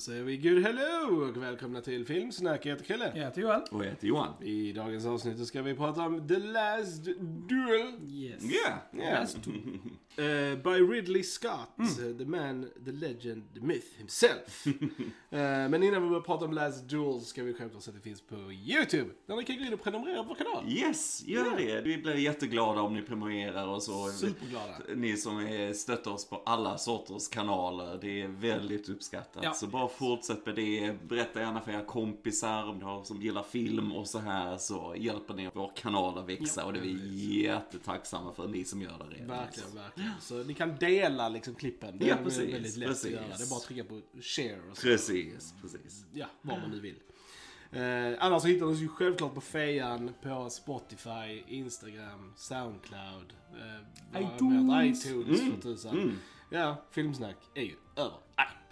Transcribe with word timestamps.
Säger 0.00 0.22
vi 0.22 0.36
good 0.36 0.62
hello 0.62 1.28
och 1.28 1.42
välkomna 1.42 1.80
till 1.80 2.06
Filmsnack. 2.06 2.66
Jag 2.66 2.72
heter 2.72 2.84
Kalle. 2.84 3.12
Jag 3.14 3.24
heter 3.24 3.40
Johan. 3.40 3.62
Och 3.70 3.84
jag 3.84 3.90
heter 3.90 4.06
Johan. 4.06 4.42
I 4.42 4.72
dagens 4.72 5.06
avsnitt 5.06 5.46
ska 5.46 5.62
vi 5.62 5.74
prata 5.74 6.02
om 6.02 6.28
The 6.28 6.38
Last 6.38 7.04
Duel. 7.48 7.92
Yes. 8.08 8.44
Yeah! 8.44 8.78
Yeah. 8.92 9.28
Eh, 10.16 10.56
by 10.56 10.94
Ridley 10.94 11.22
Scott, 11.22 11.78
eh, 11.78 12.16
the 12.18 12.24
man, 12.24 12.70
the 12.84 12.92
legend, 12.92 13.42
the 13.54 13.60
myth 13.60 13.98
himself. 13.98 14.64
Eh, 15.32 15.38
men 15.68 15.82
innan 15.82 16.02
vi 16.02 16.08
börjar 16.08 16.22
prata 16.22 16.44
om 16.44 16.52
Last 16.52 16.88
Duel 16.88 17.20
ska 17.20 17.42
vi 17.42 17.54
självklart 17.54 17.82
säga 17.82 17.96
att 17.96 18.02
det 18.02 18.08
finns 18.08 18.20
på 18.20 18.52
YouTube. 18.52 19.10
Där 19.26 19.36
ni 19.36 19.44
kan 19.44 19.56
gå 19.58 19.64
in 19.64 19.72
och 19.72 19.82
prenumerera 19.82 20.22
på 20.22 20.28
vår 20.28 20.34
kanal. 20.34 20.64
Yes, 20.68 21.22
gör 21.26 21.56
det. 21.56 21.80
Vi 21.80 21.98
blir 21.98 22.14
jätteglada 22.14 22.80
om 22.80 22.94
ni 22.94 23.02
prenumererar 23.02 23.66
och 23.66 23.82
så. 23.82 24.08
Superglada. 24.08 24.76
Ni 24.94 25.16
som 25.16 25.38
är, 25.38 25.72
stöttar 25.72 26.10
oss 26.10 26.28
på 26.28 26.42
alla 26.46 26.78
sorters 26.78 27.28
kanaler. 27.28 27.98
Det 28.00 28.22
är 28.22 28.28
väldigt 28.28 28.88
uppskattat. 28.88 29.42
Ja. 29.44 29.52
Så 29.52 29.66
bara 29.66 29.88
fortsätt 29.88 30.46
med 30.46 30.54
det. 30.54 30.96
Berätta 31.08 31.40
gärna 31.40 31.60
för 31.60 31.72
era 31.72 31.84
kompisar 31.84 32.64
om 32.68 32.78
du 32.78 32.84
har 32.84 33.04
som 33.04 33.22
gillar 33.22 33.42
film 33.42 33.92
och 33.92 34.08
så 34.08 34.18
här. 34.18 34.56
Så 34.56 34.94
hjälper 34.96 35.34
ni 35.34 35.50
vår 35.54 35.72
kanal 35.76 36.18
att 36.18 36.28
växa. 36.28 36.64
och 36.64 36.72
det 36.72 36.78
är 36.78 36.82
vi 36.82 37.42
jättetacksamma 37.42 38.32
för, 38.32 38.48
ni 38.48 38.64
som 38.64 38.82
gör 38.82 38.98
det 38.98 39.14
redan. 39.14 39.28
Verkligen, 39.28 39.74
verkligen. 39.74 39.99
Så 40.20 40.44
ni 40.44 40.54
kan 40.54 40.76
dela 40.76 41.28
liksom 41.28 41.54
klippen. 41.54 41.98
Det 41.98 42.06
Ja, 42.06 42.16
är 42.16 42.24
precis, 42.24 42.54
väldigt 42.54 42.76
lätt 42.76 42.88
precis. 42.88 43.04
att 43.04 43.10
göra. 43.10 43.36
Det 43.38 43.44
är 43.44 43.50
bara 43.50 43.56
att 43.56 43.62
trycka 43.62 43.84
på 43.84 44.00
share 44.20 44.60
och 44.70 44.76
så. 44.76 44.82
Precis, 44.82 45.54
precis. 45.62 46.04
Ja, 46.12 46.26
vad 46.42 46.60
man 46.60 46.70
nu 46.70 46.80
vill. 46.80 46.96
Eh, 47.72 48.24
annars 48.24 48.44
hittar 48.44 48.66
du 48.66 48.72
oss 48.72 48.78
ju 48.78 48.88
självklart 48.88 49.34
på 49.34 49.40
Fejan, 49.40 50.10
på 50.22 50.50
Spotify, 50.50 51.42
Instagram, 51.48 52.32
Soundcloud, 52.36 53.32
eh, 54.14 54.20
iTunes. 54.22 55.06
iTunes 55.06 55.40
Mm. 55.40 55.52
för 55.54 55.62
tusan. 55.62 56.18
Ja, 56.50 56.84
Filmsnack 56.90 57.36
är 57.54 57.62
ju 57.62 57.74
över. 57.96 58.18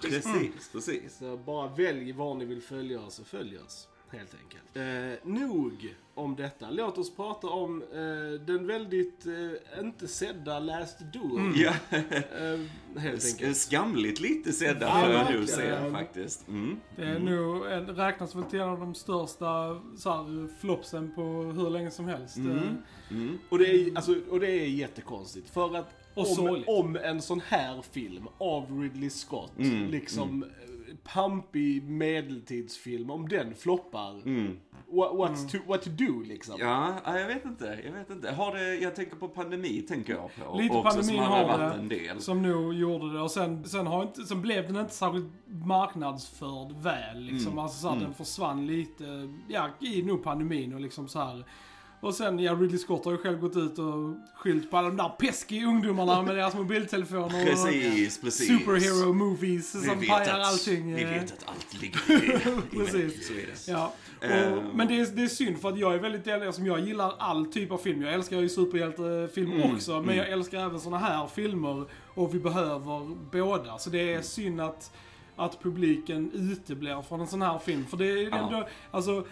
Precis, 0.01 0.71
precis. 0.73 1.19
Så 1.19 1.37
bara 1.37 1.69
välj 1.69 2.13
var 2.13 2.35
ni 2.35 2.45
vill 2.45 2.63
följa 2.63 3.01
oss 3.01 3.19
och 3.19 3.27
följ 3.27 3.59
oss. 3.59 3.89
Helt 4.11 4.35
enkelt. 4.43 4.77
Eh, 4.77 5.29
nog 5.31 5.95
om 6.15 6.37
detta. 6.37 6.71
Låt 6.71 6.99
oss 6.99 7.17
prata 7.17 7.47
om 7.47 7.83
eh, 7.83 8.41
den 8.47 8.67
väldigt 8.67 9.27
eh, 9.27 9.81
inte 9.81 10.09
sedda 10.09 10.59
Last 10.59 10.99
Duel. 11.13 11.53
Ja, 11.57 11.73
Eh, 11.91 12.61
helt 13.01 13.25
enkelt. 13.27 13.57
skamligt 13.57 14.21
lite 14.21 14.53
sedda 14.53 14.87
Ja, 14.87 14.93
får 15.01 15.11
jag 15.13 15.19
verkligen. 15.19 15.41
nog 15.41 15.49
säga 15.49 15.91
faktiskt. 15.93 16.49
Mm. 16.49 16.77
Det 16.97 17.03
är 17.03 17.19
nog, 17.19 17.67
en- 17.67 17.87
räknas 17.97 18.35
väl 18.35 18.43
till 18.45 18.61
en 18.61 18.69
av 18.69 18.81
de 18.81 18.95
största 18.95 19.81
så 19.97 20.11
här, 20.11 20.49
flopsen 20.61 21.13
på 21.15 21.23
hur 21.57 21.71
länge 21.71 21.91
som 21.91 22.09
helst. 22.09 22.37
Mm. 22.37 22.57
Eh, 22.59 22.63
Mm. 23.11 23.39
Och 23.49 23.59
det, 23.59 23.67
är, 23.71 23.97
alltså, 23.97 24.15
och 24.31 24.41
det 24.41 24.51
är 24.51 24.67
jättekonstigt. 24.67 25.51
För 25.51 25.77
att 25.77 25.95
om, 26.15 26.65
om 26.67 26.97
en 26.97 27.23
sån 27.23 27.41
här 27.49 27.83
film 27.83 28.29
av 28.39 28.81
Ridley 28.83 29.11
Scott, 29.11 29.53
Mm, 29.59 29.91
liksom 29.91 30.43
eh, 30.43 30.49
pampig 31.15 31.83
medeltidsfilm, 31.83 33.11
om 33.11 33.29
den 33.29 33.55
floppar, 33.55 34.11
Mm. 34.11 34.59
what, 34.91 35.13
what's 35.13 35.49
to, 35.51 35.59
what 35.67 35.83
to 35.83 35.91
do 35.91 36.23
liksom? 36.23 36.55
Ja, 36.61 36.95
ja, 37.05 37.19
jag 37.19 37.27
vet 37.27 37.45
inte. 37.45 37.79
Jag 37.85 37.93
vet 37.93 38.11
inte. 38.11 38.31
Har 38.33 38.55
det, 38.55 38.75
jag 38.75 38.95
tänker 38.97 39.17
på 39.17 39.29
pandemi, 39.29 39.83
tänker 39.83 40.13
jag 40.13 40.31
på. 40.37 40.59
Lite 40.59 40.75
också, 40.77 40.97
pandemin 40.97 41.21
har 41.23 41.45
varit 41.49 41.73
det. 41.73 41.79
en 41.79 41.89
del. 41.89 42.21
Som 42.21 42.43
nog 42.43 42.75
gjorde 42.75 43.13
det. 43.13 43.21
Och 43.21 43.31
sen, 43.31 43.65
sen, 43.65 43.87
har 43.87 44.03
inte, 44.03 44.23
sen 44.25 44.43
blev 44.43 44.67
den 44.67 44.77
inte 44.77 44.95
särskilt 44.95 45.27
marknadsförd 45.47 46.73
väl. 46.83 47.21
Liksom. 47.21 47.53
Mm. 47.53 47.59
Alltså 47.59 47.79
så 47.81 47.89
här, 47.89 47.95
Mm. 47.97 48.05
den 48.05 48.15
försvann 48.15 48.67
lite, 48.67 49.35
ja, 49.49 49.69
i 49.81 50.03
nog 50.03 50.23
pandemin 50.23 50.75
och 50.75 50.81
liksom 50.81 51.09
så 51.09 51.19
här. 51.19 51.45
Och 52.01 52.15
sen, 52.15 52.39
ja, 52.39 52.53
Ridley 52.55 52.79
Scott 52.79 53.05
har 53.05 53.13
ju 53.13 53.19
själv 53.19 53.41
gått 53.41 53.57
ut 53.57 53.79
och 53.79 54.15
skyllt 54.35 54.71
på 54.71 54.77
alla 54.77 54.89
de 54.89 54.97
där 54.97 55.09
peskiga 55.09 55.67
ungdomarna 55.67 56.23
med 56.23 56.37
deras 56.37 56.55
mobiltelefoner. 56.55 57.45
Precis, 57.47 58.17
och 58.17 58.23
precis. 58.25 58.47
Superhero 58.59 59.13
movies 59.13 59.75
Vi 59.75 59.87
som 59.89 59.99
pajar 60.07 60.41
att- 60.41 60.47
allting. 60.47 60.95
Vi 60.95 61.05
vet 61.05 61.33
att 61.33 61.45
allt 61.49 61.83
ligger 61.83 62.13
i, 62.13 62.37
i 62.77 62.79
Precis. 62.85 63.29
Det. 63.67 63.73
Ja, 63.73 63.93
och, 64.21 64.63
men 64.75 64.89
det 64.89 65.01
är, 65.01 65.07
det 65.17 65.23
är 65.23 65.29
synd 65.29 65.59
för 65.61 65.69
att 65.69 65.79
jag 65.79 65.95
är 65.95 65.99
väldigt 65.99 66.25
del, 66.25 66.53
som 66.53 66.67
jag 66.67 66.81
gillar 66.81 67.15
all 67.19 67.47
typ 67.47 67.71
av 67.73 67.79
film. 67.79 68.03
Jag 68.03 68.15
älskar 68.15 68.41
ju 68.41 68.49
superhjältefilm 68.49 69.53
Mm, 69.53 69.75
också, 69.75 69.93
men 69.93 70.03
mm. 70.05 70.17
jag 70.17 70.29
älskar 70.29 70.59
även 70.67 70.81
såna 70.81 70.99
här 70.99 71.27
filmer. 71.27 71.85
Och 72.15 72.35
vi 72.35 72.39
behöver 72.39 73.15
båda. 73.33 73.79
Så 73.79 73.91
det 73.91 74.15
är 74.15 74.23
synd 74.23 74.61
att, 74.61 74.93
att 75.37 75.63
publiken 75.63 76.31
uteblir 76.35 77.03
från 77.03 77.21
en 77.21 77.27
sån 77.27 77.43
här 77.43 77.59
film. 77.59 77.87
För 77.87 77.97
det 77.97 78.07
är 78.07 78.35
ändå, 78.35 78.69
alltså 78.91 79.27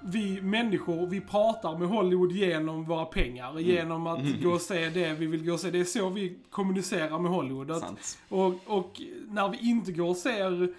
vi 0.00 0.40
människor, 0.40 1.06
vi 1.06 1.20
pratar 1.20 1.78
med 1.78 1.88
Hollywood 1.88 2.32
genom 2.32 2.84
våra 2.84 3.04
pengar. 3.04 3.50
Mm. 3.50 3.62
Genom 3.62 4.06
att 4.06 4.40
gå 4.42 4.50
och 4.50 4.60
se 4.60 4.88
det 4.88 5.12
vi 5.12 5.26
vill 5.26 5.44
gå 5.46 5.52
och 5.52 5.60
se. 5.60 5.70
Det 5.70 5.80
är 5.80 5.84
så 5.84 6.08
vi 6.08 6.38
kommunicerar 6.50 7.18
med 7.18 7.30
Hollywood. 7.30 7.70
Att, 7.70 8.18
och, 8.28 8.54
och 8.66 9.00
när 9.28 9.48
vi 9.48 9.58
inte 9.70 9.92
går 9.92 10.08
och 10.08 10.16
ser 10.16 10.74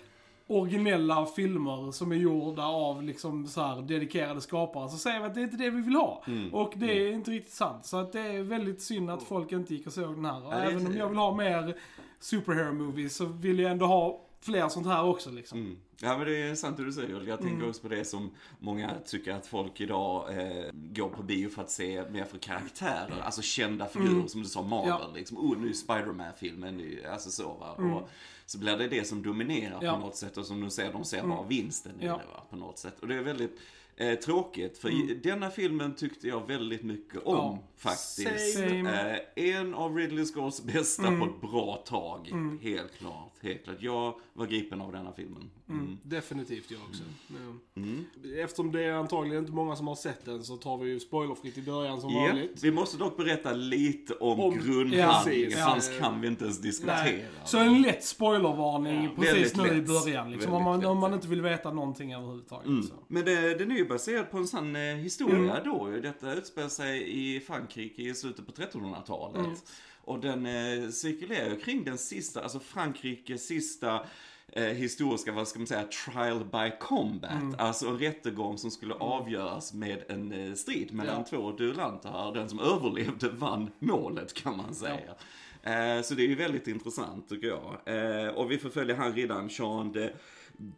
originella 0.48 1.26
filmer 1.26 1.92
som 1.92 2.12
är 2.12 2.16
gjorda 2.16 2.64
av 2.64 3.04
liksom 3.04 3.48
så 3.48 3.62
här 3.62 3.82
dedikerade 3.82 4.42
skapare 4.42 4.90
så 4.90 4.98
säger 4.98 5.20
vi 5.20 5.26
att 5.26 5.36
det 5.36 5.42
är 5.42 5.44
inte 5.44 5.58
det 5.58 5.70
vi 5.70 5.82
vill 5.82 5.96
ha. 5.96 6.24
Mm. 6.28 6.54
Och 6.54 6.74
det 6.76 7.08
är 7.08 7.12
inte 7.12 7.32
riktigt 7.32 7.54
sant. 7.54 7.86
Så 7.86 7.98
att 7.98 8.12
det 8.12 8.20
är 8.20 8.44
väldigt 8.44 8.82
synd 8.82 9.10
att 9.10 9.24
folk 9.24 9.52
inte 9.52 9.74
gick 9.74 9.88
och 9.88 9.94
såg 9.94 10.16
den 10.16 10.26
här. 10.26 10.48
Och 10.48 10.54
även 10.54 10.88
om 10.88 10.98
jag 10.98 11.10
vill 11.10 11.18
ha 11.18 11.36
mer 11.36 11.76
superhero 12.20 12.74
movies 12.74 13.16
så 13.16 13.26
vill 13.26 13.60
jag 13.60 13.72
ändå 13.72 13.86
ha 13.86 14.22
fler 14.42 14.70
sånt 14.70 14.88
här 14.88 15.04
också 15.04 15.32
liksom. 15.32 15.60
Mm. 15.60 15.78
Ja 16.02 16.18
men 16.18 16.28
det 16.28 16.38
är 16.38 16.56
sant 16.56 16.78
det 16.78 16.86
du 16.86 16.92
säger. 16.94 17.22
Jag 17.28 17.40
tänker 17.40 17.56
Mm. 17.56 17.70
också 17.70 17.82
på 17.82 17.88
det 17.88 18.06
som 18.06 18.32
många 18.60 18.92
tycker 19.06 19.34
att 19.34 19.48
folk 19.48 19.82
idag 19.82 20.38
eh, 20.38 20.66
går 20.74 21.10
på 21.10 21.24
bio 21.24 21.50
för 21.50 21.62
att 21.62 21.72
se 21.72 22.04
mer 22.10 22.26
för 22.26 22.38
karaktärer. 22.38 23.22
Alltså 23.24 23.42
kända 23.42 23.86
figurer 23.88 24.12
Mm. 24.12 24.28
som 24.28 24.42
du 24.44 24.48
sa, 24.50 24.62
Marvel. 24.62 24.90
Ja. 24.90 25.12
Liksom, 25.16 25.38
oh 25.38 25.58
nu 25.58 25.70
är 25.70 25.74
Spiderman-filmen, 25.74 26.98
alltså 27.12 27.30
så 27.30 27.54
va. 27.54 27.76
Mm. 27.78 27.94
Och 27.94 28.10
så 28.46 28.58
blir 28.58 28.78
det 28.78 28.88
det 28.88 29.08
som 29.08 29.24
dominerar 29.24 29.80
Ja. 29.82 29.94
på 29.94 30.00
något 30.00 30.16
sätt 30.16 30.38
och 30.38 30.46
som 30.46 30.62
du 30.62 30.70
ser, 30.70 30.94
de 30.94 31.06
ser 31.06 31.18
Mm. 31.18 31.30
bara 31.30 31.48
vinsten 31.48 32.02
i 32.02 32.06
det 32.06 32.12
va, 32.12 32.44
på 32.50 32.56
något 32.56 32.78
sätt. 32.78 33.00
Och 33.00 33.08
det 33.08 33.16
är 33.16 33.22
väldigt 33.24 33.60
eh, 34.00 34.14
tråkigt 34.20 34.78
för 34.78 34.90
i, 34.90 35.02
Mm. 35.04 35.20
denna 35.24 35.50
filmen 35.50 35.96
tyckte 35.96 36.28
jag 36.28 36.48
väldigt 36.48 36.84
mycket 36.84 37.24
om 37.24 37.36
Ja. 37.36 37.60
faktiskt. 37.78 38.54
Same. 38.58 39.20
Eh, 39.36 39.46
en 39.60 39.74
av 39.74 39.96
Ridley 39.96 40.26
Scotts 40.26 40.64
bästa 40.64 41.08
Mm. 41.08 41.20
på 41.20 41.26
ett 41.26 41.42
bra 41.52 41.84
tag. 41.88 42.30
Mm. 42.32 42.60
Helt 42.62 42.98
klart, 42.98 43.34
helt 43.42 43.64
klart. 43.64 43.78
Jag 43.80 44.14
var 44.34 44.46
gripen 44.46 44.82
av 44.82 44.92
denna 44.92 45.12
filmen. 45.14 45.50
Mm. 45.70 45.98
Definitivt 46.04 46.72
jag 46.72 46.80
också. 46.90 47.04
Ja. 47.28 47.82
Mm. 47.82 48.06
Eftersom 48.44 48.72
det 48.72 48.84
är 48.84 48.92
antagligen 48.94 49.38
inte 49.44 49.52
många 49.52 49.76
som 49.76 49.88
har 49.88 49.96
sett 49.96 50.26
den 50.26 50.44
så 50.44 50.58
tar 50.58 50.78
vi 50.78 50.90
ju 50.90 51.00
spoilerfritt 51.00 51.58
i 51.58 51.62
början 51.62 52.02
som 52.02 52.10
Ja, 52.14 52.20
vanligt. 52.28 52.64
vi 52.64 52.72
måste 52.72 52.98
dock 52.98 53.18
berätta 53.18 53.54
lite 53.54 54.14
om, 54.14 54.40
Om- 54.40 54.54
grundhandlingen, 54.60 55.52
Ja, 55.52 55.72
annars 55.72 56.00
kan 56.00 56.22
vi 56.22 56.28
inte 56.28 56.44
ens 56.44 56.62
diskutera. 56.62 56.96
Nej. 57.04 57.26
Så 57.46 57.58
en 57.58 57.82
lätt 57.82 58.04
spoilervarning 58.04 59.04
Ja, 59.04 59.10
precis 59.16 59.36
väldigt 59.36 59.58
nu 59.58 59.68
i 59.68 59.78
lätt. 59.78 59.88
början. 60.04 60.32
Liksom, 60.32 60.54
om, 60.54 60.64
man, 60.64 60.86
om 60.86 60.98
man 60.98 61.14
inte 61.14 61.28
vill 61.28 61.42
veta 61.42 61.74
någonting 61.74 62.14
överhuvudtaget. 62.14 62.68
Mm. 62.68 62.84
Så. 62.84 62.94
Men 63.08 63.26
det, 63.26 63.56
den 63.58 63.72
är 63.72 63.76
ju 63.76 63.86
baserad 63.90 64.32
på 64.32 64.38
en 64.38 64.48
sann 64.48 64.76
eh, 64.76 64.82
historia 64.82 65.38
Mm. 65.60 65.64
då. 65.66 65.88
Detta 65.88 66.34
utspelar 66.34 66.70
sig 66.70 67.20
i 67.36 67.40
Frankrike 67.40 68.02
i 68.02 68.14
slutet 68.14 68.46
på 68.46 68.52
1300-talet. 68.52 69.38
Mm. 69.46 69.56
Och 70.04 70.20
den 70.20 70.46
eh, 70.46 70.90
cirkulerar 70.90 71.50
ju 71.50 71.60
kring 71.60 71.84
den 71.84 71.98
sista, 71.98 72.42
alltså 72.44 72.60
Frankrikes 72.60 73.48
sista 73.48 74.06
eh, 74.52 74.64
historiska, 74.64 75.32
vad 75.32 75.48
ska 75.48 75.60
man 75.60 75.68
säga, 75.68 75.84
trial 75.84 76.46
by 76.46 76.72
combat. 76.80 77.32
Mm. 77.32 77.56
Alltså 77.58 77.88
en 77.88 78.00
rättegång 78.00 78.58
som 78.58 78.72
skulle 78.72 78.94
avgöras 78.94 79.74
med 79.74 80.04
en 80.10 80.32
eh, 80.32 80.54
strid 80.54 80.94
mellan 80.94 81.16
Ja. 81.18 81.26
två 81.30 81.52
duellanter. 81.52 82.32
Den 82.34 82.50
som 82.50 82.60
överlevde 82.60 83.30
vann 83.30 83.70
målet 83.80 84.34
kan 84.34 84.58
man 84.58 84.76
säga. 84.76 85.16
Eh, 85.64 86.02
Så 86.04 86.14
det 86.14 86.24
är 86.24 86.28
ju 86.28 86.36
väldigt 86.36 86.68
intressant 86.68 87.30
tycker 87.30 87.48
jag. 87.48 87.78
Eh, 87.86 88.28
Och 88.30 88.52
vi 88.52 88.58
förföljer 88.58 88.96
han 88.96 89.14
redan 89.14 89.48
Jean 89.52 89.92
de 89.92 90.10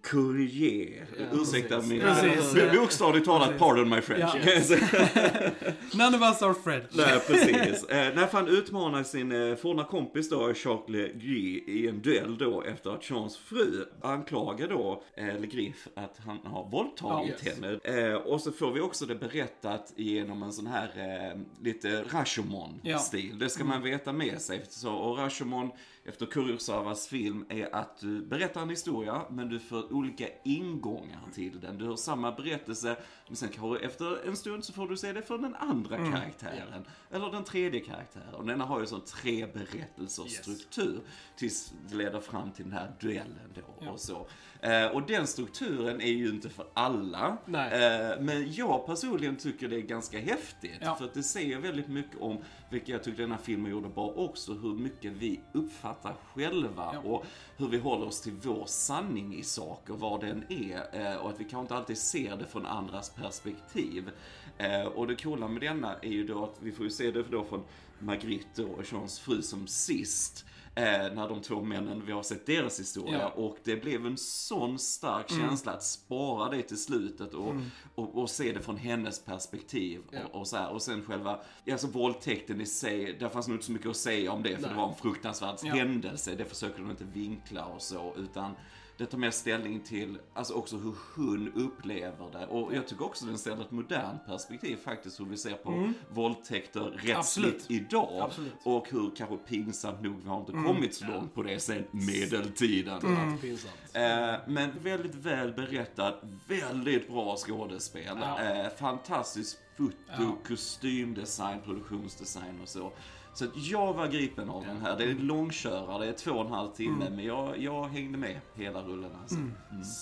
Courrier. 0.04 1.06
Ja, 1.20 1.26
Ursäkta 1.34 1.76
precis. 1.76 1.92
min... 1.92 2.02
Precis. 2.02 2.54
b- 2.54 2.70
Bokstavligt 2.78 3.26
talat, 3.26 3.48
Precis. 3.48 3.60
pardon 3.60 3.90
my 3.90 4.02
French. 4.02 4.36
Ja. 4.46 4.62
säga. 4.62 5.52
None 5.94 6.18
of 6.18 6.22
us 6.24 6.42
are 6.42 6.54
French. 6.54 6.86
Nej, 6.92 7.20
precis. 7.28 7.84
Eh, 7.84 8.16
när 8.16 8.28
han 8.32 8.48
utmanar 8.48 9.04
sin 9.04 9.32
eh, 9.32 9.56
forna 9.56 9.84
kompis 9.84 10.30
då, 10.30 10.48
Jacques 10.50 10.90
Legris, 10.90 11.64
i 11.68 11.88
en 11.88 12.02
duell 12.02 12.38
då 12.38 12.62
efter 12.62 12.90
att 12.90 13.10
Jeans 13.10 13.38
fru 13.38 13.86
anklagar 14.02 14.68
då 14.68 15.04
eh, 15.18 15.26
Legris 15.40 15.88
att 15.96 16.18
han 16.26 16.40
har 16.44 16.70
våldtagit 16.70 17.36
Ja, 17.44 17.48
yes. 17.52 17.60
henne. 17.84 18.08
Eh, 18.10 18.14
och 18.16 18.42
så 18.42 18.52
får 18.52 18.72
vi 18.72 18.82
också 18.82 19.06
det 19.06 19.16
berättat 19.16 19.94
genom 19.96 20.44
en 20.44 20.52
sån 20.54 20.68
här 20.68 20.92
eh, 21.34 21.40
lite 21.64 22.04
Rashomon-stil. 22.12 23.40
Det 23.40 23.50
ska 23.50 23.64
man 23.64 23.82
veta 23.84 24.14
med 24.14 24.42
sig. 24.42 24.62
Så, 24.70 24.92
och 24.94 25.18
Rashomon, 25.18 25.72
efter 26.06 26.26
Kurosawas 26.26 27.08
film, 27.08 27.46
är 27.50 27.76
att 27.76 27.98
du 28.00 28.22
berättar 28.26 28.62
en 28.62 28.70
historia, 28.70 29.22
men 29.30 29.50
du 29.50 29.60
får 29.60 29.94
olika 29.94 30.28
ingångar 30.44 31.22
till 31.34 31.60
den. 31.60 31.78
Du 31.78 31.86
har 31.88 31.96
samma 31.96 32.32
berättelse, 32.32 32.98
men 33.28 33.36
sen 33.36 33.50
kanske 33.50 33.86
efter 33.86 34.28
en 34.28 34.36
stund 34.36 34.66
så 34.66 34.74
får 34.74 34.88
du 34.88 34.98
se 34.98 35.14
det 35.14 35.22
från 35.22 35.42
den 35.42 35.56
andra 35.56 35.98
karaktären. 35.98 36.86
Eller 37.12 37.32
den 37.32 37.44
tredje 37.44 37.80
karaktären. 37.80 38.34
Och 38.36 38.46
denna 38.46 38.66
har 38.66 38.80
ju 38.80 38.86
sån 38.86 39.02
tre 39.02 39.46
berättelsers 39.48 40.26
Yes. 40.26 40.38
struktur. 40.42 41.02
Tills 41.36 41.74
det 41.90 41.96
leder 41.96 42.20
fram 42.20 42.52
till 42.52 42.64
den 42.66 42.74
här 42.74 42.92
duellen 43.02 43.52
då 43.56 43.62
Ja. 43.80 43.92
och 43.92 44.00
så. 44.00 44.28
Eh, 44.64 44.86
och 44.86 45.02
den 45.08 45.28
strukturen 45.28 46.02
är 46.02 46.12
ju 46.12 46.30
inte 46.30 46.50
för 46.50 46.66
alla. 46.74 47.38
Eh, 47.72 48.22
men 48.22 48.54
jag 48.54 48.86
personligen 48.86 49.36
tycker 49.36 49.68
det 49.68 49.76
är 49.76 49.82
ganska 49.82 50.20
häftigt. 50.20 50.78
Ja. 50.82 50.96
För 50.96 51.06
att 51.06 51.14
det 51.14 51.24
säger 51.24 51.58
väldigt 51.60 51.88
mycket 51.88 52.22
om, 52.22 52.38
vilket 52.70 52.90
jag 52.90 53.04
tycker 53.04 53.22
den 53.22 53.32
här 53.32 53.40
filmen 53.44 53.72
gjorde 53.72 53.90
bra 53.90 54.08
också, 54.16 54.54
hur 54.54 54.74
mycket 54.74 55.12
vi 55.14 55.40
uppfattar 55.54 56.16
själva 56.34 56.92
Ja. 56.94 57.00
och 57.10 57.26
hur 57.58 57.68
vi 57.68 57.78
håller 57.78 58.06
oss 58.08 58.22
till 58.22 58.34
vår 58.44 58.66
sanning 58.66 59.36
i 59.36 59.44
saker, 59.44 59.94
vad 59.94 60.22
den 60.22 60.44
är 60.50 60.84
eh, 61.12 61.16
och 61.16 61.30
att 61.30 61.40
vi 61.40 61.44
kanske 61.44 61.60
inte 61.62 61.76
alltid 61.76 61.98
ser 61.98 62.38
det 62.38 62.46
från 62.46 62.66
andras 62.66 63.10
perspektiv. 63.10 64.10
Eh, 64.58 64.82
Och 64.86 65.08
det 65.08 65.16
coola 65.24 65.48
med 65.48 65.62
denna 65.62 65.96
är 66.02 66.10
ju 66.12 66.28
då 66.28 66.44
att 66.44 66.58
vi 66.62 66.72
får 66.72 66.86
ju 66.86 66.92
se 66.92 67.12
det 67.12 67.24
då 67.24 67.44
från 67.44 67.64
Margrit 68.00 68.60
och 68.60 68.84
Jeans 68.92 69.20
fru 69.20 69.42
som 69.42 69.68
sist. 69.68 70.46
Eh, 70.76 70.84
när 71.14 71.30
de 71.30 71.42
två 71.42 71.62
männen, 71.62 72.04
vi 72.06 72.12
har 72.12 72.24
sett 72.24 72.46
deras 72.46 72.80
historia 72.80 73.20
Ja. 73.20 73.28
och 73.30 73.58
det 73.64 73.76
blev 73.76 74.06
en 74.06 74.18
sån 74.18 74.80
stark 74.80 75.30
känsla 75.30 75.72
att 75.72 75.84
spara 75.84 76.50
det 76.52 76.62
till 76.62 76.78
slutet 76.78 77.34
och, 77.34 77.56
och, 77.96 78.18
och 78.22 78.30
se 78.30 78.52
det 78.52 78.62
från 78.62 78.78
hennes 78.78 79.20
perspektiv. 79.26 80.02
Ja. 80.12 80.20
Och, 80.32 80.40
och, 80.40 80.48
så 80.48 80.58
här. 80.58 80.70
och 80.74 80.82
sen 80.82 81.04
själva, 81.06 81.40
alltså 81.72 81.88
våldtäkten 81.88 82.62
i 82.62 82.66
sig, 82.66 83.18
där 83.20 83.30
fanns 83.30 83.48
nog 83.48 83.56
inte 83.56 83.66
så 83.66 83.72
mycket 83.72 83.90
att 83.90 83.98
säga 83.98 84.32
om 84.32 84.44
det 84.44 84.56
för 84.56 84.62
Nej. 84.62 84.70
det 84.72 84.76
var 84.78 84.90
en 84.90 84.96
fruktansvärd 84.96 85.56
Ja. 85.64 85.74
händelse. 85.74 86.36
Det 86.36 86.46
försöker 86.46 86.80
de 86.82 86.92
inte 86.92 87.04
vinkla 87.14 87.66
och 87.66 87.82
så, 87.82 88.14
utan 88.18 88.52
det 88.98 89.06
tar 89.06 89.18
mer 89.18 89.32
ställning 89.32 89.80
till, 89.80 90.18
alltså 90.34 90.54
också 90.54 90.78
hur 90.78 90.96
hon 91.16 91.52
upplever 91.56 92.32
det. 92.32 92.46
Och 92.48 92.76
jag 92.76 92.88
tycker 92.88 93.06
också 93.06 93.26
den 93.26 93.38
ställer 93.38 93.62
ett 93.62 93.72
modernt 93.72 94.26
perspektiv 94.26 94.76
faktiskt, 94.76 95.20
hur 95.20 95.26
vi 95.26 95.38
ser 95.38 95.54
på 95.54 95.92
våldtäkter 96.10 96.82
rättsligt 96.82 97.08
Mm. 97.12 97.20
Absolut. 97.20 97.66
idag. 97.72 98.20
Absolut. 98.22 98.54
Och 98.64 98.90
hur 98.90 99.12
kanske 99.16 99.38
pinsamt 99.38 100.02
nog, 100.02 100.22
vi 100.24 100.30
har 100.30 100.40
inte 100.40 100.52
kommit 100.52 100.96
så 100.96 101.06
långt 101.06 101.34
på 101.36 101.44
det 101.44 101.60
sen 101.60 101.84
medeltiden. 101.92 103.02
Pinsamt. 103.42 103.74
Eh, 103.94 104.34
men 104.48 104.70
väldigt 104.84 105.16
väl 105.16 105.54
berättad, 105.54 106.14
väldigt 106.48 107.08
bra 107.10 107.36
skådespel. 107.38 108.18
Ja. 108.22 108.42
Eh, 108.42 108.70
fantastiskt 108.80 109.58
foto, 109.78 109.94
Ja. 110.18 110.38
kostymdesign, 110.48 111.60
produktionsdesign 111.66 112.60
och 112.62 112.70
så. 112.70 112.92
Så 113.34 113.46
jag 113.56 113.94
var 113.94 114.08
gripen 114.08 114.50
av 114.50 114.66
den 114.66 114.82
här. 114.82 114.98
Det 114.98 115.04
är 115.04 115.08
en 115.10 115.28
långkörare, 115.28 116.04
det 116.06 116.10
är 116.10 116.14
två 116.14 116.32
och 116.32 116.46
en 116.46 116.52
halv 116.52 116.70
timme, 116.72 117.02
Mm. 117.06 117.16
men 117.16 117.26
jag, 117.26 117.58
jag 117.58 117.84
hängde 117.88 118.18
med 118.18 118.40
hela 118.56 118.82
rullen 118.84 119.12
alltså. 119.22 119.36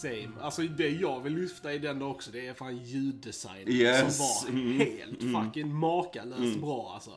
Same. 0.01 0.29
Alltså 0.41 0.61
det 0.61 0.89
jag 0.89 1.19
vill 1.21 1.33
lyfta 1.33 1.73
i 1.73 1.79
den 1.79 2.01
också, 2.01 2.31
det 2.31 2.47
är 2.47 2.53
fan 2.53 2.77
ljuddesign. 2.77 3.67
Yes. 3.69 4.17
Som 4.17 4.25
var 4.55 4.61
Mm. 4.61 4.79
helt 4.79 5.19
fucking 5.45 5.73
makalöst 5.75 6.59
bra 6.61 6.91
alltså. 6.93 7.11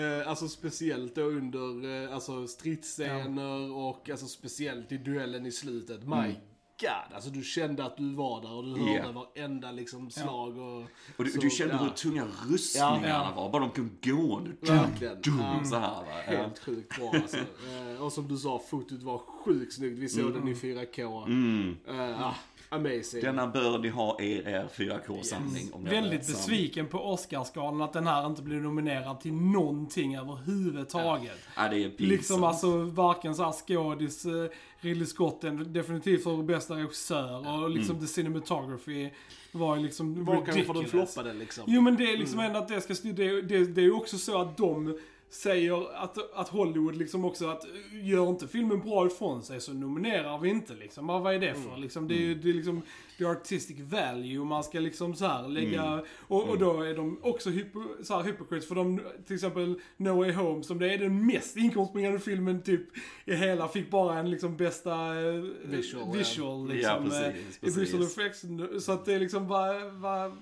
Eh, 0.00 0.28
alltså 0.28 0.48
speciellt 0.48 1.14
då 1.14 1.22
under 1.22 2.04
eh, 2.04 2.14
alltså, 2.14 2.46
stridsscener 2.46 3.72
och 3.72 4.10
alltså 4.10 4.26
speciellt 4.26 4.92
i 4.92 4.96
duellen 4.98 5.46
i 5.46 5.52
slutet. 5.52 6.04
My 6.08 6.34
God, 6.80 7.14
alltså 7.14 7.30
du 7.30 7.42
kände 7.42 7.84
att 7.84 7.96
du 7.96 8.14
var 8.14 8.42
där 8.42 8.52
och 8.52 8.64
du 8.64 8.70
hörde 8.70 8.90
Yeah. 8.92 9.12
varenda 9.12 9.70
liksom 9.72 10.10
slag 10.10 10.58
och... 10.58 10.82
Och 11.16 11.24
du, 11.24 11.30
så, 11.30 11.40
du 11.40 11.50
kände 11.50 11.74
ja. 11.74 11.78
hur 11.82 11.90
tunga 11.90 12.26
rustningarna 12.48 13.08
Ja. 13.08 13.32
var, 13.36 13.50
bara 13.50 13.62
de 13.62 13.70
kom 13.70 13.90
gående. 14.02 14.50
Verkligen. 14.60 15.20
Dum, 15.20 15.38
Ja. 15.40 15.64
så 15.64 15.76
här, 15.76 15.90
va? 15.90 16.04
Helt 16.24 16.58
sjukt 16.58 16.96
bra 16.96 17.10
alltså. 17.14 17.36
Eh, 17.36 18.02
och 18.02 18.12
som 18.12 18.28
du 18.28 18.36
sa, 18.36 18.62
fotot 18.70 19.02
var 19.02 19.18
sjukt 19.18 19.72
snyggt. 19.74 19.98
Vi 19.98 20.08
såg 20.08 20.34
den 20.34 20.48
i 20.48 20.54
4K. 20.54 21.26
Mm. 21.26 21.76
Ah, 21.88 22.34
amazing. 22.68 23.20
Denna 23.22 23.46
bör 23.46 23.78
ni 23.78 23.88
ha 23.88 24.20
i 24.20 24.32
er 24.38 24.68
4K-samling. 24.74 25.68
om 25.72 25.82
ni 25.82 25.88
har 25.88 25.94
Väldigt 25.94 26.26
den. 26.26 26.32
besviken 26.36 26.86
på 26.86 26.98
Oscarsgalan 26.98 27.82
att 27.82 27.92
den 27.92 28.06
här 28.06 28.26
inte 28.26 28.42
blev 28.42 28.62
nominerad 28.62 29.20
till 29.20 29.32
någonting 29.32 30.16
överhuvudtaget. 30.16 31.38
Ja, 31.56 31.68
det 31.68 31.76
är 31.84 31.88
pinsamt. 31.88 32.00
Liksom 32.00 32.44
alltså 32.44 32.76
varken 32.78 33.34
så 33.34 33.44
här 33.44 33.52
skådis, 33.52 34.24
eh, 34.26 34.32
Ridley 34.80 35.06
Scott, 35.06 35.40
definitivt 35.66 36.22
för 36.22 36.42
bästa 36.42 36.74
regissör 36.74 37.62
och 37.62 37.70
liksom 37.70 38.00
the 38.00 38.06
cinematography 38.06 39.10
var 39.52 39.76
ju 39.76 39.82
liksom 39.82 40.24
Var 40.24 40.34
kanske 40.34 40.64
för 40.64 40.74
de 40.74 40.78
ridiculous. 40.80 41.14
floppade 41.14 41.34
liksom. 41.34 41.64
Jo 41.66 41.80
men 41.80 41.96
det 41.96 42.12
är 42.12 42.16
liksom 42.18 42.40
ändå 42.40 42.58
att 42.58 42.68
det 42.68 42.80
ska 42.80 42.94
det, 43.02 43.42
det, 43.42 43.64
det 43.64 43.80
är 43.80 43.84
ju 43.84 43.92
också 43.92 44.18
så 44.18 44.40
att 44.40 44.56
de 44.56 44.98
säger 45.30 46.02
att, 46.04 46.34
att 46.34 46.48
Hollywood 46.48 46.96
liksom 46.96 47.24
också 47.24 47.48
att 47.48 47.64
gör 48.02 48.28
inte 48.28 48.48
filmen 48.48 48.80
bra 48.80 49.06
ifrån 49.06 49.42
sig 49.42 49.60
så 49.60 49.72
nominerar 49.72 50.38
vi 50.38 50.48
inte 50.48 50.74
liksom. 50.74 51.06
Vad 51.06 51.22
vad 51.22 51.34
är 51.34 51.38
det 51.38 51.54
för? 51.54 51.76
Liksom, 51.76 52.08
det 52.08 52.14
är 52.14 52.20
ju 52.20 52.34
det 52.34 52.50
är 52.50 52.54
liksom 52.54 52.82
är 53.18 53.24
artistic 53.24 53.80
value 53.80 54.44
man 54.44 54.64
ska 54.64 54.80
liksom 54.80 55.14
så 55.14 55.26
här 55.26 55.48
lägga 55.48 56.02
och, 56.18 56.48
och 56.48 56.58
då 56.58 56.82
är 56.82 56.94
de 56.94 57.18
också 57.22 57.50
hypo, 57.50 57.82
så 58.02 58.16
här 58.16 58.22
hypocrites 58.22 58.68
för 58.68 58.74
de 58.74 59.00
till 59.26 59.34
exempel 59.34 59.80
No 59.96 60.08
Way 60.10 60.32
Home 60.32 60.62
som 60.62 60.78
det 60.78 60.94
är 60.94 60.98
den 60.98 61.26
mest 61.26 61.56
inkomstbringande 61.56 62.18
filmen 62.18 62.62
typ 62.62 62.82
i 63.24 63.34
hela 63.34 63.68
fick 63.68 63.90
bara 63.90 64.18
en 64.18 64.30
liksom 64.30 64.56
bästa 64.56 64.92
eh, 64.92 65.44
Visual, 65.64 66.04
ja. 66.06 66.18
visual 66.18 66.68
Ja, 66.68 66.74
liksom, 66.74 67.04
precis, 67.04 67.26
eh, 67.26 67.32
precis. 67.60 67.78
visual 67.78 68.02
effects 68.02 68.44
så 68.84 68.92
att 68.92 69.04
det 69.04 69.14
är 69.14 69.20
liksom 69.20 69.48
bara, 69.48 69.90
bara 69.90 70.32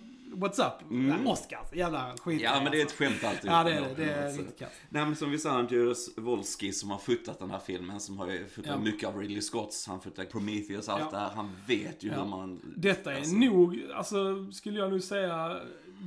What's 0.41 0.59
up? 0.67 1.27
Oscars, 1.27 1.73
jävla 1.73 2.15
skit. 2.21 2.41
Ja, 2.43 2.61
men 2.63 2.73
det 2.73 2.81
är 2.81 2.87
ett 2.87 2.93
skämt 2.93 3.25
alltid. 3.25 3.51
Ja, 3.51 3.65
det 3.65 3.73
är 3.73 3.81
det. 3.81 3.95
Det 3.97 4.11
är 4.13 4.27
Alltså. 4.27 4.41
riktigt 4.41 4.59
kass. 4.59 4.69
Nej, 4.89 5.05
men 5.05 5.17
som 5.17 5.31
vi 5.31 5.39
sa, 5.39 5.51
Andreas 5.51 6.11
Wolski 6.17 6.73
som 6.73 6.91
har 6.91 6.99
fotat 6.99 7.39
den 7.39 7.51
här 7.51 7.59
filmen, 7.59 8.01
som 8.01 8.19
har 8.19 8.31
ju 8.31 8.47
fotat 8.49 8.71
Ja. 8.71 8.79
mycket 8.79 9.09
av 9.09 9.19
Ridley 9.21 9.41
Scotts, 9.41 9.87
han 9.87 10.01
fotar 10.01 10.25
Prometheus, 10.25 10.89
allt 10.89 11.01
Ja. 11.05 11.11
det 11.11 11.17
här. 11.19 11.31
Han 11.31 11.51
vet 11.67 12.03
ju 12.03 12.09
Ja. 12.09 12.15
hur 12.23 12.25
man... 12.31 12.61
Detta 12.77 13.13
är 13.13 13.17
alltså, 13.17 13.35
nog, 13.37 13.83
alltså 13.95 14.53
skulle 14.53 14.79
jag 14.79 14.93
nu 14.93 15.01
säga, 15.01 15.61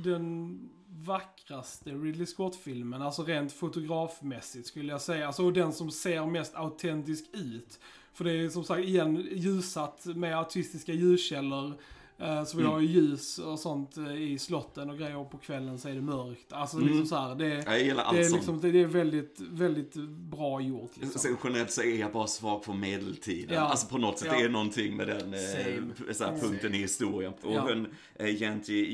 den 0.04 0.58
vackraste 1.04 1.90
Ridley 1.90 2.26
Scott-filmen. 2.26 3.02
Alltså 3.02 3.22
rent 3.22 3.52
fotografmässigt 3.52 4.66
skulle 4.66 4.92
jag 4.92 5.00
säga. 5.00 5.26
Alltså 5.26 5.44
och 5.44 5.52
den 5.52 5.72
som 5.72 5.90
ser 5.90 6.26
mest 6.26 6.54
autentisk 6.54 7.24
ut. 7.32 7.78
För 8.12 8.24
det 8.24 8.32
är 8.32 8.48
som 8.48 8.64
sagt 8.64 8.84
igen 8.84 9.28
ljusat 9.32 10.04
med 10.06 10.38
autistiska 10.38 10.92
ljuskällor. 10.92 11.74
Eh, 12.20 12.44
Så 12.44 12.56
vi 12.56 12.62
Mm. 12.62 12.72
har 12.72 12.80
ju 12.80 12.86
ljus 12.86 13.38
och 13.38 13.58
sånt 13.58 13.96
eh, 13.96 14.22
i 14.22 14.38
slotten 14.38 14.90
och 14.90 14.98
grejer 14.98 15.16
och 15.16 15.30
på 15.30 15.38
kvällen 15.38 15.78
så 15.78 15.88
är 15.88 15.94
det 15.94 16.00
mörkt. 16.00 16.52
Alltså 16.52 16.78
liksom 16.78 17.06
så 17.06 17.16
här, 17.16 17.34
det, 17.34 17.48
Jag 17.48 17.82
gillar 17.82 18.02
allt 18.02 18.16
det 18.16 18.24
är 18.26 18.30
liksom, 18.30 18.60
det 18.60 18.68
är 18.68 18.86
väldigt, 18.86 19.40
väldigt 19.40 19.94
bra 20.30 20.60
gjort 20.60 20.90
liksom. 20.94 21.20
Sen 21.20 21.36
generellt 21.44 21.70
så 21.72 21.82
är 21.82 22.00
jag 22.00 22.12
bara 22.12 22.26
svag 22.26 22.64
för 22.64 22.72
medeltiden. 22.72 23.54
Ja. 23.54 23.60
Alltså 23.60 23.86
på 23.86 23.98
något 23.98 24.18
sätt, 24.18 24.28
Ja. 24.32 24.38
det 24.38 24.44
är 24.44 24.48
någonting 24.48 24.96
med 24.96 25.06
den 25.08 25.34
eh, 25.34 26.12
så 26.12 26.24
här, 26.24 26.38
punkten 26.40 26.74
i 26.74 26.78
historien. 26.78 27.32
Och 27.42 27.52
Ja. 27.54 27.60
hon, 27.68 27.86
eh, 28.14 28.42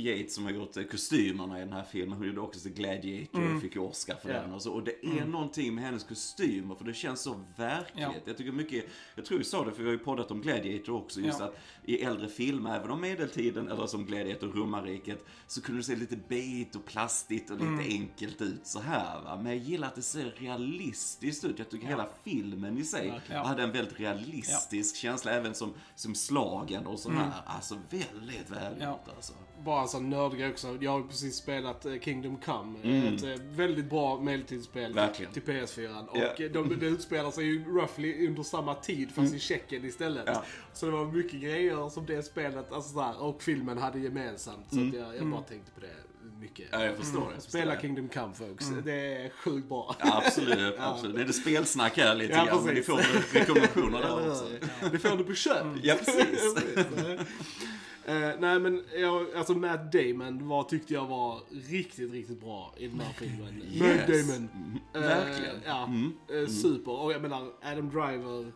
Yates 0.07 0.35
som 0.35 0.45
har 0.45 0.53
gjort 0.53 0.77
eh, 0.77 0.83
kostymerna 0.85 1.57
i 1.59 1.61
den 1.61 1.73
här 1.73 1.85
filmen, 1.93 2.19
hon 2.19 2.27
gjorde 2.27 2.41
också 2.41 2.61
The 2.61 2.69
Gladiator 2.71 3.39
Mm. 3.41 3.57
och 3.57 3.63
fick 3.63 3.77
Oscar 3.77 4.15
för 4.23 4.31
Ja. 4.31 4.41
den 4.43 4.53
och 4.53 4.63
så. 4.63 4.73
Och 4.73 4.85
det 4.85 5.05
är 5.21 5.25
någonting 5.27 5.75
med 5.75 5.85
hennes 5.85 6.05
kostymer, 6.05 6.75
för 6.75 6.85
det 6.85 6.95
känns 6.95 7.21
så 7.21 7.41
verkligt. 7.57 8.03
Ja. 8.03 8.15
Jag 8.25 8.37
tycker 8.37 8.53
mycket, 8.53 8.85
jag 9.15 9.25
tror 9.25 9.39
vi 9.39 9.45
sa 9.45 9.65
det, 9.65 9.73
för 9.73 9.79
vi 9.83 9.89
har 9.89 9.93
ju 9.93 9.99
poddat 9.99 10.31
om 10.31 10.41
Gladiator 10.43 10.95
också, 10.97 11.21
just 11.21 11.41
Ja. 11.41 11.45
att 11.47 11.57
i 11.85 12.03
äldre 12.03 12.29
filmer, 12.29 12.77
även 12.77 12.91
om 12.91 13.01
medeltiden, 13.17 13.69
eller 13.69 13.87
som 13.87 14.07
Gladiator, 14.07 14.49
romarriket, 14.49 15.25
så 15.47 15.63
kunde 15.63 15.81
det 15.81 15.85
se 15.85 15.97
lite 15.97 16.17
bait 16.17 16.77
och 16.77 16.85
plastigt 16.85 17.51
och 17.51 17.57
lite 17.57 17.67
Mm. 17.69 17.81
enkelt 18.03 18.41
ut 18.43 18.67
så 18.67 18.81
här 18.81 19.23
va. 19.23 19.37
Men 19.37 19.47
jag 19.47 19.57
gillar 19.57 19.89
att 19.89 19.95
det 19.95 20.03
ser 20.03 20.25
realistiskt 20.31 21.45
ut. 21.45 21.59
Jag 21.59 21.71
tycker 21.71 21.87
hela 21.87 22.09
filmen 22.25 22.79
i 22.79 22.85
sig. 22.85 23.21
Ja. 23.31 23.43
hade 23.45 23.63
en 23.63 23.73
väldigt 23.73 24.01
realistisk 24.01 24.97
känsla, 24.97 25.31
även 25.33 25.55
som, 25.55 25.75
som 25.95 26.15
slagen 26.15 26.87
och 26.87 26.99
så 26.99 27.11
här. 27.11 27.33
Alltså 27.47 27.79
väldigt 27.91 28.51
välgjort 28.51 29.01
Ja. 29.07 29.13
alltså. 29.17 29.33
Bara 29.67 29.83
en 29.83 29.89
sån 29.89 30.11
nördgrej 30.11 30.51
också. 30.51 30.79
Jag 30.81 30.91
har 30.91 31.03
precis 31.03 31.37
spelat 31.37 31.87
eh, 31.87 31.93
Kingdom 32.01 32.37
Come. 32.37 32.79
Mm. 32.83 33.15
Ett 33.15 33.23
eh, 33.23 33.45
väldigt 33.51 33.91
bra 33.91 34.21
medeltidsspel 34.21 34.95
Verkligen. 34.95 35.33
till 35.33 35.43
PS4. 35.43 36.07
Och 36.07 36.41
eh, 36.41 36.51
de, 36.51 36.79
det 36.81 36.87
utspelar 36.87 37.31
sig 37.31 37.45
ju 37.45 37.65
roughly 37.65 38.29
under 38.29 38.43
samma 38.43 38.75
tid 38.75 39.11
fast 39.11 39.35
i 39.35 39.39
Tjeckien 39.39 39.85
istället. 39.85 40.25
Ja. 40.27 40.43
Så 40.73 40.87
det 40.87 40.93
var 40.93 41.05
mycket 41.05 41.41
grejer 41.41 41.89
som 41.89 42.07
det 42.07 42.23
spelet 42.23 42.73
alltså 42.73 42.95
så 42.95 43.01
här, 43.01 43.23
och 43.23 43.43
filmen 43.43 43.79
hade 43.79 43.99
gemensamt. 43.99 44.67
Så 44.71 44.81
att 44.81 44.95
jag, 44.95 45.17
jag 45.17 45.27
bara 45.27 45.43
tänkte 45.43 45.71
på 45.73 45.81
det 45.81 45.95
mycket. 46.41 46.67
Ja, 46.73 46.85
jag 46.85 46.97
förstår 46.97 47.29
det. 47.29 47.35
Förstår 47.35 47.59
Spela. 47.59 47.81
Kingdom 47.81 48.09
Come 48.09 48.35
folks. 48.35 48.67
Det 48.85 48.93
är 48.93 49.31
sjukt 49.31 49.69
bra. 49.69 49.97
Ja, 49.99 50.23
absolut, 50.25 50.75
absolut. 50.79 51.17
Det 51.17 51.23
är 51.23 51.27
det 51.27 51.33
spelsnack 51.33 51.97
här 51.97 52.15
lite 52.15 52.33
Ja, 52.33 52.45
grann, 52.45 52.65
men 52.65 52.75
ni 52.75 52.83
får 52.83 53.01
rekommendationer 53.35 54.01
där 54.01 54.31
också. 54.31 54.49
Det 54.93 54.99
får 54.99 55.17
du 55.17 55.25
på 55.25 55.35
köp. 55.35 55.67
Ja, 55.83 55.95
precis. 55.95 56.55
Eh, 58.09 58.31
nej 58.39 58.59
men, 58.61 58.85
jag, 58.97 59.27
alltså 59.35 59.55
Matt 59.55 59.93
Damon 59.93 60.49
var, 60.49 60.63
tyckte 60.65 60.95
jag 60.95 61.07
var 61.07 61.41
riktigt, 61.71 62.13
riktigt 62.13 62.41
bra 62.41 62.75
i 62.77 62.89
den 62.89 63.01
här 63.01 63.13
filmen. 63.13 63.63
Matt 63.79 64.09
Yes. 64.09 64.29
Damon. 64.29 64.49
Eh, 64.95 65.01
Verkligen. 65.01 65.57
ja, 65.67 65.85
Mm. 65.85 66.13
eh, 66.43 66.49
super. 66.49 66.93
Och 66.93 67.13
jag 67.13 67.23
menar, 67.23 67.53
Adam 67.63 67.91
Driver. 67.91 68.53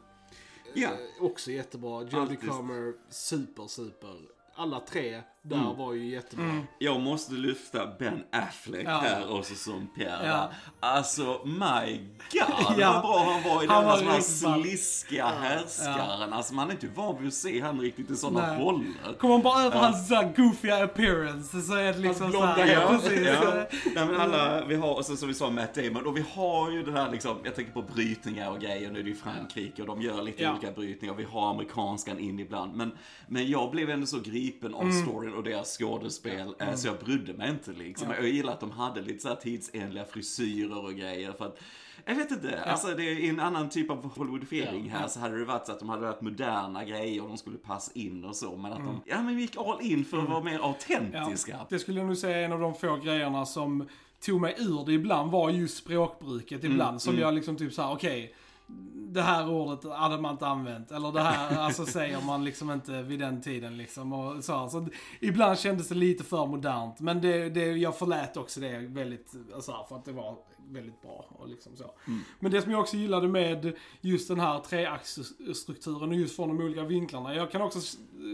Ja. 0.74 0.88
eh, 0.88 1.24
också 1.24 1.50
jättebra. 1.50 2.02
Jodie. 2.02 2.36
Comer, 2.36 2.92
super, 3.08 3.66
super. 3.66 4.16
Alla 4.54 4.80
tre 4.80 5.22
där 5.42 5.56
Mm. 5.56 5.76
var 5.76 5.92
ju 5.94 6.10
jättebra. 6.10 6.62
Jag 6.78 7.00
måste 7.00 7.34
lyfta 7.34 7.86
Ben 7.98 8.24
Affleck 8.32 8.86
Ja. 8.86 8.98
här 8.98 9.34
också 9.38 9.54
som 9.54 9.86
Pierre. 9.96 10.26
Ja. 10.26 10.50
Alltså, 10.80 11.40
my 11.44 11.98
God, 12.32 12.78
Ja. 12.78 12.90
vad 12.92 13.02
bra 13.02 13.32
han 13.32 13.42
var 13.54 13.64
i 13.64 13.66
Han 13.66 13.98
den 13.98 14.08
här, 14.08 14.20
sliskiga 14.20 15.26
härskaren. 15.26 16.32
Alltså, 16.32 16.54
man 16.54 16.68
är 16.68 16.72
inte 16.72 16.86
van 16.94 17.18
vid 17.18 17.28
att 17.28 17.34
se 17.34 17.60
han 17.60 17.80
riktigt 17.80 18.10
i 18.10 18.16
sådana 18.16 18.46
Nej. 18.52 18.64
roller. 18.64 19.18
Kommer 19.18 19.34
man 19.34 19.42
bara 19.42 19.62
över 19.62 19.78
hans 19.78 20.08
så 20.08 20.14
här 20.14 20.32
goofiga 20.36 20.84
appearance 20.84 21.62
så 21.62 21.74
är 21.74 21.92
det 21.92 21.98
liksom 21.98 22.30
blonda 22.30 22.54
så 22.54 22.60
här, 22.62 22.76
hår. 22.86 22.92
ja, 22.94 22.98
precis. 23.00 23.28
Ja. 23.28 23.66
Nej, 23.94 24.06
men 24.06 24.20
alla, 24.20 24.64
vi 24.64 24.74
har, 24.74 24.94
och 24.94 25.04
så, 25.06 25.16
som 25.16 25.28
vi 25.28 25.34
sa, 25.34 25.50
Matt 25.50 25.74
Damon. 25.74 26.06
Och 26.06 26.16
vi 26.16 26.24
har 26.34 26.70
ju 26.70 26.82
den 26.82 26.96
här 26.96 27.10
liksom, 27.10 27.36
jag 27.44 27.54
tänker 27.54 27.72
på 27.72 27.82
brytningar 27.82 28.50
och 28.50 28.60
grejer. 28.60 28.90
Nu 28.90 28.98
är 28.98 29.02
det 29.02 29.08
ju 29.10 29.16
Frankrike 29.16 29.82
och 29.82 29.88
de 29.88 30.02
gör 30.02 30.22
lite 30.22 30.42
Ja. 30.42 30.52
olika 30.52 30.72
brytningar. 30.72 31.14
Vi 31.14 31.24
har 31.24 31.50
amerikanskan 31.50 32.18
in 32.18 32.38
ibland. 32.40 32.74
Men, 32.76 32.92
men 33.28 33.50
jag 33.50 33.70
blev 33.70 33.90
ändå 33.90 34.06
så 34.06 34.20
gripen 34.20 34.74
av 34.74 34.82
Mm. 34.82 35.02
storyn 35.02 35.29
och 35.34 35.42
deras 35.42 35.78
skådespel. 35.78 36.54
eh, 36.58 36.74
Så 36.74 36.86
jag 36.88 36.98
brydde 36.98 37.32
mig 37.32 37.50
inte 37.50 37.72
liksom. 37.72 38.10
Jag 38.10 38.28
gillar 38.28 38.52
att 38.52 38.60
de 38.60 38.70
hade 38.70 39.00
lite 39.00 39.18
så 39.22 39.28
här 39.28 39.36
tidsenliga 39.36 40.04
frisyrer 40.04 40.84
och 40.84 40.94
grejer. 40.94 41.32
För 41.32 41.46
att 41.46 41.58
Jag 42.06 42.14
vet 42.14 42.30
inte, 42.30 42.62
alltså 42.64 42.88
det 42.94 43.02
är 43.04 43.28
en 43.30 43.40
annan 43.40 43.68
typ 43.68 43.90
av 43.90 44.10
Hollywoodifiering 44.16 44.90
här 44.90 45.08
så 45.08 45.20
hade 45.20 45.38
det 45.38 45.44
varit 45.44 45.66
så 45.66 45.72
att 45.72 45.78
de 45.78 45.88
hade 45.88 46.02
varit 46.02 46.20
moderna 46.20 46.84
grejer 46.84 47.22
och 47.22 47.28
de 47.28 47.38
skulle 47.38 47.58
passa 47.58 47.92
in 47.94 48.24
och 48.24 48.36
så. 48.36 48.56
Men 48.56 48.72
att 48.72 48.78
de, 48.78 49.00
ja 49.06 49.22
men 49.22 49.36
vi 49.36 49.42
gick 49.42 49.56
all 49.56 49.80
in 49.80 50.04
för 50.04 50.18
att 50.18 50.28
vara 50.28 50.42
mer 50.44 50.58
autentiska. 50.58 51.58
Det 51.68 51.78
skulle 51.78 51.98
jag 51.98 52.06
nog 52.06 52.16
säga 52.16 52.36
är 52.38 52.44
en 52.44 52.52
av 52.52 52.60
de 52.60 52.74
få 52.74 52.96
grejerna 52.96 53.46
som 53.46 53.88
tog 54.20 54.40
mig 54.40 54.54
ur 54.58 54.84
det 54.86 54.92
ibland 54.92 55.30
var 55.30 55.50
just 55.50 55.76
språkbruket 55.76 56.64
ibland. 56.64 57.02
som 57.02 57.18
jag 57.18 57.34
liksom 57.34 57.56
typ 57.56 57.72
såhär, 57.72 57.92
okej. 57.92 58.34
Det 59.12 59.22
här 59.22 59.50
ordet 59.50 59.92
hade 59.92 60.20
man 60.20 60.32
inte 60.32 60.46
använt. 60.46 60.90
Eller 60.90 61.12
det 61.12 61.20
här 61.20 61.58
alltså, 61.58 61.86
säger 61.86 62.20
man 62.20 62.44
liksom 62.44 62.70
inte 62.70 63.02
vid 63.02 63.18
den 63.18 63.42
tiden 63.42 63.76
liksom. 63.76 64.12
Och 64.12 64.44
så, 64.44 64.68
så 64.68 64.88
ibland 65.20 65.58
kändes 65.58 65.88
det 65.88 65.94
lite 65.94 66.24
för 66.24 66.46
modernt. 66.46 67.00
Men 67.00 67.20
det, 67.20 67.48
det, 67.48 67.66
jag 67.66 67.98
förlät 67.98 68.36
också 68.36 68.60
det 68.60 68.78
väldigt, 68.78 69.32
alltså, 69.54 69.86
för 69.88 69.96
att 69.96 70.04
det 70.04 70.12
var 70.12 70.36
väldigt 70.68 71.02
bra. 71.02 71.24
Och 71.28 71.48
liksom 71.48 71.76
så. 71.76 71.90
Men 72.38 72.52
det 72.52 72.62
som 72.62 72.70
jag 72.72 72.80
också 72.80 72.96
gillade 72.96 73.28
med 73.28 73.72
just 74.00 74.28
den 74.28 74.40
här 74.40 74.58
treaxelstrukturen 74.58 76.08
och 76.08 76.16
just 76.16 76.36
från 76.36 76.48
de 76.48 76.64
olika 76.64 76.84
vinklarna. 76.84 77.34
Jag 77.34 77.50
kan 77.50 77.62
också 77.62 77.78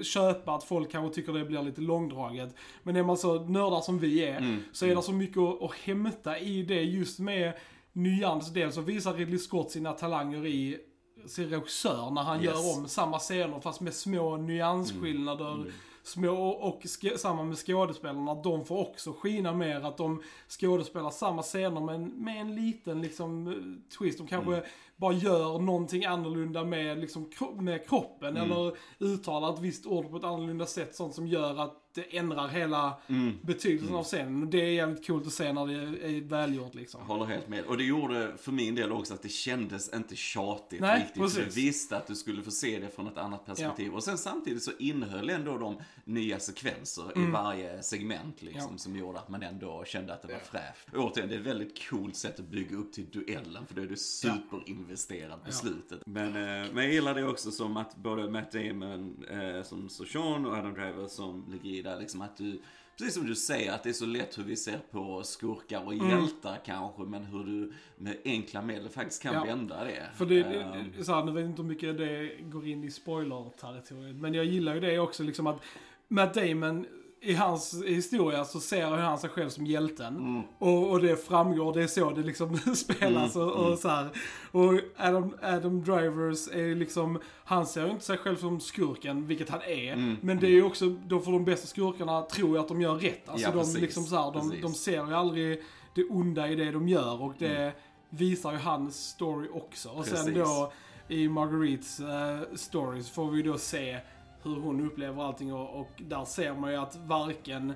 köpa 0.03 0.55
att 0.55 0.65
folk 0.65 0.91
kanske 0.91 1.15
tycker 1.15 1.33
det 1.33 1.45
blir 1.45 1.63
lite 1.63 1.81
långdraget. 1.81 2.55
Men 2.83 2.97
är 2.97 3.03
man 3.03 3.17
så 3.17 3.45
nördar 3.45 3.81
som 3.81 3.99
vi 3.99 4.25
är 4.25 4.61
så 4.73 4.87
är 4.87 4.97
det 4.97 5.03
så 5.03 5.13
mycket 5.13 5.39
att, 5.39 5.63
att 5.63 5.75
hämta 5.75 6.39
i 6.39 6.63
det 6.63 6.83
just 6.83 7.19
med 7.19 7.53
nyans. 7.97 8.53
Dels 8.53 8.75
så 8.75 8.81
visar 8.81 9.15
Ridley 9.15 9.39
Scott 9.39 9.71
sina 9.71 9.93
talanger 9.93 10.47
i 10.47 10.79
sin 11.27 11.49
regissör 11.51 12.11
när 12.11 12.23
han 12.23 12.37
Yes. 12.45 12.45
gör 12.55 12.79
om 12.79 12.89
samma 12.89 13.19
scener 13.19 13.61
fast 13.61 13.81
med 13.81 13.95
små 13.95 14.37
nyansskillnader. 14.37 15.65
Små, 16.03 16.49
och 16.49 16.83
samma 17.17 17.45
med 17.45 17.57
skådespelarna, 17.59 18.33
att 18.33 18.45
de 18.45 18.65
får 18.65 18.79
också 18.79 19.13
skina 19.13 19.53
mer. 19.53 19.81
Att 19.81 19.97
de 19.97 20.23
skådespelar 20.49 21.11
samma 21.11 21.43
scener 21.43 21.81
men 21.81 22.05
med 22.25 22.41
en 22.41 22.55
liten 22.55 23.03
liksom 23.03 23.49
eh, 23.49 23.55
twist. 23.99 24.19
De 24.19 24.27
kanske 24.27 24.63
bara 24.97 25.13
gör 25.13 25.59
någonting 25.59 26.05
annorlunda 26.05 26.65
med, 26.65 26.99
liksom, 26.99 27.27
kro- 27.31 27.61
med 27.61 27.89
kroppen. 27.89 28.37
Eller 28.37 28.77
uttalar 28.99 29.53
ett 29.55 29.61
visst 29.61 29.87
ord 29.87 30.11
på 30.11 30.17
ett 30.17 30.25
annorlunda 30.25 30.67
sätt. 30.67 30.95
Sånt 30.97 31.15
som 31.15 31.27
gör 31.27 31.57
att 31.61 31.83
det 31.97 32.17
ändrar 32.17 32.49
hela 32.49 32.95
betydelsen 33.43 33.95
av 33.95 34.05
scenen. 34.05 34.51
Det 34.51 34.61
är 34.61 34.71
jävligt 34.71 35.07
coolt 35.07 35.27
att 35.27 35.33
se 35.33 35.53
när 35.53 35.67
det 35.67 35.75
är 36.17 36.21
välgjort 36.21 36.75
liksom. 36.75 37.01
Håller 37.01 37.25
helt 37.25 37.49
med. 37.49 37.65
Och 37.65 37.77
det 37.77 37.85
gjorde 37.85 38.33
för 38.39 38.53
min 38.53 38.75
del 38.75 38.93
också 38.93 39.15
att 39.15 39.23
det 39.23 39.29
kändes 39.29 39.95
inte 39.95 40.17
tjatigt 40.17 40.81
Nej, 40.81 41.01
riktigt. 41.01 41.15
För 41.17 41.23
precis. 41.23 41.55
du 41.55 41.61
visste 41.61 41.97
att 41.97 42.07
du 42.07 42.15
skulle 42.15 42.43
få 42.43 42.51
se 42.51 42.79
det 42.79 42.89
från 42.95 43.07
ett 43.07 43.19
annat 43.19 43.47
perspektiv. 43.47 43.95
Och 43.95 44.05
sen 44.05 44.19
samtidigt 44.19 44.63
så 44.63 44.71
innehöll 44.79 45.31
ändå 45.31 45.59
de 45.59 45.77
nya 46.05 46.39
sekvenser 46.39 47.19
i 47.19 47.31
varje 47.31 47.83
segment 47.83 48.43
liksom. 48.43 48.61
Mm. 48.63 48.73
Ja. 48.73 48.79
Som 48.79 48.97
gjorde 48.97 49.19
att 49.19 49.29
man 49.29 49.43
ändå 49.43 49.85
kände 49.87 50.13
att 50.15 50.23
det 50.23 50.29
var 50.29 50.39
fräscht. 50.39 50.95
Och 50.95 51.05
Återigen, 51.05 51.29
det 51.29 51.35
är 51.37 51.41
ett 51.41 51.47
väldigt 51.47 51.89
coolt 51.91 52.17
sätt 52.17 52.41
att 52.41 52.49
bygga 52.49 52.77
upp 52.77 52.93
till 52.93 53.07
duellen. 53.11 53.67
För 53.67 53.75
då 53.75 53.83
är 53.83 53.87
du 53.87 53.97
superinvesterad 53.97 55.43
på 55.43 55.49
Ja. 55.49 55.53
slutet. 55.53 56.03
Men, 56.07 56.27
eh, 56.27 56.73
men 56.73 56.85
jag 56.85 56.93
gillar 56.93 57.15
det 57.15 57.25
också 57.25 57.51
som 57.51 57.77
att 57.77 57.97
både 57.97 58.31
Matt 58.31 58.53
Damon 58.53 59.25
eh, 59.31 59.63
som 59.63 59.89
Sochon 59.89 60.47
och 60.47 60.53
Adam 60.53 60.75
Driver 60.75 61.07
som 61.07 61.45
ligger 61.53 61.71
där 61.87 61.99
liksom 62.01 62.21
att 62.23 62.37
du 62.37 62.59
Precis 62.99 63.15
som 63.15 63.27
du 63.27 63.35
säger, 63.35 63.73
att 63.73 63.83
det 63.83 63.89
är 63.89 63.93
så 63.93 64.07
lätt 64.07 64.39
hur 64.39 64.43
vi 64.45 64.57
ser 64.57 64.79
på 64.91 65.23
skurkar 65.23 65.85
och 65.87 65.93
Mm. 65.93 66.09
hjältar 66.11 66.59
kanske, 66.65 67.03
men 67.03 67.25
hur 67.25 67.45
du 67.45 67.73
med 67.97 68.17
enkla 68.25 68.63
medel 68.63 68.89
faktiskt 68.89 69.23
kan 69.23 69.35
Ja. 69.35 69.45
vända 69.45 69.85
det. 69.85 70.03
För 70.15 70.27
det, 70.27 70.41
Ehm, 70.45 70.93
det 70.99 71.05
så 71.05 71.13
här, 71.15 71.25
nu 71.25 71.33
vet 71.33 71.41
jag 71.43 71.51
inte 71.51 71.63
hur 71.63 71.69
mycket 71.69 71.99
det 71.99 72.31
går 72.43 72.67
in 72.67 72.85
i 72.85 72.91
spoiler-territoriet. 72.91 74.17
Men 74.17 74.35
jag 74.35 74.45
gillar 74.45 74.75
ju 74.75 74.81
det 74.81 74.99
också 74.99 75.23
liksom 75.23 75.47
att 75.47 75.61
Matt 76.09 76.35
Damon 76.35 76.87
i 77.27 77.35
hans 77.35 77.83
historia 77.87 78.45
så 78.45 78.61
ser 78.61 78.91
ju 78.91 79.03
han 79.03 79.19
sig 79.19 79.31
själv 79.31 79.49
som 79.49 79.67
hjälten. 79.67 80.17
Mm. 80.17 80.43
Och, 80.59 80.91
och 80.91 81.01
det 81.01 81.27
framgår, 81.27 81.73
det 81.75 81.83
är 81.83 81.87
så 81.87 82.11
det 82.11 82.23
liksom 82.23 82.57
spelas 82.77 83.37
Mm, 83.37 83.49
och, 83.49 83.55
och 83.73 83.79
så 83.79 83.89
här. 83.89 84.09
Och 84.53 84.73
Adam, 84.97 85.35
Adam 85.43 85.85
Drivers 85.85 86.49
är 86.49 86.75
liksom, 86.75 87.19
han 87.45 87.67
ser 87.67 87.85
ju 87.87 87.91
inte 87.93 88.05
sig 88.05 88.19
själv 88.19 88.37
som 88.37 88.61
skurken, 88.61 89.27
vilket 89.27 89.49
han 89.51 89.61
är. 89.63 89.93
Mm, 89.93 90.17
Men 90.21 90.41
det 90.41 90.47
är 90.47 90.51
ju 90.51 90.63
också, 90.63 90.89
då 90.89 91.21
för 91.21 91.33
de 91.33 91.45
bästa 91.45 91.67
skurkarna 91.67 92.23
tror 92.23 92.59
att 92.59 92.69
de 92.69 92.81
gör 92.81 92.95
rätt. 92.95 93.29
Alltså 93.29 93.47
Ja, 93.49 93.53
de 93.53 93.59
precis, 93.59 93.81
liksom 93.81 94.05
så 94.05 94.17
här, 94.17 94.33
de, 94.33 94.49
precis. 94.49 94.63
de 94.63 94.75
ser 94.75 95.07
ju 95.07 95.15
aldrig 95.15 95.63
det 95.95 96.05
onda 96.05 96.49
i 96.49 96.55
det 96.55 96.71
de 96.71 96.89
gör 96.89 97.23
och 97.23 97.33
det 97.39 97.57
Mm. 97.57 97.73
visar 98.11 98.53
ju 98.53 98.59
hans 98.59 99.09
story 99.09 99.49
också. 99.53 99.89
Och 99.89 100.05
sen 100.07 100.17
Precis. 100.17 100.35
då 100.35 100.73
i 101.09 101.29
Marguerites 101.29 102.01
uh, 102.01 102.55
stories 102.57 103.11
får 103.11 103.31
vi 103.31 103.43
då 103.43 103.59
se 103.59 103.99
hur 104.47 104.61
hon 104.61 104.87
upplever 104.87 105.23
allting 105.23 105.55
och, 105.55 105.81
och 105.81 105.91
där 105.97 106.25
ser 106.25 106.55
man 106.55 106.71
ju 106.71 106.77
att 106.77 106.97
varken 106.97 107.73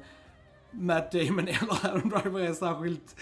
Matt 0.71 1.13
Damon 1.13 1.49
eller 1.49 1.87
Adam 1.87 2.09
Driver 2.09 2.41
är 2.41 2.53
särskilt 2.53 3.17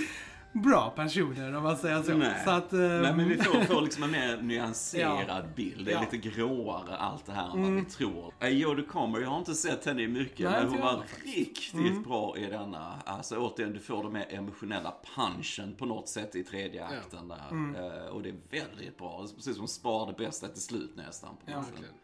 bra 0.62 0.90
personer 0.96 1.56
om 1.56 1.62
man 1.62 1.76
säger 1.76 2.02
så. 2.02 2.14
Nej. 2.14 2.42
så 2.44 2.50
att, 2.50 2.72
eh, 2.72 2.78
Nej 2.78 3.14
men 3.16 3.28
vi 3.28 3.36
får, 3.36 3.60
får 3.64 3.80
liksom 3.82 4.02
en 4.02 4.10
mer 4.10 4.42
nyanserad 4.42 5.24
Ja. 5.28 5.42
bild. 5.56 5.84
Det 5.86 5.92
är 5.92 5.94
Ja. 5.94 6.00
lite 6.12 6.28
gråare 6.28 6.96
allt 6.96 7.26
det 7.26 7.32
här 7.32 7.52
än 7.56 7.62
vad 7.62 7.72
vi 7.72 7.84
tror. 7.84 8.32
Uh, 8.42 8.48
Jodie 8.48 8.84
Comer, 8.84 9.20
jag 9.20 9.28
har 9.28 9.38
inte 9.38 9.54
sett 9.54 9.86
henne 9.86 10.02
i 10.02 10.08
mycket, 10.08 10.50
Nej, 10.50 10.60
men 10.62 10.68
hon 10.72 10.80
var 10.80 11.02
riktigt 11.24 12.04
bra 12.04 12.36
i 12.36 12.46
denna. 12.46 12.94
Alltså 13.04 13.36
återigen, 13.36 13.72
du 13.72 13.78
får 13.80 14.02
den 14.02 14.12
mer 14.12 14.26
emotionella 14.30 14.94
punchen 15.16 15.74
på 15.78 15.86
något 15.86 16.08
sätt 16.08 16.36
i 16.36 16.44
tredje 16.44 16.84
akten 16.84 17.28
där. 17.28 17.52
Uh, 17.52 18.06
och 18.08 18.22
det 18.22 18.28
är 18.28 18.36
väldigt 18.50 18.98
bra. 18.98 19.26
Precis 19.36 19.56
som 19.56 19.68
spar 19.68 20.06
det 20.06 20.24
bästa 20.24 20.48
till 20.48 20.62
slut 20.62 20.90
nästan. 20.96 21.30
På 21.44 21.50
Ja. 21.50 21.56
Verkligen. 21.60 21.94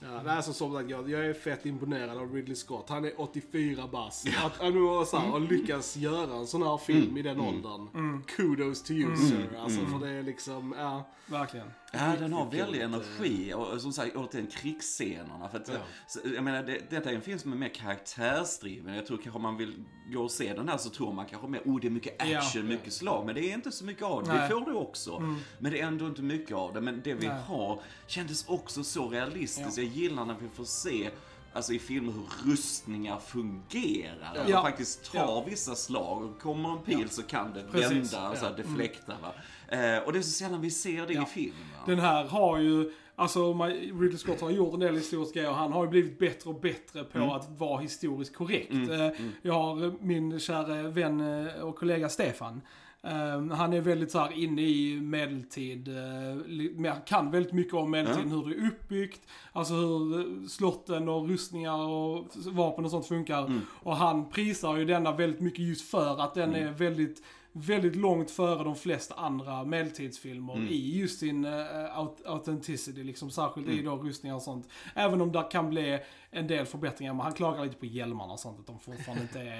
Ja, 0.00 0.22
det 0.24 0.30
är 0.30 0.40
som 0.40 0.54
som 0.54 0.74
sagt, 0.74 0.90
jag, 0.90 1.10
jag 1.10 1.26
är 1.26 1.34
fett 1.34 1.66
imponerad 1.66 2.18
av 2.18 2.34
Ridley 2.34 2.54
Scott. 2.56 2.88
Han 2.88 3.04
är 3.04 3.20
84 3.20 3.86
bast. 3.92 4.26
Att 4.44 4.56
han 4.58 4.72
nu 4.72 4.80
har, 4.80 5.40
lyckats 5.40 5.96
göra 5.96 6.36
en 6.36 6.46
sån 6.46 6.62
här 6.62 6.76
film 6.78 7.16
i 7.16 7.22
den 7.22 7.40
åldern. 7.40 7.88
Kudos 8.26 8.82
to 8.82 8.92
you 8.92 9.16
sir. 9.16 9.48
Alltså 9.58 9.80
för 9.86 9.98
det 10.06 10.08
är 10.12 10.22
liksom, 10.22 10.74
ja. 10.78 11.08
Verkligen. 11.26 11.70
Ja, 11.92 12.12
den 12.18 12.32
har 12.32 12.44
väldig 12.50 12.64
coolt, 12.80 12.94
energi 12.94 13.54
och 13.54 13.80
som 13.80 13.92
sagt 13.92 14.16
återigen 14.16 14.46
krigsscenerna. 14.46 15.48
För 15.48 15.58
att, 15.58 15.68
Ja. 15.68 15.74
så, 16.06 16.18
jag 16.34 16.44
menar, 16.44 16.62
det, 16.62 16.90
detta 16.90 17.10
är 17.10 17.14
en 17.14 17.22
film 17.22 17.38
som 17.38 17.52
är 17.52 17.56
mer 17.56 17.68
karaktärsdriven. 17.68 18.94
Jag 18.94 19.06
tror 19.06 19.16
kanske 19.16 19.36
om 19.36 19.42
man 19.42 19.56
vill 19.56 19.74
gå 20.12 20.22
och 20.22 20.30
se 20.30 20.54
den 20.54 20.68
här 20.68 20.76
så 20.78 20.90
tror 20.90 21.12
man 21.12 21.26
kanske 21.26 21.48
mer, 21.48 21.60
oh 21.64 21.80
det 21.80 21.86
är 21.86 21.90
mycket 21.90 22.16
Ja. 22.30 22.38
action, 22.38 22.66
mycket 22.68 22.92
slag. 22.92 23.26
Men 23.26 23.34
det 23.34 23.50
är 23.50 23.54
inte 23.54 23.72
så 23.72 23.84
mycket 23.84 24.02
av 24.02 24.22
det. 24.24 24.32
Nej. 24.32 24.48
Det 24.48 24.54
får 24.54 24.60
du 24.66 24.72
också. 24.72 25.36
Men 25.58 25.72
det 25.72 25.80
är 25.80 25.86
ändå 25.86 26.06
inte 26.06 26.22
mycket 26.22 26.56
av 26.56 26.72
det. 26.74 26.80
Men 26.80 27.00
det 27.04 27.14
vi 27.14 27.26
Nej. 27.28 27.36
har 27.46 27.80
kändes 28.06 28.48
också 28.48 28.84
så 28.84 29.08
realistiskt. 29.08 29.76
Ja. 29.78 29.82
Jag 29.82 29.92
gillar 29.92 30.24
när 30.24 30.36
vi 30.40 30.48
får 30.48 30.64
se 30.64 31.10
Alltså 31.52 31.72
i 31.72 31.78
filmer 31.78 32.12
hur 32.12 32.52
rustningar 32.52 33.18
fungerar. 33.18 34.44
Ja. 34.48 34.54
man 34.54 34.62
faktiskt 34.62 35.12
tar 35.12 35.18
Ja. 35.18 35.44
vissa 35.48 35.74
slag 35.74 36.22
och 36.22 36.40
kommer 36.40 36.72
en 36.72 36.78
pil 36.78 37.08
så 37.10 37.22
kan 37.22 37.52
det 37.52 37.62
Precis. 37.72 37.90
vända 37.90 38.36
så 38.36 38.44
här, 38.44 38.54
Ja. 38.56 38.62
deflekta. 38.62 39.12
Va? 39.22 39.32
Eh, 39.76 39.98
och 40.02 40.12
det 40.12 40.18
är 40.18 40.22
så 40.22 40.30
sällan 40.30 40.60
vi 40.60 40.70
ser 40.70 41.06
det 41.06 41.12
Ja. 41.12 41.22
i 41.22 41.26
film. 41.26 41.54
Va? 41.76 41.82
Den 41.86 41.98
här 41.98 42.24
har 42.24 42.58
ju, 42.58 42.92
alltså 43.16 43.52
Ridley 43.52 44.16
Scott 44.18 44.40
har 44.40 44.50
gjort 44.50 44.74
en 44.74 44.80
del 44.80 44.94
historiska 44.94 45.38
grejer. 45.40 45.52
Han 45.52 45.72
har 45.72 45.84
ju 45.84 45.90
blivit 45.90 46.18
bättre 46.18 46.50
och 46.50 46.60
bättre 46.60 47.04
på 47.04 47.18
Mm. 47.18 47.30
att 47.30 47.48
vara 47.58 47.80
historiskt 47.80 48.34
korrekt. 48.36 48.72
Eh, 48.72 49.26
Jag 49.42 49.54
har 49.54 50.04
min 50.04 50.40
kära 50.40 50.82
vän 50.88 51.20
eh, 51.46 51.54
och 51.62 51.76
kollega 51.76 52.08
Stefan. 52.08 52.60
Eh, 53.02 53.56
han 53.56 53.72
är 53.72 53.80
väldigt 53.80 54.10
så 54.10 54.18
här 54.18 54.32
inne 54.32 54.62
i 54.62 55.00
medeltid, 55.00 55.88
eh, 55.88 56.94
kan 57.06 57.30
väldigt 57.30 57.52
mycket 57.52 57.74
om 57.74 57.90
medeltiden, 57.90 58.30
hur 58.30 58.48
det 58.48 58.56
är 58.56 58.66
uppbyggt, 58.66 59.20
alltså 59.52 59.74
hur 59.74 60.18
eh, 60.18 60.46
slotten 60.48 61.08
och 61.08 61.28
rustningar 61.28 61.78
och 61.78 62.26
vapen 62.46 62.84
och 62.84 62.90
sånt 62.90 63.06
funkar. 63.06 63.46
Mm. 63.46 63.60
Och 63.82 63.96
han 63.96 64.30
prisar 64.30 64.76
ju 64.76 64.84
denna 64.84 65.12
väldigt 65.12 65.40
mycket 65.40 65.64
just 65.64 65.90
för 65.90 66.20
att 66.20 66.34
den 66.34 66.54
är 66.54 66.70
väldigt 66.72 67.22
väldigt 67.60 67.96
långt 67.96 68.30
före 68.30 68.64
de 68.64 68.76
flesta 68.76 69.14
andra 69.14 69.64
medeltidsfilmer 69.64 70.54
Mm. 70.54 70.68
i 70.68 70.98
just 70.98 71.18
sin 71.20 71.44
uh, 71.44 71.52
aut- 71.98 72.26
authenticity, 72.26 73.04
liksom 73.04 73.30
särskilt 73.30 73.66
Mm. 73.66 73.78
i 73.78 73.82
då 73.82 73.96
rustningar 73.96 74.36
och 74.36 74.42
sånt. 74.42 74.68
Även 74.94 75.20
om 75.20 75.32
det 75.32 75.42
kan 75.50 75.70
bli 75.70 75.98
en 76.30 76.46
del 76.46 76.66
förbättringar, 76.66 77.14
men 77.14 77.20
han 77.22 77.32
klagar 77.32 77.64
lite 77.64 77.76
på 77.76 77.86
hjälmarna 77.86 78.32
och 78.32 78.40
sånt, 78.40 78.58
att 78.60 78.66
de 78.66 78.78
fortfarande 78.78 79.22
inte 79.22 79.40
är, 79.40 79.54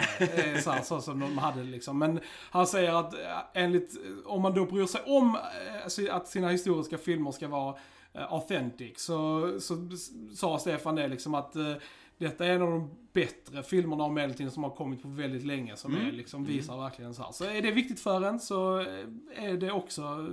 är 0.54 0.60
så, 0.60 0.70
här, 0.70 0.82
så 0.82 1.00
som 1.00 1.20
de 1.20 1.38
hade 1.38 1.64
liksom. 1.64 1.98
Men 1.98 2.20
han 2.50 2.66
säger 2.66 2.92
att 2.92 3.14
eh, 3.14 3.20
enligt, 3.54 3.96
om 4.26 4.42
man 4.42 4.54
då 4.54 4.64
bryr 4.64 4.86
sig 4.86 5.00
om 5.06 5.36
eh, 6.06 6.14
att 6.16 6.28
sina 6.28 6.48
historiska 6.48 6.98
filmer 6.98 7.30
ska 7.30 7.48
vara 7.48 7.74
eh, 8.12 8.32
authentic, 8.32 8.98
så, 9.00 9.52
så 9.60 9.88
sa 10.36 10.58
Stefan 10.58 10.94
det 10.94 11.08
liksom 11.08 11.34
att 11.34 11.56
eh, 11.56 11.72
detta 12.18 12.46
är 12.46 12.50
en 12.50 12.62
av 12.62 12.70
de 12.70 12.90
bättre 13.12 13.62
filmerna 13.62 14.04
om 14.04 14.14
medeltiden 14.14 14.52
som 14.52 14.62
har 14.62 14.70
kommit 14.70 15.02
på 15.02 15.08
väldigt 15.08 15.44
länge. 15.44 15.76
Som 15.76 15.94
är, 15.96 16.12
liksom, 16.12 16.44
visar 16.44 16.76
verkligen 16.76 17.14
så 17.14 17.22
här. 17.22 17.32
Så 17.32 17.44
är 17.44 17.62
det 17.62 17.70
viktigt 17.70 18.00
för 18.00 18.22
en 18.22 18.40
så 18.40 18.76
är 19.36 19.56
det 19.56 19.72
också 19.72 20.28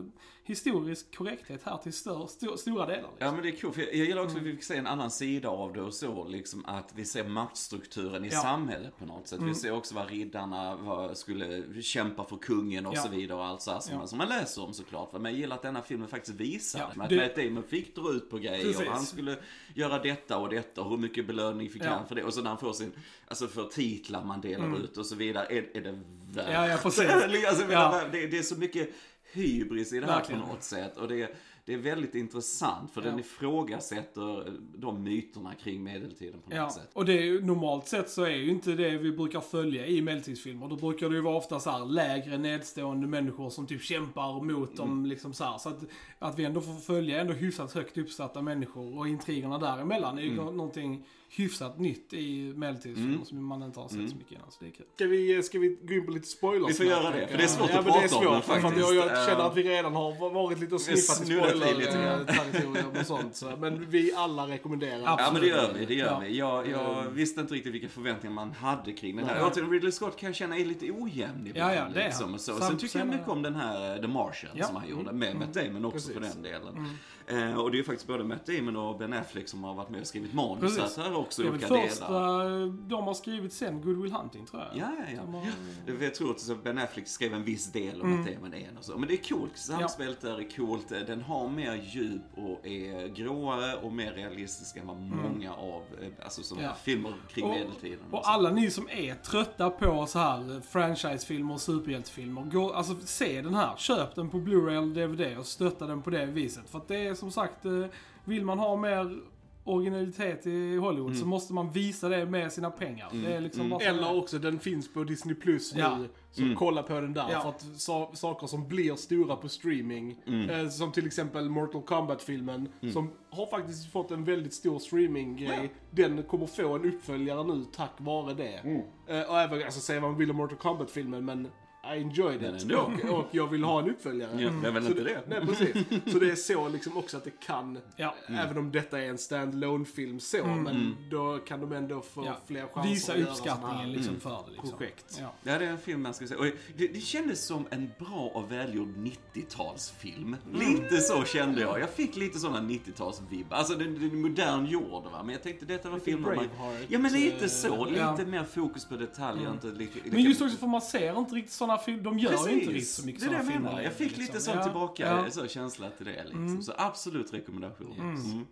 historisk 0.47 1.15
korrekthet 1.17 1.61
här 1.63 1.77
till 1.77 1.93
stör, 1.93 2.27
sto, 2.27 2.57
stora 2.57 2.85
delar. 2.85 3.01
Ja 3.03 3.09
Liksom. 3.11 3.33
men 3.35 3.43
det 3.43 3.49
är 3.49 3.61
coolt, 3.61 3.77
jag 3.77 3.93
gillar 3.95 4.21
också 4.23 4.37
Mm. 4.37 4.47
att 4.49 4.53
vi 4.53 4.55
fick 4.55 4.63
se 4.63 4.77
en 4.77 4.87
annan 4.87 5.11
sida 5.11 5.49
av 5.49 5.73
det 5.73 5.81
och 5.81 5.93
så, 5.93 6.27
liksom 6.27 6.65
att 6.65 6.91
vi 6.95 7.05
ser 7.05 7.27
maktstrukturen 7.27 8.25
i 8.25 8.27
Ja. 8.27 8.33
Mm. 8.33 8.43
samhället 8.43 8.97
på 8.99 9.05
något 9.05 9.27
sätt. 9.27 9.41
Vi 9.41 9.55
ser 9.55 9.71
också 9.71 9.95
vad 9.95 10.09
riddarna 10.09 10.75
vad, 10.75 11.17
skulle 11.17 11.81
kämpa 11.81 12.23
för 12.25 12.37
kungen 12.37 12.85
och 12.85 12.95
Ja. 12.95 13.01
så 13.01 13.09
vidare 13.09 13.37
och 13.39 13.45
allt 13.45 13.61
så 13.61 13.71
här 13.71 13.79
som, 13.79 13.95
Ja. 13.99 14.07
som 14.07 14.17
man 14.17 14.27
läser 14.29 14.63
om 14.63 14.73
såklart. 14.73 15.11
Men 15.13 15.23
jag 15.25 15.33
gillar 15.33 15.55
att 15.55 15.61
denna 15.61 15.81
filmen 15.81 16.07
faktiskt 16.07 16.39
visar 16.39 16.79
Ja. 16.79 17.03
Att 17.03 17.09
det- 17.09 17.15
Matt 17.15 17.35
Damon 17.35 17.63
fick 17.63 17.95
dra 17.95 18.11
ut 18.11 18.29
på 18.29 18.37
grejer 18.37 18.63
Precis. 18.63 18.87
och 18.87 18.93
han 18.93 19.03
skulle 19.05 19.37
göra 19.75 19.99
detta 19.99 20.37
och 20.37 20.49
detta 20.49 20.81
och 20.81 20.89
hur 20.89 20.97
mycket 20.97 21.27
belöning 21.27 21.69
fick 21.69 21.83
Ja. 21.83 21.89
han 21.89 22.07
för 22.07 22.15
det. 22.15 22.23
Och 22.23 22.33
så 22.33 22.41
när 22.41 22.49
han 22.49 22.57
får 22.65 22.73
sin, 22.73 22.91
alltså 23.27 23.47
för 23.47 23.63
titlar 23.63 24.23
man 24.23 24.41
delar 24.41 24.77
ut 24.83 24.97
och 24.97 25.05
så 25.05 25.15
vidare, 25.15 25.45
är, 25.49 25.77
är 25.77 25.81
det 25.81 25.91
värt 25.91 26.45
Mm. 26.47 26.53
Ja, 26.53 26.67
ja, 26.67 26.77
precis. 26.83 27.05
alltså, 27.49 27.71
Ja. 27.71 28.01
det, 28.11 28.27
det 28.27 28.37
är 28.37 28.41
så 28.43 28.55
mycket 28.55 28.89
hybris 29.33 29.93
i 29.93 29.99
det 29.99 30.05
här 30.05 30.15
Verkligen. 30.15 30.41
på 30.41 30.47
något 30.47 30.63
sätt. 30.63 30.97
Och 30.97 31.07
det, 31.07 31.35
det 31.65 31.73
är 31.73 31.77
väldigt 31.77 32.15
intressant 32.15 32.91
för 32.93 33.01
Ja. 33.01 33.09
den 33.09 33.19
ifrågasätter 33.19 34.53
de 34.75 35.03
myterna 35.03 35.53
kring 35.63 35.83
medeltiden 35.83 36.41
på 36.41 36.49
något 36.49 36.57
Ja, 36.57 36.69
sätt. 36.69 36.89
och 36.93 37.05
det 37.05 37.13
är 37.27 37.41
normalt 37.41 37.87
sett 37.87 38.09
så 38.09 38.23
är 38.23 38.29
ju 38.35 38.49
inte 38.49 38.71
det 38.71 38.97
vi 38.97 39.11
brukar 39.11 39.39
följa 39.39 39.85
i 39.87 40.01
medeltidsfilmer. 40.01 40.67
Då 40.67 40.75
brukar 40.75 41.09
det 41.09 41.15
ju 41.15 41.21
vara 41.21 41.35
ofta 41.37 41.59
så 41.59 41.69
här 41.69 41.85
lägre 41.85 42.37
nedstående 42.37 43.07
människor 43.07 43.49
som 43.49 43.67
typ 43.67 43.81
kämpar 43.81 44.41
mot 44.43 44.77
dem 44.77 45.05
liksom 45.05 45.33
så 45.33 45.43
här. 45.43 45.57
Så 45.57 45.69
att, 45.69 45.79
att 46.19 46.39
vi 46.39 46.45
ändå 46.45 46.61
får 46.61 46.73
följa 46.79 47.21
ändå 47.21 47.33
hyfsat 47.33 47.73
högt 47.73 47.97
uppsatta 47.97 48.41
människor 48.41 48.97
och 48.97 49.07
intrigerna 49.07 49.57
däremellan 49.57 50.17
är 50.17 50.23
ju 50.23 50.35
nå- 50.35 50.51
någonting 50.51 51.05
hyfsat 51.29 51.79
nytt 51.79 52.13
i 52.13 52.53
medeltidsfilmer 52.55 53.25
som 53.25 53.45
man 53.45 53.63
inte 53.63 53.79
har 53.79 53.87
sett 53.87 54.09
så 54.09 54.15
mycket 54.15 54.31
innan. 54.31 54.51
Så 54.51 54.57
det 54.59 54.65
är 54.67 54.71
kul. 54.71 54.85
Ska 54.95 55.05
vi, 55.07 55.43
ska 55.43 55.59
vi 55.59 55.77
gå 55.83 55.93
in 55.93 56.05
på 56.05 56.11
lite 56.11 56.27
spoilers? 56.27 56.69
Vi 56.69 56.73
får 56.73 56.85
göra 56.85 57.11
det, 57.11 57.27
för 57.27 57.37
det 57.37 57.43
är 57.43 57.47
svårt 57.47 57.69
ja, 57.73 57.79
att 57.79 57.85
det 57.85 57.91
prata 57.91 58.03
om 58.03 58.09
svårt, 58.23 58.35
det 58.35 58.41
för 58.41 58.53
att 58.55 58.61
faktiskt. 58.61 58.87
Jag, 58.93 58.95
jag 58.95 59.25
känner 59.27 59.39
Eh, 59.39 59.45
att 59.45 59.57
vi 59.57 59.63
redan 59.63 59.93
har 59.95 60.29
varit 60.29 60.59
lite 60.59 60.75
och 60.75 60.81
sniffat 60.81 61.21
i 61.21 61.25
spoiler-territorium 61.25 62.99
och 62.99 63.05
sånt. 63.05 63.35
Så. 63.35 63.51
Men 63.59 63.89
vi 63.89 64.13
alla 64.15 64.47
rekommenderar. 64.47 65.01
Ja 65.03 65.29
men 65.33 65.41
det 65.41 65.47
gör 65.47 65.73
vi, 65.79 65.85
det 65.85 65.93
gör 65.93 66.05
Ja. 66.07 66.19
vi. 66.19 66.37
Jag, 66.37 66.69
jag 66.69 67.03
visste 67.09 67.41
inte 67.41 67.53
riktigt 67.53 67.73
vilka 67.73 67.89
förväntningar 67.89 68.33
man 68.35 68.51
hade 68.51 68.93
kring 68.93 69.15
den 69.15 69.25
här. 69.25 69.35
Nej. 69.35 69.43
Återigen, 69.51 69.71
Ridley 69.71 69.91
Scott 69.91 70.17
kan 70.17 70.27
jag 70.29 70.35
känna 70.35 70.57
är 70.57 70.65
lite 70.65 70.91
ojämn 70.91 71.47
ibland. 71.47 71.71
Ja, 71.71 71.75
ja, 71.75 71.87
det 71.93 72.01
är 72.01 72.05
liksom, 72.07 72.33
och 72.33 72.41
så. 72.41 72.59
Sen 72.59 72.77
tycker 72.77 72.99
jag 72.99 73.07
mycket 73.07 73.27
om 73.27 73.41
den 73.41 73.55
här 73.55 73.95
eh, 73.95 74.01
The 74.01 74.07
Martian 74.07 74.51
Ja. 74.55 74.65
som 74.65 74.75
han 74.75 74.89
gjorde, 74.89 75.11
med 75.11 75.35
Matt 75.35 75.53
Damon 75.53 75.85
också 75.85 75.97
Precis. 75.97 76.13
för 76.13 76.21
den 76.21 76.41
delen. 76.41 76.89
Eh, 77.27 77.59
och 77.59 77.71
det 77.71 77.75
är 77.75 77.77
ju 77.77 77.83
faktiskt 77.83 78.07
både 78.07 78.23
Matt 78.23 78.45
Damon 78.45 78.75
och 78.75 78.97
Ben 78.97 79.13
Affleck 79.13 79.47
som 79.47 79.63
har 79.63 79.73
varit 79.73 79.89
med 79.89 80.01
och 80.01 80.07
skrivit 80.07 80.33
manus. 80.33 80.75
Precis. 80.77 80.97
Här 80.97 81.05
är 81.05 81.17
också 81.17 81.41
väl 81.43 81.51
olika 81.51 81.67
första 81.67 82.07
delar. 82.07 82.89
de 82.89 83.03
har 83.07 83.13
skrivit 83.13 83.53
sen 83.53 83.81
Good 83.81 84.01
Will 84.01 84.11
Hunting 84.11 84.45
tror 84.45 84.61
jag. 84.63 84.71
Ja, 84.77 84.91
ja, 84.99 85.05
ja. 85.15 85.21
De 85.21 85.33
har- 85.33 85.45
ja. 85.87 85.93
Jag 86.01 86.15
tror 86.15 86.31
att 86.31 86.63
Ben 86.63 86.77
Affleck 86.77 87.07
skrev 87.07 87.33
en 87.33 87.43
viss 87.43 87.71
del 87.71 88.01
och 88.01 88.07
Matt 88.07 88.33
Damon 88.33 88.53
en 88.53 88.77
och 88.77 88.83
så. 88.85 88.97
Men 88.97 89.07
det 89.07 89.13
är 89.13 89.29
coolt. 89.29 89.57
Samspelet 89.57 90.21
där 90.21 90.39
är 90.39 90.55
coolt. 90.55 90.89
Den 90.89 91.21
har 91.21 91.49
mer 91.49 91.75
djup 91.93 92.21
och 92.35 92.67
är 92.67 93.07
gråare 93.07 93.75
och 93.75 93.91
mer 93.93 94.11
realistisk 94.13 94.77
än 94.77 94.87
vad 94.87 94.97
många 95.01 95.53
av 95.53 95.81
eh, 96.01 96.07
alltså, 96.23 96.43
sådana 96.43 96.67
Ja. 96.67 96.73
filmer 96.83 97.13
kring 97.29 97.45
Och- 97.45 97.51
medeltiden. 97.51 97.99
så. 98.11 98.17
Och 98.17 98.29
alla 98.29 98.49
ni 98.51 98.71
som 98.71 98.89
är 98.89 99.15
trötta 99.15 99.69
på 99.69 100.05
så 100.07 100.19
här 100.19 100.61
franchisefilmer 100.69 101.53
och 101.53 101.61
superhjältefilmer, 101.61 102.41
gå, 102.43 102.73
alltså 102.73 102.95
se 103.05 103.41
den 103.41 103.53
här. 103.55 103.75
Köp 103.77 104.15
den 104.15 104.29
på 104.29 104.37
Blu-ray 104.37 104.77
eller 104.77 105.07
DVD 105.07 105.37
och 105.37 105.45
stötta 105.45 105.87
den 105.87 106.01
på 106.01 106.09
det 106.09 106.25
viset. 106.25 106.69
För 106.69 106.77
att 106.77 106.87
det 106.87 107.07
är 107.07 107.14
som 107.15 107.31
sagt, 107.31 107.65
eh, 107.65 107.85
vill 108.25 108.45
man 108.45 108.59
ha 108.59 108.75
mer 108.75 109.19
originalitet 109.67 110.47
i 110.47 110.77
Hollywood 110.77 111.09
Mm. 111.11 111.19
så 111.21 111.25
måste 111.25 111.53
man 111.53 111.69
visa 111.71 112.09
det 112.09 112.25
med 112.25 112.51
sina 112.51 112.71
pengar. 112.71 113.09
Det 113.13 113.33
är 113.33 113.41
liksom 113.41 113.69
bara 113.69 113.79
så 113.79 113.83
det 113.85 113.91
är. 113.91 113.97
Eller 113.97 114.17
också, 114.17 114.39
den 114.39 114.59
finns 114.59 114.93
på 114.93 115.03
Disney 115.03 115.35
Plus 115.35 115.73
nu. 115.73 115.79
Ja. 115.79 115.99
Så 116.31 116.41
Mm. 116.41 116.55
kolla 116.55 116.83
på 116.83 116.93
den 116.93 117.13
där. 117.13 117.25
Ja. 117.31 117.41
För 117.41 117.49
att 117.49 117.61
sa 117.75 118.11
saker 118.13 118.47
som 118.47 118.67
blir 118.67 118.95
stora 118.95 119.35
på 119.35 119.49
streaming, 119.49 120.21
Mm. 120.27 120.49
eh, 120.49 120.69
som 120.69 120.91
till 120.91 121.05
exempel 121.07 121.49
Mortal 121.49 121.81
Kombat-filmen, 121.81 122.69
som 122.93 123.11
har 123.29 123.45
faktiskt 123.45 123.91
fått 123.91 124.11
en 124.11 124.23
väldigt 124.23 124.53
stor 124.53 124.79
streaming-grej. 124.79 125.71
Den 125.91 126.23
kommer 126.23 126.45
få 126.45 126.75
en 126.75 126.85
uppföljare 126.85 127.43
nu 127.43 127.65
tack 127.75 127.91
vare 127.97 128.33
det. 128.33 128.57
Mm. 128.63 128.81
Eh, 129.07 129.21
och 129.29 129.39
även, 129.39 129.63
alltså 129.63 129.79
säga 129.79 129.99
vad 129.99 130.09
man 130.11 130.19
vill 130.19 130.29
om 130.31 130.37
Mortal 130.37 130.57
Kombat-filmen, 130.57 131.25
men 131.25 131.47
I 131.93 132.01
enjoyed 132.01 132.43
it. 132.43 132.71
Och, 132.71 133.19
och 133.19 133.27
jag 133.31 133.47
vill 133.47 133.63
ha 133.63 133.79
en 133.79 133.89
uppföljare. 133.89 134.41
Ja, 134.41 134.49
det 134.61 134.67
är 134.67 134.71
väl 134.71 134.83
Så 134.83 134.89
inte 134.89 135.03
det? 135.03 135.21
Nej, 135.27 135.41
precis. 135.45 135.73
Så 136.11 136.19
det 136.19 136.31
är 136.31 136.35
så 136.35 136.69
liksom 136.69 136.97
också 136.97 137.17
att 137.17 137.23
det 137.23 137.39
kan, 137.39 137.79
Ja. 137.95 138.15
även 138.27 138.57
om 138.57 138.71
detta 138.71 139.01
är 139.01 139.09
en 139.09 139.17
stand 139.17 139.87
film 139.87 140.19
så, 140.19 140.45
men 140.45 140.95
då 141.11 141.37
kan 141.37 141.61
de 141.61 141.71
ändå 141.71 142.01
få 142.01 142.25
Ja. 142.25 142.37
fler 142.47 142.67
chanser 142.73 142.89
Visa 142.89 143.13
att 143.13 143.19
uppskattningen 143.19 143.91
liksom 143.91 144.19
för 144.19 144.29
det. 144.29 144.51
Liksom. 144.51 144.69
projekt. 144.69 145.17
Ja. 145.21 145.33
Ja, 145.43 145.59
det 145.59 145.65
är 145.65 145.69
en 145.69 145.77
film 145.77 146.01
man 146.01 146.13
ska 146.13 146.27
se. 146.27 146.35
Och 146.35 146.45
det, 146.77 146.87
det 146.87 146.99
kändes 146.99 147.45
som 147.45 147.67
en 147.69 147.91
bra 147.99 148.31
och 148.33 148.51
välgjord 148.51 148.87
90-talsfilm. 148.97 150.35
Lite 150.53 150.97
så 150.97 151.23
kände 151.23 151.61
jag. 151.61 151.79
Jag 151.79 151.89
fick 151.89 152.15
lite 152.15 152.39
sådana 152.39 152.69
90-talsvibb. 152.69 153.45
Alltså 153.49 153.75
den, 153.75 153.99
den 153.99 154.21
modern 154.21 154.65
gjord 154.65 155.03
va. 155.03 155.23
Men 155.23 155.29
jag 155.29 155.43
tänkte 155.43 155.65
detta 155.65 155.89
var 155.89 155.99
filmer 155.99 156.35
man... 156.35 156.49
Ja 156.87 156.99
men 156.99 157.13
lite 157.13 157.45
eh, 157.45 157.49
så. 157.49 157.85
Lite 157.85 157.99
ja. 157.99 158.25
mer 158.25 158.43
fokus 158.43 158.85
på 158.85 158.95
detaljer. 158.95 159.51
Inte 159.51 159.67
lika, 159.67 159.99
Men 160.05 160.23
just 160.23 160.41
också 160.41 160.57
för 160.57 160.67
man 160.67 160.81
ser 160.81 161.19
inte 161.19 161.35
riktigt 161.35 161.53
sådana 161.53 161.74
filmer, 161.77 162.03
de 162.03 162.19
gör 162.19 162.31
ju 162.31 162.37
inte 162.37 162.49
riktigt 162.53 162.73
Precis, 162.73 162.95
så 162.95 163.05
mycket 163.05 163.21
det 163.21 163.27
är 163.27 163.29
det 163.29 163.35
sådana 163.37 163.43
jag 163.51 163.53
filmer. 163.53 163.69
menar. 163.69 163.83
Jag 163.83 163.93
fick 163.93 164.07
liksom. 164.17 164.21
lite 164.21 164.39
sån 164.39 164.55
Ja, 164.57 164.63
tillbaka 164.63 165.05
ja. 165.25 165.31
så 165.31 165.47
känsla 165.47 165.89
till 165.89 166.05
det 166.05 166.23
liksom. 166.23 166.61
Så 166.63 166.73
absolut 166.77 167.33
rekommendation. 167.33 167.99
Mm. 167.99 168.45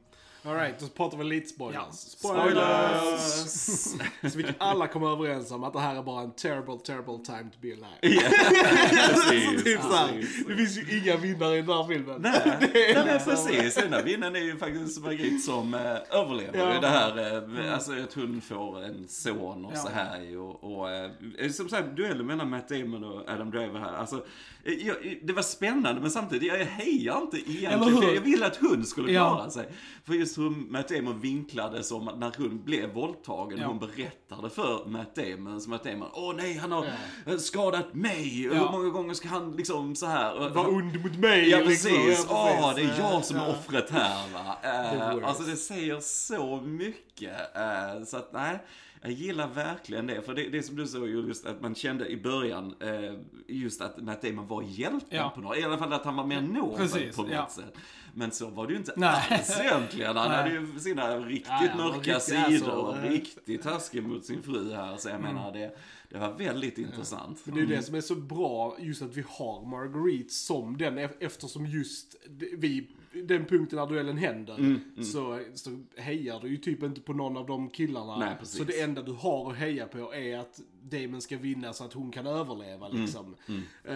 Alright, 0.45 0.79
då 0.79 0.88
pratar 0.88 1.17
vi 1.17 1.23
lite 1.23 1.47
spoilers. 1.49 1.75
Ja. 1.75 1.91
Spoilers! 1.91 3.19
Så 4.32 4.38
vi 4.38 4.43
kan 4.43 4.53
alla 4.58 4.88
komma 4.88 5.12
överens 5.12 5.51
om 5.51 5.63
att 5.63 5.73
det 5.73 5.79
här 5.79 5.95
är 5.95 6.03
bara 6.03 6.21
en 6.23 6.32
terrible, 6.32 6.77
terrible 6.86 7.17
time 7.25 7.43
to 7.51 7.58
be 7.62 7.67
alive. 7.67 8.29
precis, 9.13 9.63
Typ 9.63 9.82
så 9.82 9.93
här, 9.95 10.08
precis. 10.13 10.45
det 10.47 10.56
finns 10.56 10.77
ju 10.77 10.97
inga 10.99 11.17
vinnare 11.17 11.58
i 11.58 11.62
den 11.62 11.69
här 11.69 11.88
filmen. 11.88 12.21
Nej, 12.21 12.41
nej 12.73 13.03
men 13.06 13.19
precis. 13.19 13.75
Den 13.75 13.91
där 13.91 14.03
vinnaren 14.03 14.36
är 14.36 14.39
ju 14.39 14.58
faktiskt 14.58 15.01
Margit 15.01 15.43
som 15.43 15.73
eh, 15.73 15.82
överlever 16.19 16.73
Ja. 16.73 16.79
det 16.82 16.88
här. 16.88 17.17
Eh, 17.67 17.73
alltså 17.73 17.91
att 17.93 18.13
hon 18.13 18.41
får 18.41 18.84
en 18.84 19.08
son 19.08 19.65
och 19.65 19.71
Ja. 19.75 19.79
så 19.79 19.89
här. 19.89 20.38
Och, 20.38 20.63
och, 20.79 20.89
eh, 20.91 21.51
som 21.51 21.69
sagt, 21.69 21.95
duellen 21.95 22.25
mellan 22.27 22.49
Matt 22.49 22.69
Damon 22.69 23.03
och 23.03 23.29
Adam 23.29 23.51
Driver 23.51 23.79
här. 23.79 23.93
Alltså, 23.93 24.25
eh, 24.63 24.73
jag, 24.88 25.19
det 25.23 25.34
var 25.34 25.41
spännande 25.43 26.01
men 26.01 26.12
samtidigt, 26.12 26.47
jag 26.47 26.58
hejar 26.65 27.21
inte 27.21 27.38
egentligen. 27.51 28.13
Jag 28.15 28.21
ville 28.21 28.45
att 28.47 28.58
hon 28.58 28.86
skulle 28.86 29.12
Ja. 29.12 29.29
klara 29.36 29.49
sig. 29.49 29.67
För 30.06 30.13
just 30.13 30.32
hur 30.37 30.49
Matt 30.49 30.89
Damon 30.89 31.19
vinklade 31.19 31.83
som 31.83 32.07
att 32.07 32.19
när 32.19 32.33
hon 32.37 32.63
blev 32.63 32.93
våldtagen. 32.93 33.59
Ja. 33.59 33.67
Hon 33.67 33.79
berättade 33.79 34.49
för 34.49 34.85
Matt 34.85 35.15
Damon, 35.15 35.61
som 35.61 35.69
Matt 35.71 35.83
Damon, 35.83 36.09
åh 36.13 36.33
nej 36.35 36.57
han 36.57 36.71
har 36.71 36.85
eh, 37.27 37.37
skadat 37.37 37.93
mig. 37.93 38.43
Ja. 38.45 38.53
Hur 38.53 38.71
många 38.71 38.89
gånger 38.89 39.13
ska 39.13 39.27
han 39.27 39.51
liksom 39.51 39.95
så 39.95 40.05
här. 40.05 40.49
Var 40.49 40.67
ond 40.67 41.01
mot 41.03 41.15
mig. 41.17 41.49
Ja 41.49 41.57
liksom. 41.59 41.91
precis, 41.91 42.25
Ja, 42.29 42.49
åh 42.61 42.73
precis. 42.73 42.91
det 42.97 43.03
är 43.03 43.11
jag 43.11 43.25
som 43.25 43.37
är 43.37 43.47
Ja. 43.47 43.51
offret 43.51 43.89
här 43.89 44.33
va. 44.33 45.13
Worst. 45.13 45.25
alltså 45.27 45.43
det 45.43 45.55
säger 45.57 45.99
så 45.99 46.61
mycket. 46.61 47.55
Eh, 47.55 48.03
så 48.05 48.17
att 48.17 48.33
nej, 48.33 48.59
jag 49.03 49.11
gillar 49.11 49.47
verkligen 49.47 50.07
det. 50.07 50.21
För 50.21 50.33
det, 50.33 50.49
det 50.49 50.63
som 50.63 50.75
du 50.75 50.87
sa 50.87 50.97
just 51.05 51.45
att 51.45 51.61
man 51.61 51.75
kände 51.75 52.07
i 52.07 52.17
början, 52.17 52.75
eh, 52.79 53.13
just 53.47 53.81
att 53.81 53.97
Matt 54.03 54.21
Damon 54.21 54.47
var 54.47 54.63
hjälten 54.63 55.07
Ja. 55.17 55.31
på 55.35 55.41
något. 55.41 55.57
I 55.57 55.63
alla 55.63 55.77
fall 55.77 55.93
att 55.93 56.05
han 56.05 56.15
var 56.15 56.25
mer 56.25 56.75
Precis, 56.77 57.15
på 57.15 57.21
något 57.23 57.31
ja. 57.31 57.49
sätt. 57.49 57.73
Men 58.15 58.31
så 58.31 58.49
var 58.49 58.67
det 58.67 58.73
ju 58.73 58.79
inte 58.79 58.93
Nej. 58.97 59.27
alls 59.29 59.59
egentligen. 59.59 60.17
Han 60.17 60.27
Nej. 60.29 60.37
hade 60.37 60.49
ju 60.55 60.79
sina 60.79 61.17
riktigt 61.19 61.47
Ja, 61.49 61.75
mörka 61.77 62.19
sidor 62.19 62.75
och 62.75 62.97
eh. 62.97 63.09
riktigt 63.09 63.63
taskig 63.63 64.03
mot 64.07 64.25
sin 64.25 64.43
fru 64.43 64.73
här. 64.73 64.97
Så 64.97 65.09
jag 65.09 65.21
menar 65.21 65.51
det, 65.53 65.75
det 66.09 66.17
var 66.17 66.31
väldigt 66.33 66.77
intressant. 66.77 67.41
Men 67.45 67.55
det 67.55 67.61
är 67.61 67.65
ju 67.65 67.75
det 67.75 67.83
som 67.83 67.95
är 67.95 68.01
så 68.01 68.15
bra, 68.15 68.77
just 68.79 69.01
att 69.01 69.17
vi 69.17 69.23
har 69.27 69.65
Marguerite 69.65 70.33
som 70.33 70.77
den, 70.77 70.97
e- 70.97 71.09
eftersom 71.19 71.65
just 71.65 72.15
vi, 72.57 72.87
den 73.23 73.45
punkten 73.45 73.80
när 73.80 73.86
duellen 73.88 74.17
händer, 74.17 74.56
Mm, 74.58 74.80
Så, 75.06 75.39
så 75.54 75.80
hejar 75.97 76.39
du 76.39 76.47
ju 76.47 76.58
typ 76.58 76.84
inte 76.84 77.02
på 77.02 77.13
någon 77.13 77.38
av 77.38 77.45
de 77.47 77.69
killarna. 77.69 78.17
Nej, 78.17 78.36
så 78.43 78.63
det 78.63 78.82
enda 78.82 79.02
du 79.02 79.12
har 79.12 79.52
att 79.52 79.58
heja 79.58 79.88
på 79.88 80.13
är 80.13 80.38
att 80.38 80.60
Damon 80.84 81.21
ska 81.21 81.38
vinna 81.38 81.73
så 81.73 81.84
att 81.86 81.93
hon 81.93 82.12
kan 82.12 82.28
överleva 82.28 82.88
liksom. 82.89 83.36
Eh, 83.84 83.95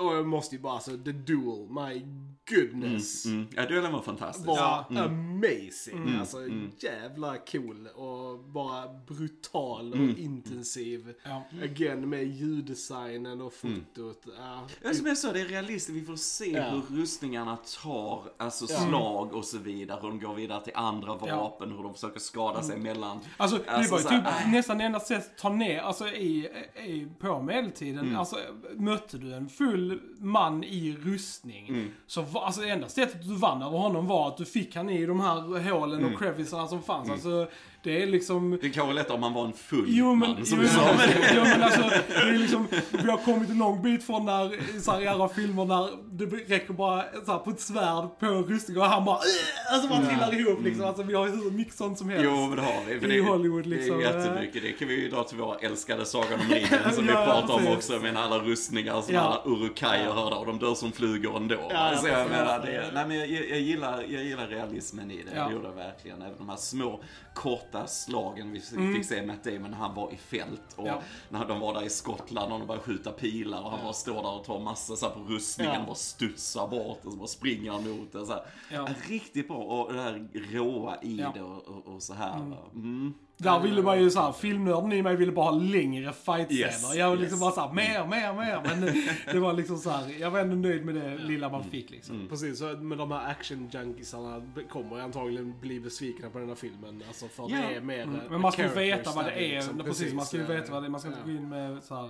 och 0.00 0.14
jag 0.16 0.26
måste 0.26 0.54
ju 0.56 0.62
bara, 0.62 0.72
alltså 0.72 0.90
the 0.90 1.12
duel, 1.12 1.68
my 1.70 2.02
goodness. 2.50 3.26
Mm. 3.26 3.46
Ja, 3.56 3.66
duellen 3.66 3.92
var 3.92 4.02
fantastisk. 4.02 4.46
Var 4.46 4.56
Ja. 4.56 4.86
amazing. 5.04 6.16
Alltså 6.20 6.38
jävla 6.78 7.36
cool 7.38 7.86
och 7.94 8.38
bara 8.38 8.88
brutal 9.06 9.92
och 9.92 10.18
intensiv. 10.18 11.14
Ja. 11.24 11.42
Again 11.62 12.08
med 12.08 12.26
ljuddesignen 12.26 13.40
och 13.40 13.52
fotot. 13.52 14.22
Ja, 14.38 14.66
Ja, 14.82 14.94
som 14.94 15.06
jag 15.06 15.18
sa, 15.18 15.32
det 15.32 15.40
är 15.40 15.44
realistiskt. 15.46 15.96
Vi 15.98 16.04
får 16.06 16.16
se 16.16 16.50
Ja. 16.50 16.70
hur 16.70 16.96
rustningarna 17.00 17.56
tar 17.82 18.22
alltså 18.36 18.66
slag 18.66 19.32
och 19.34 19.44
så 19.44 19.58
vidare. 19.58 19.98
Hur 20.02 20.08
de 20.08 20.20
går 20.20 20.34
vidare 20.34 20.64
till 20.64 20.72
andra 20.76 21.14
vapen, 21.16 21.72
hur 21.72 21.82
de 21.82 21.94
försöker 21.94 22.20
skada 22.20 22.62
sig 22.62 22.78
mellan. 22.78 23.18
Alltså, 23.36 23.58
det 23.58 23.70
Alltså, 23.70 23.92
var 23.92 23.98
ju 23.98 24.02
så 24.04 24.08
typ 24.10 24.26
äh. 24.26 24.52
nästan 24.52 24.78
det 24.78 24.84
enda 24.84 25.00
sättet 25.00 25.30
att 25.32 25.38
ta 25.38 25.48
ner, 25.48 25.80
alltså 25.80 26.08
i, 26.08 26.48
i, 26.86 27.08
på 27.20 27.42
medeltiden, 27.42 27.98
Mm. 28.04 28.16
alltså 28.16 28.36
mötte 28.76 29.18
du 29.18 29.34
en 29.34 29.48
full 29.48 29.89
man 30.18 30.64
i 30.64 30.96
rustning. 31.02 31.68
Mm. 31.68 31.90
Så 32.06 32.26
alltså 32.34 32.62
enda 32.64 32.88
sättet 32.88 33.22
du 33.28 33.34
vann 33.36 33.62
över 33.62 33.78
honom 33.78 34.06
var 34.06 34.28
att 34.28 34.36
du 34.36 34.44
fick 34.44 34.76
han 34.76 34.90
i 34.90 35.06
de 35.06 35.20
här 35.20 35.70
hålen 35.70 36.00
Mm. 36.00 36.12
och 36.14 36.18
crevicerna 36.20 36.68
som 36.68 36.82
fanns. 36.82 37.10
Alltså, 37.10 37.48
det 37.82 38.02
är 38.02 38.06
liksom... 38.06 38.58
Det 38.62 38.70
kan 38.70 38.86
vara 38.86 38.94
lättare 38.94 39.14
om 39.14 39.20
man 39.20 39.34
var 39.34 39.44
en 39.44 39.52
full 39.52 39.84
Jo 39.88 40.14
men, 40.14 40.30
man, 40.30 40.46
som 40.46 40.58
jo, 40.58 40.62
du 40.64 40.68
sa. 40.68 40.80
Men... 40.98 41.08
jo, 41.36 41.42
men 41.42 41.62
alltså, 41.62 41.80
det 42.08 42.14
är 42.14 42.38
liksom, 42.38 42.66
vi 42.90 43.10
har 43.10 43.16
kommit 43.16 43.50
en 43.50 43.58
lång 43.58 43.82
bit 43.82 44.06
från 44.06 44.24
när, 44.24 44.80
så 44.80 44.90
här, 44.92 45.00
i 45.02 45.06
andra 45.06 45.28
filmer 45.28 45.64
när 45.64 45.88
det 46.12 46.24
räcker 46.54 46.72
bara 46.72 47.04
så 47.26 47.32
här, 47.32 47.38
på 47.38 47.50
ett 47.50 47.60
svärd 47.60 48.18
på 48.20 48.26
en 48.26 48.44
rustning 48.44 48.78
och 48.78 48.84
han 48.84 49.04
bara 49.04 49.16
"Ugh!" 49.16 49.72
alltså 49.74 49.88
bara 49.88 50.06
trillar 50.06 50.40
ihop 50.40 50.64
liksom. 50.64 50.84
Alltså 50.84 51.02
vi 51.02 51.14
har 51.14 51.26
ju 51.26 51.32
hur 51.32 51.50
mycket 51.50 51.74
sånt 51.74 51.98
som 51.98 52.08
helst. 52.08 52.24
Jo, 52.24 52.46
men 52.46 52.56
det 52.56 52.62
har 52.62 52.84
vi. 52.88 53.00
För 53.00 53.12
I 53.12 53.16
det, 53.16 53.28
Hollywood, 53.28 53.66
liksom. 53.66 53.98
Det 53.98 54.04
är 54.04 54.18
jättemycket. 54.18 54.62
Det 54.62 54.72
kan 54.72 54.88
vi 54.88 55.00
ju 55.02 55.08
dra 55.08 55.24
till 55.24 55.38
våra 55.38 55.58
älskade 55.58 56.04
Sagan 56.04 56.40
om 56.40 56.54
ringen 56.54 56.68
som 56.92 57.06
vi 57.06 57.12
Ja, 57.12 57.24
pratar 57.24 57.54
om 57.54 57.66
också. 57.76 57.98
Med 57.98 58.16
alla 58.16 58.38
rustningar 58.38 59.00
som 59.00 59.14
Ja. 59.14 59.20
alla 59.20 59.42
urukajer 59.56 60.12
hörde 60.12 60.36
och 60.36 60.46
de 60.46 60.58
dör 60.58 60.74
som 60.74 60.92
flugor 60.92 61.36
ändå. 61.36 61.66
Ja, 61.70 61.76
alltså, 61.76 62.08
jag 62.08 62.30
menar, 62.30 62.58
det, 62.66 62.90
nej, 62.94 63.06
men 63.08 63.18
jag, 63.18 63.28
jag, 63.28 63.60
gillar, 63.60 64.04
jag 64.08 64.24
gillar 64.24 64.46
realismen 64.46 65.10
i 65.10 65.16
det. 65.16 65.36
Ja. 65.36 65.44
Det 65.46 65.52
gjorde 65.52 65.68
jag 65.68 65.74
verkligen. 65.74 66.22
Även 66.22 66.36
de 66.38 66.48
här 66.48 66.56
små 66.56 67.00
korta 67.34 67.69
slagen 67.86 68.52
vi 68.52 68.60
fick 68.94 69.04
se 69.06 69.26
Matt 69.26 69.44
Damon 69.44 69.70
när 69.70 69.78
han 69.78 69.94
var 69.94 70.12
i 70.12 70.16
fält. 70.16 70.62
Och 70.76 70.86
Ja. 70.88 71.00
när 71.28 71.44
de 71.48 71.60
var 71.60 71.74
där 71.74 71.82
i 71.86 71.90
Skottland 71.90 72.52
och 72.52 72.58
de 72.58 72.66
började 72.66 72.84
skjuta 72.84 73.12
pilar 73.12 73.62
och 73.62 73.70
han 73.70 73.80
bara 73.82 73.92
står 73.92 74.22
där 74.22 74.32
och 74.38 74.44
tar 74.44 74.60
massa 74.60 74.96
så 74.96 75.10
på 75.10 75.20
rustningen 75.20 75.72
Ja. 75.74 75.80
och 75.80 75.86
bara 75.86 75.94
studsar 75.94 76.68
bort 76.68 77.00
och 77.04 77.12
så 77.12 77.18
bara 77.18 77.28
springer 77.28 77.72
han 77.72 77.90
mot 77.98 78.12
den. 78.12 78.26
Så 78.26 78.32
här. 78.32 78.42
Ja. 78.72 78.88
Riktigt 79.08 79.48
bra 79.48 79.56
och 79.56 79.92
det 79.92 80.02
här 80.02 80.28
råa 80.52 81.02
i 81.02 81.16
Ja. 81.16 81.30
det 81.34 81.42
och, 81.42 81.68
och, 81.68 81.94
och 81.94 82.02
så 82.02 82.14
här. 82.14 82.36
Mm. 82.74 83.14
Där 83.42 83.60
ville 83.60 83.82
man 83.82 84.00
ju 84.02 84.10
såhär, 84.10 84.32
filmnörden 84.32 84.92
i 84.92 85.02
mig 85.02 85.16
ville 85.16 85.32
bara 85.32 85.44
ha 85.50 85.58
längre 85.58 86.12
fightscener. 86.12 86.60
Yes, 86.60 86.94
jag 86.94 87.08
var 87.08 87.16
liksom 87.16 87.34
yes. 87.36 87.40
bara 87.40 87.50
såhär, 87.52 87.72
mer, 87.72 88.06
mer, 88.06 88.32
mer. 88.32 88.60
Men 88.64 89.02
det, 89.32 89.38
var 89.40 89.52
liksom 89.52 89.76
såhär, 89.78 90.20
jag 90.20 90.30
var 90.30 90.40
ändå 90.40 90.56
nöjd 90.56 90.84
med 90.84 90.94
det 90.94 91.18
lilla 91.18 91.48
man 91.48 91.60
Mm. 91.60 91.70
fick 91.70 91.90
liksom. 91.90 92.26
Precis, 92.28 92.58
så 92.58 92.64
med 92.66 92.98
de 92.98 93.12
här 93.12 93.34
action-junkiesarna 93.34 94.42
kommer 94.72 95.00
antagligen 95.00 95.54
bli 95.60 95.80
besvikna 95.80 96.30
på 96.30 96.38
den 96.38 96.48
här 96.48 96.54
filmen. 96.54 97.02
Alltså 97.08 97.28
för 97.28 97.42
Ja. 97.50 97.56
det 97.68 97.74
är 97.74 97.80
mer 97.80 98.02
Mm. 98.02 98.14
eh, 98.16 98.22
Men 98.30 98.40
man 98.40 98.52
ska 98.52 98.62
ju 98.62 98.68
veta 98.68 99.10
vad 99.16 99.24
det 99.24 99.32
är. 99.32 99.54
liksom. 99.54 99.78
precis, 99.78 100.14
man 100.14 100.24
ska 100.26 100.36
ju 100.36 100.42
eh, 100.42 100.48
veta 100.48 100.72
vad 100.72 100.82
det 100.82 100.86
är. 100.86 100.90
Man 100.90 101.00
ska 101.00 101.08
inte 101.08 101.20
ja. 101.26 101.32
gå 101.32 101.38
in 101.38 101.48
med 101.48 101.82
såhär... 101.82 102.08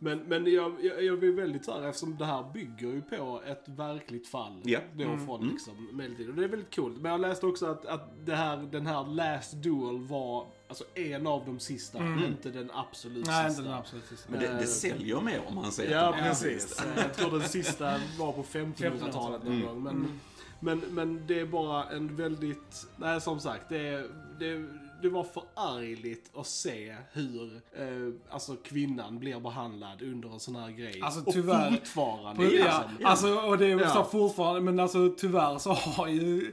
Eh, 0.00 0.04
Men, 0.04 0.18
men 0.18 0.52
jag, 0.52 0.72
jag, 0.84 1.04
jag 1.04 1.18
blir 1.18 1.32
väldigt 1.32 1.64
såhär, 1.64 1.82
eftersom 1.88 2.16
det 2.16 2.24
här 2.24 2.52
bygger 2.54 2.86
ju 2.88 3.02
på 3.02 3.42
ett 3.46 3.68
verkligt 3.68 4.28
fall. 4.28 4.60
Ja. 4.64 4.78
Då 4.94 5.04
Mm. 5.04 5.26
från 5.26 5.48
liksom 5.48 5.88
medeltid. 5.92 6.28
Och 6.28 6.34
det 6.34 6.44
är 6.44 6.48
väldigt 6.48 6.74
coolt. 6.74 7.00
Men 7.00 7.10
jag 7.12 7.20
läste 7.20 7.46
också 7.46 7.66
att, 7.66 7.86
att 7.86 8.10
det 8.26 8.34
här, 8.36 8.56
den 8.56 8.86
här 8.86 9.04
Last 9.06 9.52
Duel 9.52 9.98
var 9.98 10.46
alltså 10.68 10.84
en 10.94 11.26
av 11.26 11.42
de 11.46 11.58
sista, 11.58 11.98
inte 12.28 12.50
den 12.50 12.70
absolut 12.74 13.26
nej, 13.26 13.44
sista. 13.48 13.60
inte 13.62 13.70
den 13.70 13.78
absolut 13.80 14.04
sista. 14.06 14.30
Men 14.30 14.40
det, 14.40 14.46
Eh, 14.48 14.56
det 14.58 14.66
säljer 14.66 15.20
mer 15.20 15.40
om 15.48 15.54
man 15.54 15.72
säger 15.72 15.96
Ja, 16.02 16.14
precis. 16.22 16.80
Eh, 16.80 17.02
Jag 17.02 17.14
tror 17.14 17.38
den 17.38 17.48
sista 17.48 17.96
var 18.18 18.32
på 18.32 18.42
1500-talet 18.42 19.44
någon 19.44 19.52
Mm. 19.54 19.66
gång. 19.66 19.82
Men, 19.82 20.18
men, 20.60 20.78
men 20.90 21.26
det 21.26 21.40
är 21.40 21.46
bara 21.46 21.84
en 21.84 22.16
väldigt... 22.16 22.86
Nej, 22.96 23.20
som 23.20 23.40
sagt, 23.40 23.68
det, 23.68 23.88
är- 23.88 24.06
det, 24.38 24.66
det 25.02 25.08
var 25.08 25.24
förargligt 25.24 26.30
att 26.36 26.46
se 26.46 26.94
hur 27.12 27.60
eh, 27.76 27.84
alltså, 28.30 28.56
kvinnan 28.56 29.18
blir 29.18 29.40
behandlad 29.40 30.02
under 30.02 30.28
en 30.32 30.40
sån 30.40 30.56
här 30.56 30.70
grej. 30.70 31.00
Alltså, 31.02 31.20
och 31.26 31.32
tyvärr- 31.34 31.70
fortfarande. 31.70 32.36
På, 32.36 32.42
ja, 32.42 32.48
liksom. 32.48 33.06
alltså, 33.06 33.34
och 33.34 33.58
det 33.58 33.66
är 33.66 33.78
Ja. 33.80 33.88
så 33.88 34.04
fortfarande, 34.04 34.60
men 34.60 34.80
alltså 34.80 35.14
tyvärr 35.18 35.58
så 35.58 35.72
har 35.72 36.08
ju 36.08 36.52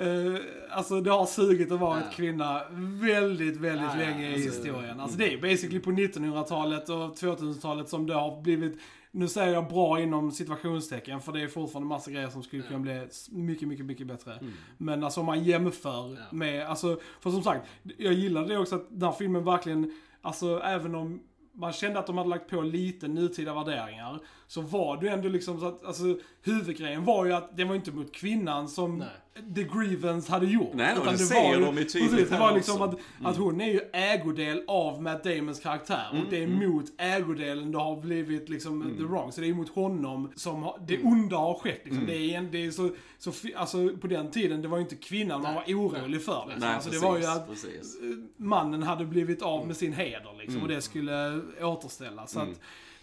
Eh, 0.00 0.34
alltså 0.70 1.00
det 1.00 1.10
har 1.10 1.26
sugit 1.26 1.72
att 1.72 1.80
vara 1.80 1.98
Ja. 2.00 2.04
ett 2.06 2.16
kvinna 2.16 2.62
väldigt, 3.00 3.56
väldigt 3.56 3.86
Ja, 3.86 4.00
ja, 4.00 4.10
länge 4.10 4.30
i 4.30 4.34
alltså, 4.34 4.48
historien. 4.50 5.00
Alltså 5.00 5.18
det 5.18 5.32
är 5.32 5.38
basically 5.40 5.80
på 5.80 5.90
1900-talet 5.90 6.88
och 6.88 7.16
2000-talet 7.16 7.88
som 7.88 8.06
det 8.06 8.14
har 8.14 8.40
blivit, 8.42 8.78
nu 9.10 9.28
säger 9.28 9.52
jag 9.54 9.68
bra 9.68 10.00
inom 10.00 10.32
situationstecken 10.32 11.20
för 11.20 11.32
det 11.32 11.40
är 11.42 11.48
fortfarande 11.48 11.88
massa 11.88 12.10
grejer 12.10 12.28
som 12.28 12.42
skulle 12.42 12.62
kunna 12.62 12.78
bli 12.78 13.08
mycket, 13.30 13.68
mycket, 13.68 13.86
mycket 13.86 14.06
bättre. 14.06 14.38
Men 14.78 15.04
alltså 15.04 15.20
om 15.20 15.26
man 15.26 15.44
jämför 15.44 16.04
Mm. 16.06 16.18
Ja. 16.18 16.36
med, 16.36 16.66
alltså, 16.66 17.00
för 17.20 17.30
som 17.30 17.42
sagt, 17.42 17.66
jag 17.98 18.12
gillade 18.12 18.48
det 18.48 18.58
också 18.58 18.74
att 18.74 18.86
den 18.90 19.02
här 19.02 19.12
filmen 19.12 19.44
verkligen, 19.44 19.92
alltså 20.22 20.60
även 20.64 20.94
om 20.94 21.20
man 21.52 21.72
kände 21.72 21.98
att 21.98 22.06
de 22.06 22.18
hade 22.18 22.30
lagt 22.30 22.50
på 22.50 22.62
lite 22.62 23.08
nutida 23.08 23.54
värderingar. 23.54 24.20
Så 24.50 24.60
var 24.60 24.96
det 24.96 25.06
ju 25.06 25.12
ändå 25.12 25.28
liksom 25.28 25.60
så 25.60 25.66
att, 25.66 25.84
alltså 25.84 26.02
huvudgrejen 26.42 27.04
var 27.04 27.24
ju 27.24 27.32
att 27.32 27.56
det 27.56 27.64
var 27.64 27.74
inte 27.74 27.92
mot 27.92 28.12
kvinnan 28.12 28.68
som 28.68 28.98
Nej. 28.98 29.08
The 29.54 29.62
Grievance 29.62 30.32
hade 30.32 30.46
gjort. 30.46 30.70
Nej, 30.74 30.92
Utan 30.92 31.04
det 31.04 31.10
var 31.10 31.16
säger 31.16 31.58
ju- 31.58 31.64
de 31.64 31.78
ju 31.78 31.84
tydligt 31.84 32.10
Precis, 32.10 32.30
det 32.30 32.38
var 32.38 32.54
liksom 32.54 32.82
också. 32.82 32.98
att, 33.22 33.26
att 33.30 33.36
hon 33.36 33.60
är 33.60 33.66
ju 33.72 33.80
ägodel 33.92 34.62
av 34.66 35.02
Matt 35.02 35.24
Damons 35.24 35.60
karaktär. 35.60 36.06
Mm, 36.12 36.22
Och 36.24 36.30
det 36.30 36.42
är 36.42 36.46
mot 36.46 36.84
ägodelen 36.98 37.72
det 37.72 37.78
har 37.78 38.00
blivit 38.00 38.48
liksom 38.48 38.94
the 38.98 39.02
wrong. 39.04 39.32
Så 39.32 39.40
det 39.40 39.48
är 39.48 39.54
mot 39.54 39.68
honom 39.68 40.32
som 40.34 40.62
har, 40.62 40.78
det 40.86 40.94
Mm. 40.96 41.06
onda 41.12 41.36
har 41.36 41.54
skett. 41.54 41.80
Liksom. 41.84 42.06
Det 42.06 42.16
är, 42.16 42.38
en, 42.38 42.48
det 42.50 42.66
är 42.66 42.70
så, 42.70 42.90
så, 43.18 43.32
alltså 43.56 43.88
på 44.00 44.06
den 44.06 44.30
tiden, 44.30 44.62
det 44.62 44.68
var 44.68 44.76
ju 44.78 44.82
inte 44.82 44.96
kvinnan 44.96 45.42
man 45.42 45.54
var 45.54 45.62
orolig 45.66 46.24
för. 46.24 46.44
Liksom. 46.46 46.60
Nej, 46.60 46.74
alltså, 46.74 46.88
precis, 46.90 47.02
det 47.02 47.08
var 47.08 47.18
ju 47.18 47.24
att 47.26 47.48
precis. 47.48 47.96
mannen 48.36 48.82
hade 48.82 49.04
blivit 49.04 49.42
av 49.42 49.66
med 49.66 49.76
sin 49.76 49.92
heder 49.92 50.36
liksom, 50.38 50.62
och 50.62 50.68
det 50.68 50.80
skulle 50.80 51.40
återställas. 51.62 52.30
Så 52.32 52.40
att, 52.40 52.60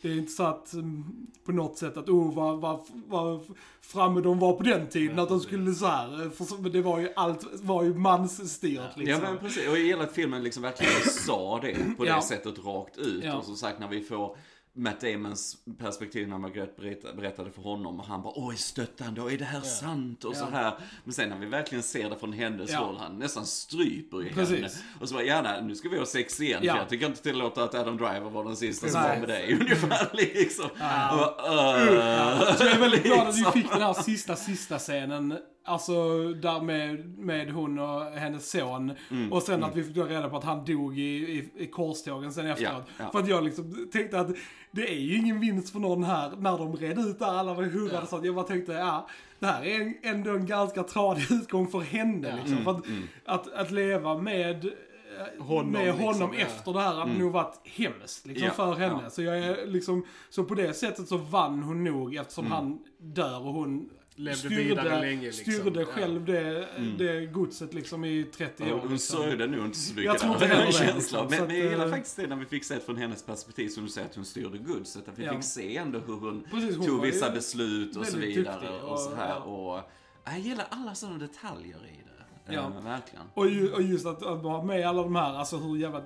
det 0.08 0.12
är 0.14 0.18
inte 0.18 0.32
så 0.32 0.44
att 0.44 0.74
mm, 0.74 1.04
på 1.46 1.52
något 1.52 1.78
sätt 1.78 1.98
att 1.98 2.10
oh 2.10 2.34
vad, 2.36 2.60
vad, 2.62 2.80
vad 3.08 3.42
framme 3.82 4.22
de 4.22 4.40
var 4.40 4.54
på 4.54 4.64
den 4.64 4.88
tiden, 4.88 5.20
att 5.20 5.30
de 5.30 5.40
skulle 5.40 5.74
så 5.74 5.86
här. 5.86 6.24
eh, 6.26 6.30
För, 6.32 6.70
det 6.70 6.82
var 6.82 7.00
ju 7.00 7.10
allt 7.16 7.46
var 7.62 7.84
ju 7.84 7.94
mansstyrt 7.94 8.82
liksom. 8.98 9.24
Ja 9.24 9.30
men 9.32 9.38
precis, 9.38 9.68
och 9.68 9.78
jag 9.78 9.84
gillar 9.86 10.04
att 10.04 10.12
filmen 10.12 10.44
liksom 10.44 10.64
verkligen 10.64 10.94
sa 11.26 11.60
det 11.62 11.78
på 11.98 12.06
Ja. 12.08 12.16
det 12.16 12.22
sättet 12.22 12.66
rakt 12.66 12.98
ut. 12.98 13.24
Ja. 13.24 13.38
Och 13.38 13.46
som 13.46 13.56
sagt 13.56 13.80
när 13.80 13.88
vi 13.88 14.02
får 14.02 14.38
Matt 14.78 15.02
Damons 15.02 15.58
perspektiv 15.80 16.28
när 16.28 16.38
berätta- 16.78 17.14
berättade 17.16 17.52
för 17.52 17.62
honom 17.62 18.00
och 18.00 18.06
han 18.06 18.22
bara 18.22 18.34
oj 18.36 18.56
stöttande 18.58 19.22
och 19.22 19.32
är 19.32 19.38
det 19.38 19.46
här 19.46 19.62
sant 19.62 20.24
och 20.24 20.36
så 20.36 20.46
här. 20.46 20.74
Men 21.04 21.14
sen 21.14 21.30
när 21.30 21.38
vi 21.38 21.46
verkligen 21.46 21.84
ser 21.84 22.10
det 22.10 22.16
från 22.20 22.34
hennes 22.34 22.72
Ja. 22.72 22.80
håll, 22.80 22.98
han 23.00 23.20
nästan 23.20 23.46
stryper 23.46 24.18
ju 24.22 24.30
Precis. 24.34 24.56
henne. 24.56 24.70
Och 25.02 25.10
så 25.10 25.16
bara 25.16 25.24
gärna, 25.24 25.62
nu 25.62 25.76
ska 25.76 25.90
vi 25.90 25.98
ha 26.00 26.06
sex 26.06 26.40
igen 26.42 26.60
Ja. 26.64 26.74
för 26.74 26.80
jag 26.80 26.90
tycker 26.90 27.06
inte 27.06 27.22
tillåta 27.22 27.64
att 27.64 27.76
Adam 27.76 27.98
Driver 27.98 28.30
var 28.30 28.44
den 28.46 28.56
sista 28.56 28.88
som 28.90 29.02
var 29.02 29.10
med 29.18 29.28
dig. 29.28 29.54
Ungefär 29.62 30.10
liksom. 30.14 30.66
Och 30.66 30.78
bara, 31.18 31.36
"Öh." 31.48 32.56
Så 32.58 32.64
jag 32.64 32.74
är 32.76 32.80
väldigt 32.80 33.04
glad 33.04 33.28
att 33.28 33.36
vi 33.36 33.38
Liksom. 33.38 33.54
fick 33.54 33.70
den 33.72 33.82
här 33.82 33.94
sista, 33.94 34.36
sista 34.36 34.80
scenen. 34.80 35.38
Alltså 35.68 35.94
där 36.34 36.62
med, 36.62 37.18
med 37.18 37.52
hon 37.52 37.80
och 37.80 38.02
hennes 38.06 38.52
son. 38.52 38.92
Mm, 39.12 39.34
Och 39.34 39.44
sen 39.44 39.64
att 39.64 39.76
vi 39.76 39.84
fick 39.84 39.98
reda 39.98 40.30
på 40.30 40.38
att 40.38 40.44
han 40.44 40.66
dog 40.66 41.00
i, 41.00 41.02
i, 41.04 41.50
i 41.64 41.68
korstågen 41.68 42.34
sen 42.34 42.48
efteråt. 42.48 42.84
ja. 43.00 43.10
För 43.12 43.20
att 43.20 43.28
jag 43.28 43.44
liksom 43.44 43.90
tänkte 43.92 44.20
att 44.20 44.28
det 44.72 44.90
är 44.94 45.00
ju 45.00 45.16
ingen 45.18 45.40
vinst 45.40 45.70
för 45.70 45.80
någon 45.80 46.04
här 46.04 46.32
när 46.38 46.58
de 46.58 46.76
red 46.76 47.00
ut 47.00 47.20
där, 47.20 47.26
alla 47.26 47.54
var 47.54 47.64
hurrade 47.64 47.96
Ja. 48.02 48.06
så 48.06 48.16
att 48.16 48.26
jag 48.26 48.36
bara 48.36 48.46
tänkte, 48.46 48.72
ja, 48.74 49.08
det 49.40 49.46
här 49.46 49.66
är 49.66 49.82
en, 49.82 49.94
ändå 50.04 50.32
en 50.32 50.46
ganska 50.46 50.84
tradig 50.84 51.32
utgång 51.32 51.68
för 51.68 51.80
henne 51.80 52.28
Ja. 52.30 52.36
liksom. 52.36 52.64
För 52.64 52.72
att, 52.72 52.88
Mm, 52.88 53.04
att, 53.26 53.54
att 53.54 53.72
leva 53.72 54.18
med 54.18 54.66
eh, 54.66 55.44
Honom, 55.46 55.72
med 55.72 55.94
honom 55.94 56.08
liksom, 56.08 56.34
ja. 56.34 56.46
efter 56.46 56.74
det 56.74 56.82
här 56.82 56.94
hade 56.96 57.14
nog 57.20 57.32
varit 57.32 57.60
hemskt 57.64 58.26
liksom, 58.26 58.44
Mm. 58.48 58.56
Ja, 58.58 58.66
för 58.66 58.74
henne. 58.82 59.00
ja. 59.04 59.10
Så 59.10 59.22
jag 59.22 59.38
är 59.38 59.68
liksom, 59.68 60.06
så 60.30 60.44
på 60.44 60.56
det 60.56 60.74
sättet 60.74 61.08
så 61.08 61.18
vann 61.18 61.64
hon 61.64 61.84
nog 61.84 62.16
eftersom 62.16 62.52
han 62.52 62.80
dör 62.98 63.40
och 63.48 63.54
hon 63.54 63.90
Levde 64.18 64.48
vidare 64.50 65.02
länge, 65.02 65.22
liksom. 65.22 65.54
styrde 65.54 65.80
Ja. 65.80 65.86
själv 65.86 66.26
det, 66.26 66.68
det 66.98 67.26
godset 67.26 67.74
liksom 67.74 68.06
i 68.06 68.24
30 68.24 68.64
år. 68.64 68.72
Och 68.72 68.80
Hon 68.82 68.92
liksom. 68.92 69.18
sörjde 69.24 69.48
nog 69.48 69.66
inte 69.66 69.78
så 69.78 69.90
mycket 69.94 70.06
Jag 70.06 70.20
tror 70.20 70.34
inte 70.34 70.46
heller 70.46 70.66
det, 70.66 70.72
känsla. 70.72 71.24
liksom. 71.24 71.48
Men, 71.48 71.56
jag 71.58 71.72
gillar 71.72 71.86
eh, 71.86 71.92
faktiskt 71.92 72.16
det 72.16 72.28
när 72.28 72.36
vi 72.36 72.46
fick 72.46 72.64
se 72.64 72.80
från 72.80 72.98
hennes 72.98 73.24
perspektiv, 73.24 73.70
som 73.70 73.84
du 73.84 73.90
säger, 73.90 74.08
att 74.08 74.16
hon 74.16 74.26
styrde 74.26 74.58
godset. 74.58 75.08
Att 75.10 75.20
vi 75.20 75.26
Ja. 75.26 75.34
fick 75.34 75.44
se 75.44 75.78
ändå 75.78 76.00
hur 76.00 76.14
hon 76.14 76.44
Precis, 76.52 76.78
hon 76.78 76.86
tog 76.88 77.02
vissa 77.02 77.30
beslut 77.32 77.96
och 77.96 78.06
så 78.06 78.18
vidare. 78.18 78.82
Och, 78.82 78.92
och- 78.92 79.00
så 79.00 79.16
här. 79.16 79.30
ja. 79.30 79.36
Och, 79.44 79.82
jag 80.26 80.40
gillar 80.40 80.66
alla 80.70 80.96
sådana 80.96 81.18
detaljer 81.18 81.78
i 81.78 82.02
det. 82.48 82.54
Ja. 82.54 82.62
Eh, 82.78 82.84
verkligen. 82.84 83.26
Och, 83.34 83.50
ju, 83.50 83.72
och 83.74 83.82
just 83.82 84.06
att, 84.06 84.24
att 84.26 84.42
ha 84.44 84.64
med 84.64 84.88
alla 84.88 85.04
de 85.04 85.16
här, 85.16 85.34
alltså 85.34 85.58
hur 85.58 85.78
jävla 85.78 86.04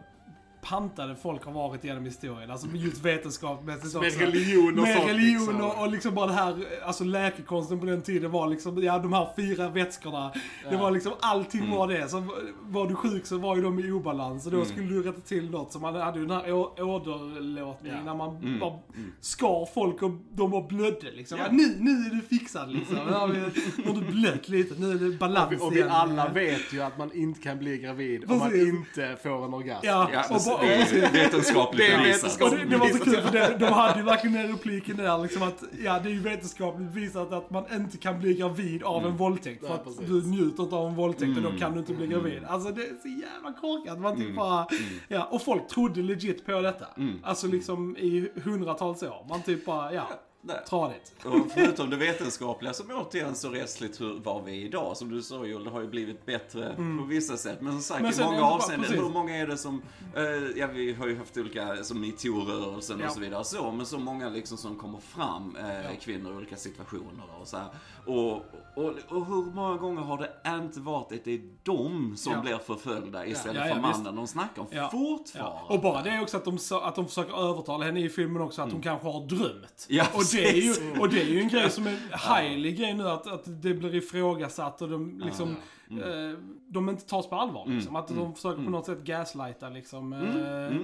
pantade 0.61 1.15
folk 1.15 1.45
har 1.45 1.51
varit 1.51 1.83
genom 1.83 2.05
historien. 2.05 2.51
Alltså 2.51 2.67
just 2.73 3.05
vetenskapsmässigt 3.05 3.93
Med 3.93 4.07
också. 4.07 4.19
religion 4.19 4.67
och 4.79 4.83
Med 4.83 4.95
sånt, 4.97 5.09
religion 5.09 5.39
liksom. 5.45 5.61
och, 5.61 5.81
och 5.81 5.91
liksom 5.91 6.15
bara 6.15 6.27
det 6.27 6.33
här, 6.33 6.57
alltså 6.85 7.03
läkekonsten 7.03 7.79
på 7.79 7.85
den 7.85 8.01
tiden 8.01 8.31
var 8.31 8.47
liksom, 8.47 8.83
ja 8.83 8.99
de 8.99 9.13
här 9.13 9.27
fyra 9.35 9.69
vätskorna. 9.69 10.31
Det 10.69 10.77
var 10.77 10.91
liksom, 10.91 11.11
allting 11.19 11.59
Mm. 11.61 11.71
var 11.77 11.87
det. 11.87 12.09
Så 12.09 12.23
var 12.61 12.87
du 12.87 12.95
sjuk 12.95 13.25
så 13.25 13.37
var 13.37 13.55
ju 13.55 13.61
de 13.61 13.79
i 13.79 13.91
obalans 13.91 14.45
och 14.45 14.51
då 14.51 14.65
skulle 14.65 14.87
du 14.87 15.03
rätta 15.03 15.21
till 15.21 15.49
något. 15.51 15.71
Så 15.71 15.79
man 15.79 15.95
hade 15.95 16.19
ju 16.19 16.25
den 16.25 16.35
här 16.35 16.51
åderlåtningen 16.83 17.97
Ja. 17.97 18.03
när 18.03 18.15
man 18.15 18.35
Mm. 18.37 18.59
bara 18.59 18.73
skar 19.21 19.65
folk 19.73 20.01
och 20.01 20.11
de 20.31 20.51
bara 20.51 20.61
blödde 20.67 21.11
liksom. 21.11 21.37
Ja. 21.37 21.45
Ja. 21.45 21.51
Nu, 21.51 21.75
nu 21.79 21.91
är 21.91 22.09
du 22.15 22.21
fixad 22.21 22.71
liksom. 22.71 22.95
Nu 22.95 23.11
har, 23.13 23.27
vi, 23.27 23.39
nu 23.77 23.83
har 23.91 24.01
du 24.01 24.11
blött 24.11 24.49
lite, 24.49 24.75
nu 24.81 24.91
är 24.91 24.95
det 24.95 25.17
balans 25.17 25.61
Och 25.61 25.71
vi 25.73 25.77
igen. 25.77 25.89
alla 25.91 26.29
vet 26.29 26.73
ju 26.73 26.81
att 26.81 26.97
man 26.97 27.11
inte 27.13 27.41
kan 27.41 27.57
bli 27.59 27.77
gravid 27.77 28.31
om 28.31 28.37
man 28.37 28.49
Precis. 28.49 28.67
inte 28.69 29.17
får 29.23 29.45
en 29.45 29.53
orgasm. 29.53 29.85
Ja, 29.87 30.09
Ja, 30.49 30.55
och 30.55 30.65
men 30.77 30.85
så- 30.87 30.95
bara- 30.95 31.01
det 31.11 31.17
är 31.17 31.23
vetenskapligt 31.23 31.87
Det 31.87 31.93
är 31.93 32.03
vetenskapligt 32.03 32.61
det, 32.63 32.69
det 32.69 32.77
var 32.77 32.87
så 32.89 33.03
kul 33.03 33.21
för 33.21 33.31
det, 33.31 33.57
de 33.59 33.65
hade 33.65 33.99
ju 33.99 34.05
verkligen 34.05 34.35
den 34.37 34.47
repliken 34.51 34.97
där 34.97 35.17
liksom 35.17 35.43
att 35.43 35.63
ja 35.83 35.99
det 36.03 36.09
är 36.09 36.13
ju 36.13 36.19
vetenskapligt 36.19 36.91
bevisat 36.93 37.31
att 37.33 37.49
man 37.51 37.63
inte 37.73 37.97
kan 37.97 38.19
bli 38.19 38.33
gravid 38.33 38.83
av 38.83 39.05
en 39.05 39.17
våldtäkt. 39.17 39.61
För 39.61 39.67
Ja, 39.67 39.73
att 39.75 39.83
precis. 39.83 40.07
du 40.07 40.21
njuter 40.27 40.63
inte 40.63 40.75
av 40.75 40.87
en 40.89 40.95
våldtäkt 40.95 41.37
och 41.37 41.43
då 41.43 41.51
kan 41.59 41.73
du 41.73 41.79
inte 41.79 41.93
bli 41.93 42.07
gravid. 42.07 42.43
Alltså 42.47 42.71
det 42.71 42.81
är 42.81 42.93
så 43.01 43.07
jävla 43.07 43.53
korkat. 43.61 43.99
Man 43.99 44.15
typ 44.17 44.35
bara, 44.35 44.67
ja, 45.07 45.23
och 45.31 45.41
folk 45.41 45.67
trodde 45.67 46.01
legit 46.01 46.45
på 46.45 46.61
detta. 46.61 46.85
Alltså 47.23 47.47
liksom 47.47 47.97
i 47.97 48.29
hundratals 48.43 49.03
år. 49.03 49.25
Man 49.29 49.41
typ 49.41 49.65
bara, 49.65 49.93
ja, 49.93 50.07
Där. 50.41 50.61
tradigt. 50.69 51.13
Och 51.25 51.51
förutom 51.53 51.89
det 51.89 51.95
vetenskapliga 51.97 52.73
som 52.73 52.91
återigen 52.91 53.35
så 53.35 53.49
rättsligt 53.49 54.01
hur 54.01 54.19
var 54.19 54.41
vi 54.41 54.63
idag. 54.63 54.97
Som 54.97 55.09
du 55.09 55.21
sa 55.21 55.45
Joel, 55.45 55.63
det 55.63 55.69
har 55.69 55.81
ju 55.81 55.87
blivit 55.87 56.25
bättre 56.25 56.75
på 56.75 57.05
vissa 57.07 57.37
sätt. 57.37 57.61
Men 57.61 57.71
som 57.73 57.81
sagt, 57.81 57.99
Mm. 57.99 58.11
Men 58.17 58.21
i 58.21 58.31
många 58.31 58.43
avseenden. 58.43 58.91
Hur 58.91 59.09
många 59.09 59.35
är 59.37 59.47
det 59.47 59.57
som, 59.57 59.81
eh, 60.15 60.23
ja 60.59 60.67
vi 60.67 60.93
har 60.93 61.07
ju 61.07 61.17
haft 61.17 61.37
olika, 61.37 61.83
som 61.83 62.01
metoo-rörelsen 62.01 62.99
Ja. 62.99 63.07
och 63.07 63.13
så 63.13 63.19
vidare. 63.19 63.43
Så, 63.43 63.71
men 63.71 63.85
så 63.85 63.99
många 63.99 64.29
liksom 64.29 64.57
som 64.57 64.75
kommer 64.75 64.99
fram, 64.99 65.55
eh, 65.55 65.97
kvinnor 66.01 66.33
i 66.33 66.35
olika 66.35 66.55
situationer 66.55 67.25
och 67.41 67.47
så 67.47 67.57
här. 67.57 67.67
Och, 68.05 68.45
och, 68.79 69.17
och 69.17 69.25
hur 69.25 69.51
många 69.53 69.77
gånger 69.77 70.01
har 70.01 70.17
det 70.17 70.49
inte 70.55 70.79
varit 70.79 71.11
att 71.13 71.23
det 71.23 71.33
är 71.33 71.41
de 71.63 72.13
som 72.17 72.33
Ja. 72.33 72.41
blir 72.41 72.57
förföljda 72.57 73.25
istället 73.25 73.61
Ja, 73.61 73.67
ja, 73.67 73.73
för 73.75 73.81
mannen 73.81 74.15
de 74.15 74.27
snackar 74.27 74.61
om 74.61 74.67
Ja. 74.71 74.89
fortfarande. 74.91 75.73
Och 75.73 75.81
bara 75.81 76.01
det 76.01 76.09
är 76.09 76.21
också 76.21 76.37
att 76.37 76.45
de, 76.45 76.57
att 76.81 76.95
de 76.95 77.07
försöker 77.07 77.49
övertala 77.49 77.85
henne 77.85 77.99
i 77.99 78.09
filmen 78.09 78.41
också 78.41 78.61
att 78.61 78.71
hon 78.71 78.81
kanske 78.81 79.07
har 79.07 79.27
drömt. 79.27 79.85
Ja, 79.89 80.05
och, 80.13 80.23
det 80.31 80.49
är 80.49 80.53
ju, 80.61 80.99
och 80.99 81.09
det 81.09 81.21
är 81.21 81.25
ju 81.25 81.39
en 81.39 81.47
grej 81.49 81.69
som 81.71 81.87
är 81.87 81.97
highly 82.37 82.71
grej 82.71 82.93
nu 82.93 83.07
att, 83.09 83.27
att 83.27 83.43
det 83.61 83.73
blir 83.73 83.95
ifrågasatt 83.95 84.81
och 84.81 84.89
de 84.89 85.19
liksom 85.19 85.49
eh, 85.91 86.39
de 86.67 86.89
inte 86.89 87.05
tas 87.05 87.29
på 87.29 87.35
allvar 87.35 87.65
liksom. 87.67 87.95
Att 87.95 88.07
de 88.07 88.35
försöker 88.35 88.63
på 88.63 88.69
något 88.69 88.85
sätt 88.85 88.99
gaslighta 89.03 89.69
liksom. 89.69 90.13
eh, 90.13 90.77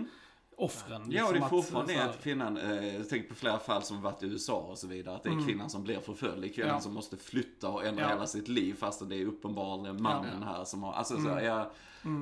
offren. 0.57 1.01
Ja, 1.09 1.25
och 1.27 1.33
det 1.33 1.37
är 1.37 1.41
liksom 1.41 1.49
fortfarande 1.49 1.93
så 1.93 1.97
det 1.99 2.03
här- 2.03 2.09
att 2.09 2.23
kvinnan, 2.23 2.57
eh, 2.57 2.95
jag 2.97 3.09
tänker 3.09 3.29
på 3.29 3.35
flera 3.35 3.59
fall 3.59 3.83
som 3.83 4.01
varit 4.01 4.23
i 4.23 4.25
USA 4.25 4.55
och 4.57 4.77
så 4.77 4.87
vidare, 4.87 5.15
att 5.15 5.23
det 5.23 5.29
är 5.29 5.45
kvinnan 5.47 5.69
som 5.69 5.83
blir 5.83 5.99
förföljd, 5.99 6.41
det 6.41 6.47
är 6.47 6.53
kvinnan 6.53 6.69
Mm. 6.69 6.77
Ja. 6.77 6.81
som 6.81 6.93
måste 6.93 7.17
flytta 7.17 7.69
och 7.69 7.85
ändra 7.85 8.03
Ja. 8.03 8.09
hela 8.09 8.27
sitt 8.27 8.47
liv 8.47 8.73
fast 8.79 9.09
det 9.09 9.15
är 9.15 9.25
uppenbarligen 9.25 10.01
mannen 10.01 10.43
här 10.43 10.63
som 10.63 10.83
har, 10.83 10.93
alltså 10.93 11.13
så, 11.21 11.29
Mm. 11.29 11.45
jag, 11.45 11.67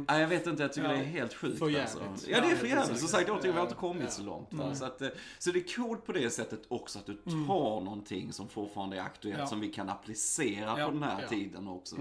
nej, 0.08 0.22
jag 0.22 0.28
vet 0.28 0.48
inte, 0.48 0.62
jag 0.64 0.74
tycker 0.74 0.88
Ja. 0.90 0.94
det 0.96 1.00
är 1.02 1.06
helt 1.06 1.34
sjukt 1.34 1.60
För 1.60 1.80
alltså. 1.82 2.00
Ja, 2.00 2.42
det 2.42 2.48
är 2.48 2.50
Ja, 2.52 2.56
för 2.58 2.68
jävligt. 2.68 3.00
Som 3.00 3.08
sagt, 3.08 3.26
tycker 3.28 3.42
vi 3.42 3.50
har 3.50 3.58
Ja. 3.58 3.62
inte 3.64 3.76
kommit 3.76 4.04
Ja. 4.04 4.10
så 4.10 4.24
långt. 4.24 4.52
Mm. 4.52 4.68
Va? 4.70 4.76
Så, 4.76 4.86
att, 4.86 5.02
eh, 5.02 5.08
så 5.40 5.52
det 5.52 5.60
är 5.60 5.76
coolt 5.76 6.06
på 6.06 6.12
det 6.12 6.30
sättet 6.30 6.62
också 6.68 7.00
att 7.00 7.06
du 7.06 7.14
tar 7.16 7.82
någonting 7.82 8.34
som 8.34 8.48
fortfarande 8.50 8.98
är 8.98 9.02
aktuellt, 9.02 9.40
Ja. 9.40 9.48
som 9.48 9.60
vi 9.60 9.68
kan 9.74 9.90
applicera 9.90 10.76
Ja. 10.80 10.86
på 10.86 10.92
den 10.92 11.04
här 11.04 11.22
Ja. 11.22 11.28
tiden 11.28 11.68
också. 11.68 11.96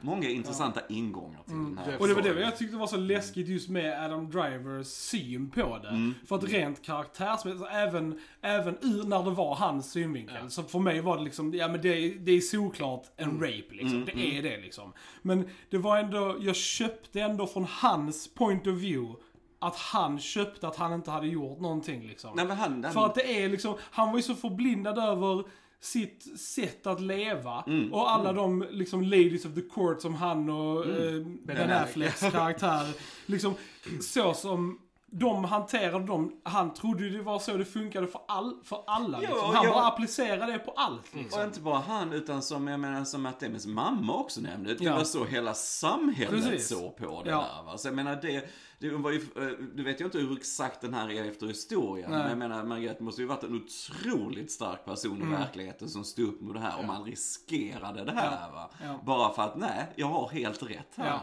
Många 0.00 0.28
intressanta 0.28 0.80
ingångar 0.88 1.42
till 1.46 1.54
den 1.54 1.78
här 1.84 2.00
Och 2.00 2.08
det 2.08 2.14
var 2.14 2.22
det 2.22 2.40
jag 2.40 2.56
tyckte 2.56 2.76
var 2.76 2.86
så 2.86 2.96
läskigt 2.96 3.48
just 3.48 3.68
med 3.68 4.04
Adam 4.04 4.30
Drivers 4.30 4.86
syn 4.86 5.50
på 5.50 5.78
det. 5.82 5.88
Mm. 5.88 6.14
För 6.26 6.36
att 6.36 6.44
rent 6.44 6.82
karaktärsmässigt, 6.82 7.62
alltså 7.62 7.76
även, 7.76 8.20
även 8.42 8.74
ur 8.80 9.04
när 9.04 9.22
det 9.22 9.30
var 9.30 9.54
hans 9.54 9.90
synvinkel. 9.92 10.50
Så 10.50 10.62
för 10.62 10.78
mig 10.78 11.00
var 11.00 11.16
det 11.18 11.22
liksom, 11.24 11.54
ja 11.54 11.68
men 11.68 11.80
det, 11.82 11.88
är- 11.88 12.14
det 12.14 12.32
är 12.32 12.40
såklart 12.40 13.06
en 13.16 13.30
Mm. 13.30 13.40
rape 13.42 13.74
liksom. 13.74 14.04
Det 14.04 14.38
är 14.38 14.42
det 14.42 14.56
liksom. 14.60 14.92
Men 15.22 15.48
det 15.70 15.78
var 15.78 15.98
ändå, 15.98 16.36
jag 16.40 16.56
köpte 16.56 17.20
ändå 17.20 17.46
från 17.46 17.64
hans 17.64 18.34
point 18.34 18.66
of 18.66 18.74
view 18.74 19.20
att 19.58 19.76
han 19.76 20.18
köpte 20.18 20.68
att 20.68 20.76
han 20.76 20.92
inte 20.92 21.10
hade 21.10 21.26
gjort 21.26 21.60
någonting 21.60 22.06
liksom. 22.06 22.30
Nej, 22.36 22.46
men 22.46 22.56
han, 22.56 22.84
han, 22.84 22.92
För 22.92 23.06
att 23.06 23.14
det 23.14 23.42
är 23.42 23.48
liksom, 23.48 23.74
han 23.80 24.08
var 24.10 24.16
ju 24.16 24.22
så 24.22 24.34
förblindad 24.34 24.98
över 24.98 25.44
sitt 25.80 26.40
sätt 26.40 26.86
att 26.86 27.00
leva. 27.00 27.64
Mm. 27.66 27.92
Och 27.92 28.10
alla 28.10 28.32
de 28.32 28.66
liksom 28.70 29.02
ladies 29.02 29.44
of 29.44 29.54
the 29.54 29.60
court 29.60 30.00
som 30.00 30.14
han 30.14 30.50
och 30.50 30.86
eh, 30.86 31.26
Ben 31.44 31.70
Afflecks 31.70 32.20
karaktär, 32.20 32.86
liksom 33.26 33.54
så 34.00 34.34
som 34.34 34.78
de 35.12 35.44
hanterade 35.44 36.06
dem, 36.06 36.40
han 36.42 36.74
trodde 36.74 37.02
ju 37.04 37.10
det 37.10 37.22
var 37.22 37.38
så 37.38 37.56
det 37.56 37.64
funkade 37.64 38.06
för, 38.06 38.20
all, 38.28 38.56
för 38.64 38.82
alla. 38.86 39.22
Ja, 39.22 39.28
liksom. 39.28 39.54
Han 39.54 39.64
ja. 39.64 39.72
bara 39.72 39.86
applicerade 39.86 40.52
det 40.52 40.58
på 40.58 40.70
allt. 40.76 41.14
Liksom. 41.14 41.40
Och 41.40 41.46
inte 41.46 41.60
bara 41.60 41.78
han, 41.78 42.12
utan 42.12 42.42
som 42.42 42.66
jag 42.68 42.80
menar 42.80 43.04
som 43.04 43.32
Damons 43.40 43.66
mamma 43.66 44.14
också 44.14 44.40
nämnde. 44.40 44.74
Det 44.74 44.84
Ja. 44.84 44.96
var 44.96 45.04
så 45.04 45.24
hela 45.24 45.54
samhället 45.54 46.30
Precis. 46.44 46.68
såg 46.68 46.96
på 46.96 47.22
det 47.24 47.30
Ja. 47.30 47.36
där. 47.56 47.62
Va? 47.72 47.78
Så 47.78 47.88
jag 47.88 47.94
menar 47.94 48.18
det, 48.22 48.50
det 48.78 48.90
var 48.90 49.10
ju, 49.10 49.18
eh, 49.36 49.48
du 49.74 49.82
vet 49.82 50.00
ju 50.00 50.04
inte 50.04 50.18
hur 50.18 50.36
exakt 50.36 50.80
den 50.80 50.94
här 50.94 51.10
är 51.10 51.24
efter 51.30 51.46
historien. 51.46 52.10
Nej. 52.10 52.18
Men 52.20 52.28
jag 52.28 52.38
menar 52.38 52.64
Margrethe 52.64 53.02
måste 53.04 53.20
ju 53.22 53.26
varit 53.28 53.42
en 53.44 53.54
otroligt 53.54 54.50
stark 54.52 54.84
person 54.84 55.16
Mm. 55.22 55.32
i 55.32 55.36
verkligheten 55.36 55.88
som 55.88 56.04
stod 56.04 56.28
upp 56.28 56.40
mot 56.40 56.54
det 56.54 56.60
här 56.60 56.78
och 56.78 56.84
man 56.84 57.04
riskerade 57.04 58.04
det 58.04 58.12
här. 58.12 58.38
Ja. 58.46 58.52
Va? 58.52 58.70
Ja. 58.84 59.00
Bara 59.04 59.32
för 59.32 59.42
att 59.42 59.56
nej, 59.56 59.86
jag 59.96 60.06
har 60.06 60.28
helt 60.28 60.62
rätt 60.62 60.92
här. 60.96 61.20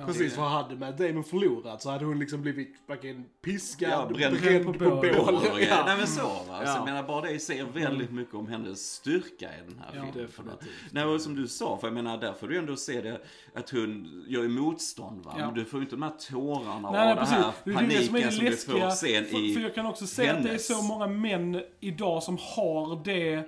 Ja. 0.00 0.06
Precis, 0.06 0.34
för 0.34 0.42
hade 0.42 0.76
Matt 0.76 0.98
Damon 0.98 1.24
förlorat 1.24 1.82
så 1.82 1.90
hade 1.90 2.04
hon 2.04 2.18
liksom 2.18 2.42
blivit 2.42 2.76
fucking 2.86 3.24
piskad, 3.44 3.90
Ja, 3.90 4.08
bränd- 4.14 4.40
bränd, 4.40 4.64
på 4.66 4.72
på, 4.72 4.78
bål. 4.90 5.40
grejer. 5.54 5.68
Ja. 5.70 5.82
Nej 5.86 5.96
men 5.98 6.06
så 6.06 6.22
va. 6.22 6.44
Så 6.46 6.52
Ja. 6.64 6.74
jag 6.76 6.84
menar 6.84 7.02
bara 7.02 7.20
det 7.20 7.38
säger 7.38 7.64
väldigt 7.64 8.10
mycket 8.10 8.34
om 8.34 8.46
hennes 8.48 8.92
styrka 8.92 9.46
i 9.46 9.60
den 9.68 9.78
här 9.78 9.86
Ja, 9.86 10.04
filmen. 10.12 10.26
definitivt. 10.26 10.70
Nej 10.92 11.04
och 11.04 11.20
som 11.20 11.34
du 11.36 11.48
sa, 11.48 11.76
för 11.80 11.86
jag 11.86 11.94
menar 11.94 12.18
där 12.18 12.32
får 12.32 12.48
du 12.48 12.58
ändå 12.58 12.76
se 12.76 13.00
det 13.00 13.20
att 13.54 13.70
hon 13.70 14.24
gör 14.28 14.48
motstånd 14.48 15.24
va. 15.24 15.34
Ja. 15.38 15.46
Men 15.46 15.54
du 15.54 15.64
får 15.64 15.80
ju 15.80 15.84
inte 15.84 15.96
de 15.96 16.02
här 16.02 16.12
tårarna 16.30 16.90
Nej, 16.90 16.92
nej, 16.92 17.10
och 17.10 17.16
den 17.16 17.26
precis. 17.26 17.36
här 17.36 17.52
Det 17.64 17.70
är 17.70 18.00
det 18.00 18.06
som 18.06 18.16
är 18.16 18.20
paniken 18.20 18.32
som 18.32 18.44
du 18.44 18.50
läskiga. 18.50 18.80
får 18.84 18.90
sen 18.90 19.24
för, 19.24 19.44
i 19.44 19.54
för 19.54 19.60
jag 19.60 19.74
kan 19.74 19.86
också 19.86 20.06
säga 20.06 20.30
att 20.32 20.36
det 20.42 20.48
är 20.48 20.48
hennes. 20.48 20.66
så 20.66 20.82
många 20.82 21.06
män 21.06 21.62
idag 21.80 22.22
som 22.22 22.38
har 22.40 23.04
det 23.04 23.44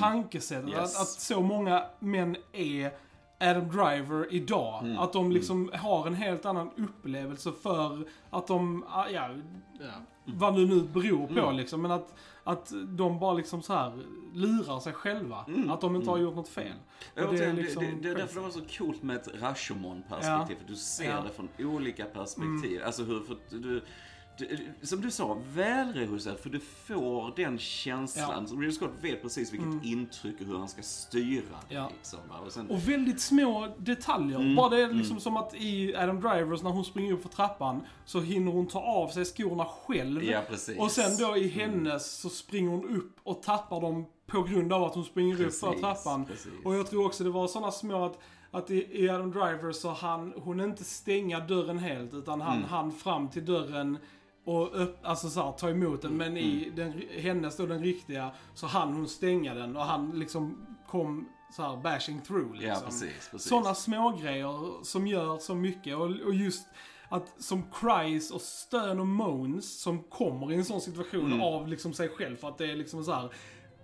tankesättet. 0.00 0.64
Mm. 0.68 0.80
Yes. 0.80 0.96
Att, 0.96 1.02
att 1.02 1.08
så 1.08 1.42
många 1.42 1.82
män 2.00 2.36
är 2.52 2.90
Adam 3.40 3.68
Driver 3.68 4.26
idag. 4.34 4.82
Mm. 4.84 4.98
Att 4.98 5.12
de 5.12 5.32
liksom 5.32 5.70
har 5.74 6.06
en 6.06 6.14
helt 6.14 6.44
annan 6.46 6.70
upplevelse 6.76 7.52
för 7.52 8.08
att 8.30 8.46
de, 8.46 8.84
ah, 8.88 9.08
ja, 9.08 9.28
Ja. 9.80 9.86
vad 10.24 10.54
det 10.54 10.64
nu 10.66 10.80
beror 10.82 11.26
på 11.26 11.32
Mm. 11.40 11.56
liksom. 11.56 11.82
Men 11.82 11.90
att, 11.90 12.14
att 12.44 12.72
de 12.88 13.18
bara 13.18 13.32
liksom 13.34 13.62
så 13.62 13.72
här 13.74 13.98
lurar 14.34 14.80
sig 14.80 14.92
själva. 14.92 15.44
Att 15.68 15.80
de 15.80 15.96
inte 15.96 16.10
har 16.10 16.18
gjort 16.18 16.36
något 16.36 16.48
fel. 16.48 16.66
Mm. 16.66 16.78
Ja, 17.14 17.26
det, 17.30 17.44
är 17.44 17.46
det, 17.46 17.52
liksom 17.52 17.84
det, 17.84 17.90
det 18.02 18.08
är 18.08 18.14
därför 18.14 18.34
det 18.34 18.40
var 18.40 18.50
så 18.50 18.60
coolt 18.78 19.02
med 19.02 19.16
ett 19.16 19.28
Rashomon-perspektiv. 19.40 20.56
För 20.56 20.68
du 20.68 20.74
ser 20.76 21.04
Ja. 21.04 21.10
Mm. 21.12 21.24
det 21.24 21.30
från 21.30 21.48
olika 21.74 22.04
perspektiv. 22.04 22.80
Alltså 22.86 23.02
hur, 23.02 23.20
för 23.20 23.36
du, 23.50 23.82
som 24.82 25.00
du 25.00 25.10
sa, 25.10 25.38
välregisserat. 25.54 26.40
För 26.40 26.50
du 26.50 26.60
får 26.60 27.32
den 27.36 27.58
känslan. 27.58 28.46
Ja. 28.50 28.54
Ridley 28.56 28.72
Scott 28.72 28.90
vet 29.00 29.22
precis 29.22 29.52
vilket 29.52 29.84
intryck 29.84 30.40
och 30.40 30.46
hur 30.46 30.58
han 30.58 30.68
ska 30.68 30.82
styra 30.82 31.42
det. 31.68 31.74
Ja. 31.74 31.90
Liksom, 31.98 32.18
och 32.46 32.52
sen, 32.52 32.70
Och 32.70 32.88
väldigt 32.88 33.20
små 33.20 33.68
detaljer. 33.78 34.38
Mm, 34.40 34.56
Bara 34.56 34.68
det 34.68 34.82
är 34.82 34.88
liksom 34.92 35.20
som 35.20 35.36
att 35.36 35.54
i 35.54 35.94
Adam 35.96 36.20
Drivers, 36.20 36.62
när 36.62 36.70
hon 36.70 36.84
springer 36.84 37.12
upp 37.12 37.22
för 37.22 37.28
trappan, 37.28 37.80
så 38.04 38.20
hinner 38.20 38.52
hon 38.52 38.66
ta 38.66 38.80
av 38.80 39.08
sig 39.08 39.24
skorna 39.24 39.64
själv. 39.64 40.24
Ja. 40.24 40.42
Och 40.78 40.90
sen 40.90 41.16
då 41.18 41.36
i 41.36 41.48
hennes 41.48 42.20
så 42.20 42.28
springer 42.28 42.70
hon 42.70 42.96
upp 42.96 43.16
och 43.22 43.42
tappar 43.42 43.80
dem 43.80 44.04
på 44.26 44.42
grund 44.42 44.72
av 44.72 44.84
att 44.84 44.94
hon 44.94 45.04
springer 45.04 45.36
Precis, 45.36 45.62
upp 45.62 45.68
för 45.74 45.80
trappan. 45.80 46.24
precis. 46.24 46.52
Och 46.64 46.74
jag 46.74 46.86
tror 46.90 47.06
också 47.06 47.24
det 47.24 47.30
var 47.30 47.46
sådana 47.48 47.72
små 47.72 48.04
att, 48.04 48.18
att 48.50 48.70
i, 48.70 49.04
i 49.04 49.08
Adam 49.08 49.30
Driver 49.30 49.72
så 49.72 49.90
han, 49.90 50.32
hon 50.36 50.60
inte 50.60 50.84
stänga 50.84 51.40
dörren 51.40 51.78
helt, 51.78 52.14
utan 52.14 52.40
han 52.40 52.56
Mm. 52.56 52.68
hann 52.68 52.92
fram 52.92 53.28
till 53.28 53.44
dörren 53.44 53.98
och 54.48 54.82
upp, 54.82 54.98
alltså 55.02 55.30
så 55.30 55.42
här, 55.42 55.52
ta 55.52 55.70
emot 55.70 56.02
den. 56.02 56.16
Men 56.16 56.28
Mm. 56.28 56.38
i 56.44 56.72
den, 56.76 57.02
hennes 57.20 57.56
då, 57.56 57.66
den 57.66 57.82
riktiga, 57.82 58.30
så 58.54 58.66
hann 58.66 58.92
hon 58.94 59.08
stänga 59.08 59.54
den 59.54 59.76
och 59.76 59.82
han 59.82 60.10
liksom 60.10 60.66
kom 60.90 61.28
så 61.56 61.62
här 61.62 61.76
bashing 61.76 62.20
through 62.20 62.52
liksom. 62.52 62.68
Ja, 62.68 62.80
precis. 62.84 63.28
precis. 63.30 63.48
Sådana 63.48 63.74
små 63.74 64.10
grejer 64.22 64.84
som 64.84 65.06
gör 65.06 65.38
så 65.38 65.54
mycket 65.54 65.96
och, 65.96 66.10
och 66.26 66.34
just 66.34 66.68
att 67.08 67.34
som 67.42 67.62
cries 67.72 68.30
och 68.30 68.40
stön 68.40 69.00
och 69.00 69.06
moans 69.06 69.80
som 69.80 70.02
kommer 70.02 70.52
i 70.52 70.54
en 70.54 70.64
sån 70.64 70.80
situation 70.80 71.26
Mm. 71.26 71.40
av 71.40 71.68
liksom 71.68 71.92
sig 71.92 72.08
själv 72.08 72.36
för 72.36 72.48
att 72.48 72.58
det 72.58 72.70
är 72.72 72.76
liksom 72.76 73.04
så 73.04 73.12
här 73.12 73.28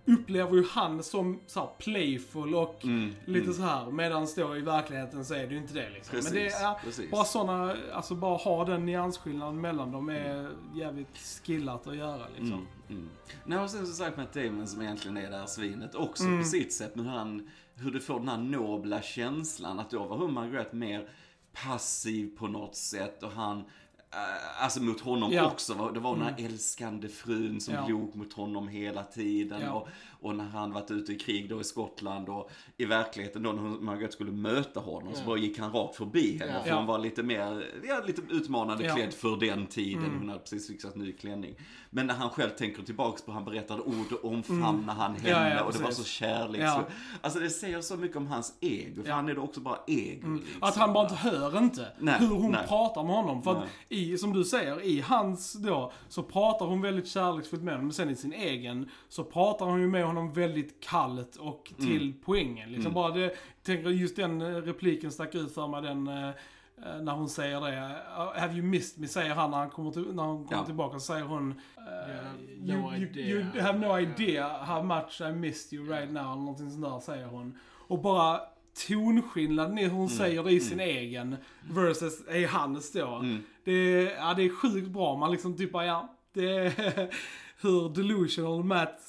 upplever 0.06 0.54
ju 0.56 0.64
han 0.70 1.02
som 1.02 1.40
så 1.46 1.60
här 1.60 1.68
playful 1.78 2.54
och 2.54 2.84
Mm, 2.84 3.14
lite 3.24 3.52
så 3.52 3.62
här 3.62 3.90
medan 3.90 4.26
då 4.36 4.56
i 4.56 4.60
verkligheten 4.60 5.24
så 5.24 5.34
är 5.34 5.46
det 5.46 5.54
ju 5.54 5.58
inte 5.60 5.74
det 5.74 5.90
liksom. 5.90 6.10
Precis, 6.10 6.32
Men 6.32 6.42
det 6.42 6.48
är 6.48 6.74
precis. 6.84 7.10
bara 7.10 7.24
sådana, 7.24 7.76
alltså 7.92 8.14
bara 8.14 8.36
ha 8.36 8.64
den 8.64 8.86
nyansskillnaden 8.86 9.60
mellan 9.60 9.92
dem 9.92 10.08
är 10.08 10.50
jävligt 10.74 11.16
skillat 11.44 11.86
att 11.86 11.96
göra 11.96 12.26
liksom. 12.28 12.52
Mm, 12.52 12.66
mm. 12.88 13.08
Nej, 13.44 13.58
och 13.58 13.70
sen 13.70 13.86
som 13.86 13.94
sagt 13.94 14.16
Matt 14.16 14.32
Damon 14.32 14.66
som 14.66 14.82
egentligen 14.82 15.16
är 15.16 15.30
det 15.30 15.36
här 15.36 15.46
svinet 15.46 15.94
också 15.94 16.24
Mm. 16.24 16.38
på 16.38 16.44
sitt 16.44 16.72
sätt. 16.72 16.94
Men 16.94 17.06
hur, 17.06 17.12
han, 17.18 17.50
hur 17.74 17.90
du 17.90 18.00
får 18.00 18.18
den 18.18 18.28
här 18.28 18.38
nobla 18.38 19.02
känslan. 19.02 19.78
Att 19.78 19.90
då 19.90 20.04
var 20.06 20.16
hon 20.16 20.32
Margaret 20.32 20.72
mer 20.72 21.08
passiv 21.52 22.36
på 22.38 22.46
något 22.46 22.76
sätt 22.76 23.22
och 23.22 23.30
han 23.30 23.64
Alltså 24.58 24.82
mot 24.82 25.00
honom 25.00 25.32
Ja. 25.32 25.46
också. 25.46 25.90
Det 25.94 26.00
var 26.00 26.16
den 26.16 26.24
här 26.24 26.34
älskande 26.38 27.08
frun 27.08 27.60
som 27.60 27.74
Ja. 27.74 27.88
log 27.88 28.16
mot 28.16 28.32
honom 28.32 28.68
hela 28.68 29.02
tiden. 29.02 29.60
Ja. 29.62 29.72
Och, 29.72 29.88
och 30.24 30.36
när 30.36 30.44
han 30.44 30.72
varit 30.72 30.90
ute 30.90 31.12
i 31.12 31.18
krig 31.18 31.48
då 31.50 31.60
i 31.60 31.64
Skottland 31.64 32.28
och 32.28 32.50
i 32.76 32.84
verkligheten 32.84 33.42
då 33.42 33.52
när 33.52 33.62
Margaret 33.62 34.12
skulle 34.12 34.32
möta 34.32 34.80
honom 34.80 35.14
så 35.14 35.24
bara 35.24 35.38
gick 35.38 35.58
han 35.58 35.72
rakt 35.72 35.96
förbi 35.96 36.38
henne. 36.38 36.64
För 36.64 36.70
hon 36.74 36.86
var 36.86 36.98
lite 36.98 37.22
mer, 37.22 37.64
ja, 37.88 38.02
lite 38.06 38.22
utmanande 38.30 38.84
Ja. 38.84 38.90
Mm. 38.90 39.02
klädd 39.02 39.14
för 39.14 39.36
den 39.36 39.66
tiden. 39.66 40.10
Hon 40.18 40.28
hade 40.28 40.40
precis 40.40 40.66
fixat 40.68 40.96
ny 40.96 41.12
klänning. 41.12 41.54
Men 41.90 42.06
när 42.06 42.14
han 42.14 42.30
själv 42.30 42.50
tänker 42.50 42.82
tillbaks 42.82 43.22
på, 43.22 43.32
han 43.32 43.44
berättade 43.44 43.82
ord 43.82 44.12
och 44.12 44.30
omfamnade 44.32 44.98
han 45.00 45.16
henne 45.16 45.30
Mm. 45.34 45.48
Ja, 45.52 45.56
ja, 45.56 45.64
och 45.64 45.72
det 45.72 45.78
var 45.82 45.90
så 45.90 46.04
kärleksfullt. 46.04 46.86
Alltså 47.20 47.38
det 47.40 47.50
säger 47.50 47.80
så 47.80 47.96
mycket 47.96 48.16
om 48.16 48.26
hans 48.26 48.54
ego, 48.60 49.02
för 49.02 49.10
han 49.10 49.28
är 49.28 49.34
då 49.34 49.42
också 49.42 49.60
bara 49.60 49.78
ego. 49.86 50.34
Liksom. 50.34 50.42
Att 50.60 50.76
han 50.76 50.92
bara 50.92 51.04
inte 51.04 51.14
hör 51.14 51.58
inte 51.58 51.86
Nej, 51.98 52.16
hur 52.20 52.28
hon 52.28 52.50
nej. 52.50 52.66
pratar 52.68 53.02
med 53.02 53.14
honom. 53.14 53.42
För 53.42 53.50
att 53.56 53.64
i, 53.88 54.18
som 54.18 54.32
du 54.32 54.44
säger, 54.44 54.82
i 54.82 55.00
hans 55.00 55.52
då, 55.52 55.92
så 56.08 56.22
pratar 56.22 56.66
hon 56.66 56.80
väldigt 56.82 57.08
kärleksfullt 57.08 57.62
med 57.62 57.74
honom. 57.74 57.86
Men 57.86 57.94
sen 57.94 58.10
i 58.10 58.16
sin 58.16 58.32
egen, 58.32 58.90
så 59.08 59.24
pratar 59.24 59.66
hon 59.66 59.80
ju 59.80 59.88
med 59.88 60.04
honom 60.04 60.13
väldigt 60.22 60.80
kallt 60.84 61.36
och 61.36 61.72
till 61.78 62.02
Mm. 62.02 62.14
poängen. 62.24 62.72
Liksom 62.72 62.92
bara 62.94 63.10
det, 63.14 63.34
tänker 63.62 63.90
just 63.90 64.16
den 64.16 64.40
eh, 64.42 64.46
repliken 64.46 65.12
stack 65.12 65.34
ut 65.34 65.54
för 65.54 65.68
mig, 65.68 65.82
den 65.82 66.08
eh, 66.08 66.28
eh, 66.28 67.02
när 67.02 67.12
hon 67.12 67.28
säger 67.28 67.60
det. 67.60 67.76
"Uh, 68.18 68.40
Have 68.40 68.54
you 68.54 68.62
missed 68.62 69.00
me? 69.00 69.08
Säger 69.08 69.34
han 69.34 69.50
när 69.50 69.58
han 69.58 69.70
kommer, 69.70 69.90
till, 69.90 70.14
när 70.14 70.22
hon 70.22 70.44
kommer 70.44 70.60
Ja. 70.62 70.64
tillbaka. 70.66 70.98
Så 70.98 71.04
säger 71.12 71.24
hon 71.24 71.60
have 71.76 72.42
you, 72.66 72.76
no 72.82 72.94
you, 72.94 73.02
idea." 73.06 73.24
you 73.54 73.60
have 73.60 73.78
no 73.78 73.98
idea 73.98 74.48
how 74.48 74.82
much 74.82 75.20
I 75.20 75.32
missed 75.32 75.72
you 75.78 75.88
right 75.92 76.12
now. 76.12 76.22
Eller 76.32 76.36
någonting 76.40 76.70
sånt 76.70 76.84
där 76.84 77.00
säger 77.00 77.26
hon. 77.26 77.58
Och 77.88 77.98
bara 78.02 78.40
tonskillnaden 78.88 79.78
i 79.78 79.82
hur 79.82 79.88
Mm. 79.88 79.98
hon 80.00 80.08
säger 80.08 80.42
det 80.44 80.50
i 80.52 80.60
sin 80.60 80.80
egen 80.80 81.36
versus 81.70 82.28
i 82.28 82.44
hans 82.44 82.92
då. 82.92 83.06
Mm. 83.16 83.38
Det, 83.64 83.72
är- 83.72 84.14
ja, 84.16 84.34
det 84.34 84.42
är 84.42 84.48
sjukt 84.48 84.88
bra. 84.88 85.16
Man 85.16 85.32
liksom 85.32 85.56
typ 85.56 85.72
bara, 85.72 85.86
ja, 85.86 86.16
det 86.32 86.56
är 86.56 86.72
hur 87.62 87.94
delusional 87.94 88.64
Matt 88.64 89.00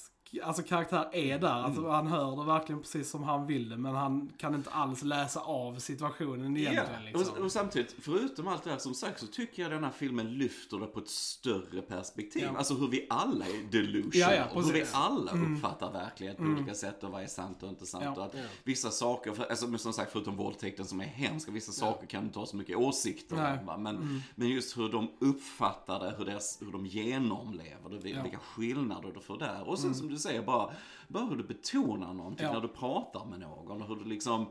alltså, 0.43 0.63
karaktär 0.63 1.09
är 1.11 1.39
där. 1.39 1.47
Alltså, 1.47 1.89
Han 1.89 2.07
hör 2.07 2.35
det 2.35 2.43
verkligen 2.45 2.81
precis 2.81 3.09
som 3.09 3.23
han 3.23 3.47
vill 3.47 3.69
det, 3.69 3.77
men 3.77 3.95
han 3.95 4.31
kan 4.37 4.55
inte 4.55 4.69
alls 4.69 5.03
läsa 5.03 5.39
av 5.39 5.79
situationen 5.79 6.57
egentligen. 6.57 6.89
Ja, 6.93 6.99
Liksom. 7.19 7.33
och, 7.37 7.43
och 7.43 7.51
samtidigt, 7.51 7.95
förutom 8.01 8.47
allt 8.47 8.63
det 8.63 8.69
här 8.71 8.77
som 8.77 8.93
sagt 8.93 9.19
så 9.19 9.27
tycker 9.27 9.61
jag 9.63 9.71
den 9.71 9.83
här 9.83 9.91
filmen 9.91 10.33
lyfter 10.37 10.77
det 10.77 10.85
på 10.85 10.99
ett 10.99 11.09
större 11.09 11.81
perspektiv. 11.81 12.43
Ja. 12.43 12.57
Alltså 12.57 12.73
hur 12.73 12.87
vi 12.87 13.07
alla 13.09 13.45
är 13.45 13.71
delusional. 13.71 14.11
Ja, 14.13 14.33
ja, 14.33 14.43
hur 14.53 14.61
vi 14.61 14.71
precis. 14.79 14.95
Mm. 14.95 15.05
alla 15.07 15.31
uppfattar 15.31 15.91
verklighet 15.91 16.37
på 16.37 16.43
olika 16.43 16.73
sätt 16.73 17.03
och 17.03 17.11
vad 17.11 17.23
är 17.23 17.27
sant 17.27 17.63
och 17.63 17.69
inte 17.69 17.85
sant. 17.85 18.03
Ja. 18.05 18.11
Och 18.15 18.25
att 18.25 18.35
vissa 18.63 18.91
saker, 18.91 19.33
för, 19.33 19.43
alltså, 19.43 19.67
men 19.67 19.79
som 19.79 19.93
sagt 19.93 20.11
förutom 20.11 20.35
våldtäkten 20.35 20.85
som 20.85 21.01
är 21.01 21.05
hemska, 21.05 21.51
vissa 21.51 21.71
saker 21.71 22.07
kan 22.07 22.21
du 22.21 22.27
inte 22.27 22.39
ha 22.39 22.45
så 22.45 22.57
mycket 22.57 22.77
åsikter. 22.77 23.35
Mm. 23.35 23.69
om. 23.69 23.83
Men, 23.83 24.21
men 24.35 24.47
just 24.49 24.77
hur 24.77 24.89
de 24.89 25.09
uppfattar 25.19 25.99
det, 25.99 26.15
hur, 26.17 26.25
deras, 26.25 26.57
hur 26.61 26.71
de 26.71 26.85
genomlever 26.85 27.89
det, 27.89 27.97
vilka 27.97 28.19
Ja. 28.19 28.25
Mm. 28.25 28.39
skillnader 28.39 29.11
du 29.13 29.19
får 29.19 29.37
där. 29.37 29.69
Och 29.69 29.79
sen 29.79 29.95
som 29.95 30.07
du 30.09 30.17
säger, 30.25 30.41
bara, 30.41 30.69
bara 31.07 31.25
hur 31.25 31.35
du 31.35 31.43
betonar 31.43 32.13
någonting 32.13 32.45
Ja. 32.45 32.53
när 32.53 32.61
du 32.61 32.67
pratar 32.67 33.25
med 33.25 33.39
någon. 33.39 33.81
Och 33.81 33.87
hur 33.87 33.95
du 33.95 34.03
liksom 34.05 34.45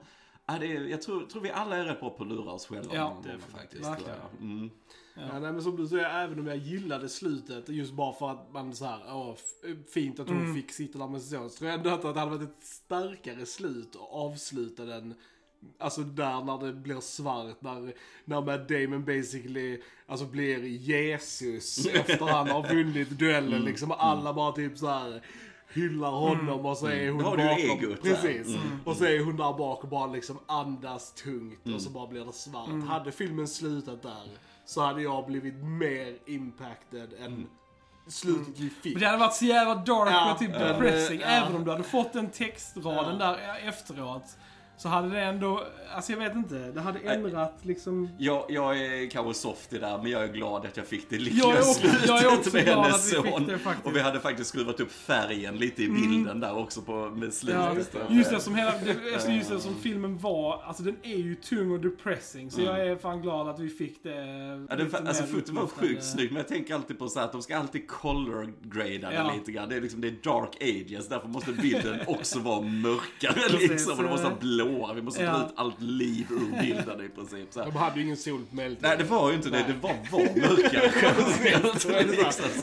Ja, 0.46 0.56
det 0.60 0.66
är, 0.66 0.80
jag 0.84 1.02
tror, 1.02 1.26
tror 1.26 1.42
vi 1.42 1.50
alla 1.50 1.76
är 1.76 1.84
rätt 1.84 2.00
bra 2.00 2.10
på 2.10 2.22
att 2.22 2.28
lura 2.28 2.50
oss 2.52 2.66
själva 2.66 2.94
Ja, 2.94 3.04
någon 3.08 3.22
gång 3.22 3.40
faktiskt. 3.58 3.84
verkligen. 3.84 4.14
Mm. 4.40 4.70
Ja, 5.14 5.38
nej, 5.40 5.52
men 5.52 5.62
som 5.62 5.76
du 5.76 5.86
säger, 5.88 6.04
även 6.24 6.38
om 6.38 6.46
jag 6.46 6.56
gillade 6.56 7.08
slutet, 7.08 7.68
just 7.68 7.92
bara 7.92 8.12
för 8.12 8.30
att 8.30 8.52
man 8.52 8.74
så 8.74 8.84
här, 8.84 9.00
åh, 9.08 9.34
fint 9.94 10.20
att 10.20 10.28
hon 10.28 10.40
Mm. 10.40 10.54
fick 10.54 10.72
sitta 10.72 10.98
där 10.98 11.08
med 11.08 11.22
sin 11.22 11.38
son, 11.38 11.50
så 11.50 11.56
tror 11.58 11.70
jag 11.70 11.78
ändå 11.78 11.90
att 11.90 12.02
det 12.02 12.20
hade 12.20 12.30
varit 12.36 12.42
ett 12.48 12.64
starkare 12.64 13.46
slut 13.46 13.94
och 13.94 14.14
avsluta 14.26 14.84
den 14.84 15.14
Alltså 15.78 16.00
där 16.00 16.44
när 16.44 16.66
det 16.66 16.72
blir 16.72 17.00
svart, 17.00 17.60
när, 17.62 17.92
när 18.24 18.40
Matt 18.40 18.68
Damon 18.68 19.04
basically 19.04 19.82
alltså 20.06 20.26
blir 20.26 20.64
Jesus 20.64 21.86
efter 21.92 22.26
han 22.26 22.48
har 22.48 22.74
vunnit 22.74 23.10
duellen 23.10 23.52
Mm. 23.52 23.64
liksom. 23.64 23.92
Alla 23.92 24.32
bara 24.34 24.52
typ 24.52 24.78
så 24.78 24.86
här 24.86 25.22
hyllar 25.74 26.10
honom 26.10 26.66
och 26.66 26.76
så 26.78 26.86
är 26.86 27.10
hon 27.10 27.36
du 27.36 27.42
ju 27.42 27.48
bakom. 27.68 27.84
egot 27.84 28.02
där. 28.02 28.10
Mm. 28.10 28.22
Precis. 28.22 28.56
Och 28.84 28.96
så 28.96 29.04
är 29.04 29.24
hon 29.24 29.36
där 29.36 29.52
bak 29.58 29.82
och 29.82 29.88
bara 29.88 30.06
liksom 30.06 30.38
andas 30.46 31.12
tungt 31.12 31.66
och 31.74 31.80
så 31.82 31.90
bara 31.90 32.06
blir 32.06 32.24
det 32.24 32.32
svart. 32.32 32.88
Hade 32.88 33.12
filmen 33.12 33.48
slutat 33.48 34.02
där 34.02 34.28
så 34.66 34.80
hade 34.82 35.02
jag 35.02 35.26
blivit 35.26 35.54
mer 35.64 36.16
impacted 36.26 37.08
än 37.20 37.46
slutet 38.06 38.58
vi 38.58 38.70
fick. 38.70 38.92
Men 38.92 39.00
det 39.00 39.06
hade 39.06 39.18
varit 39.18 39.34
så 39.34 39.44
jävla 39.44 39.74
dark 39.74 40.08
Ja, 40.12 40.32
och 40.32 40.38
typ 40.38 40.52
depressing. 40.52 41.20
ja. 41.20 41.26
Även 41.26 41.56
om 41.56 41.64
du 41.64 41.70
hade 41.70 41.82
fått 41.84 42.12
den 42.12 42.30
textraden 42.30 43.16
Ja. 43.20 43.26
där 43.26 43.68
efteråt. 43.68 44.36
Så 44.76 44.88
hade 44.88 45.08
det 45.08 45.20
ändå, 45.20 45.64
alltså 45.94 46.12
jag 46.12 46.18
vet 46.18 46.34
inte, 46.34 46.54
det 46.54 46.80
hade 46.80 46.98
ändrat 46.98 47.58
liksom... 47.62 48.08
Jag, 48.18 48.44
jag 48.48 48.78
är 48.80 49.10
kanske 49.10 49.34
soft 49.34 49.72
i 49.72 49.78
det 49.78 49.86
där, 49.86 49.98
men 49.98 50.10
jag 50.10 50.22
är 50.24 50.32
glad 50.32 50.66
att 50.66 50.76
jag 50.76 50.86
fick 50.86 51.10
det 51.10 51.18
lyckliga 51.18 51.62
slutet 51.62 52.06
jag 52.08 52.22
är 52.24 52.38
också 52.38 52.50
med 52.52 52.62
hennes 52.64 53.10
son. 53.10 53.46
det 53.46 53.58
faktiskt. 53.58 53.86
Och 53.86 53.96
vi 53.96 54.00
hade 54.00 54.20
faktiskt 54.20 54.50
skruvat 54.50 54.80
upp 54.80 54.92
färgen 54.92 55.56
lite 55.56 55.82
i 55.82 55.88
bilden 55.88 56.40
där 56.40 56.58
också 56.58 56.82
på, 56.82 56.92
med 57.10 57.34
slutet. 57.34 57.60
Ja, 57.62 57.74
just 57.74 58.30
det. 58.30 58.36
det 58.36 58.40
som 58.40 58.54
hela, 58.54 58.70
det, 58.70 59.14
alltså 59.14 59.30
just 59.30 59.50
det 59.50 59.60
som 59.60 59.74
filmen 59.74 60.18
var, 60.18 60.62
alltså 60.62 60.82
den 60.82 60.96
är 61.02 61.16
ju 61.16 61.34
tung 61.34 61.72
och 61.72 61.80
depressing. 61.80 62.50
Så 62.50 62.60
jag 62.60 62.86
är 62.86 62.96
fan 62.96 63.22
glad 63.22 63.48
att 63.48 63.60
vi 63.60 63.68
fick 63.68 64.02
det. 64.02 64.14
Ja, 64.70 64.76
det, 64.76 65.08
alltså 65.08 65.22
fotot 65.22 65.48
var 65.48 65.66
sjukt 65.66 66.04
snyggt, 66.04 66.32
men 66.32 66.36
jag 66.36 66.48
tänker 66.48 66.74
alltid 66.74 66.98
på 66.98 67.08
så 67.08 67.18
här 67.18 67.26
att 67.26 67.32
de 67.32 67.42
ska 67.42 67.56
alltid 67.58 67.88
color-grada 67.88 69.08
det 69.10 69.14
Ja. 69.14 69.32
lite 69.34 69.52
grann. 69.52 69.68
Det 69.68 69.76
är 69.76 69.80
liksom, 69.80 70.00
det 70.00 70.08
är 70.08 70.16
dark 70.22 70.56
ages, 70.60 71.08
därför 71.08 71.28
måste 71.28 71.52
bilden 71.52 72.00
också 72.06 72.38
vara 72.38 72.60
mörkare 72.60 73.58
liksom. 73.58 73.96
Och 73.98 74.02
det 74.04 74.10
måste 74.10 74.24
vara 74.24 74.34
eh, 74.34 74.40
blåa, 74.64 74.92
vi 74.94 75.02
måste 75.02 75.22
ja. 75.22 75.34
ta 75.38 75.46
ut 75.46 75.52
allt 75.56 75.80
liv 75.80 76.26
ur 76.30 76.60
bilden 76.60 77.00
i 77.04 77.08
princip. 77.08 77.48
Så 77.52 77.58
här. 77.62 77.66
De 77.70 77.76
hade 77.76 77.96
ju 77.98 78.04
ingen 78.04 78.16
sol 78.16 78.44
på 78.50 78.56
medeltiden. 78.56 78.88
Nej, 78.88 78.98
det 78.98 79.04
var 79.04 79.30
ju 79.30 79.36
inte 79.36 79.50
det. 79.50 79.56
Nej. 79.58 79.66
Det 79.68 79.88
var, 79.88 79.94
var 80.10 80.20
mörkare. 80.40 80.88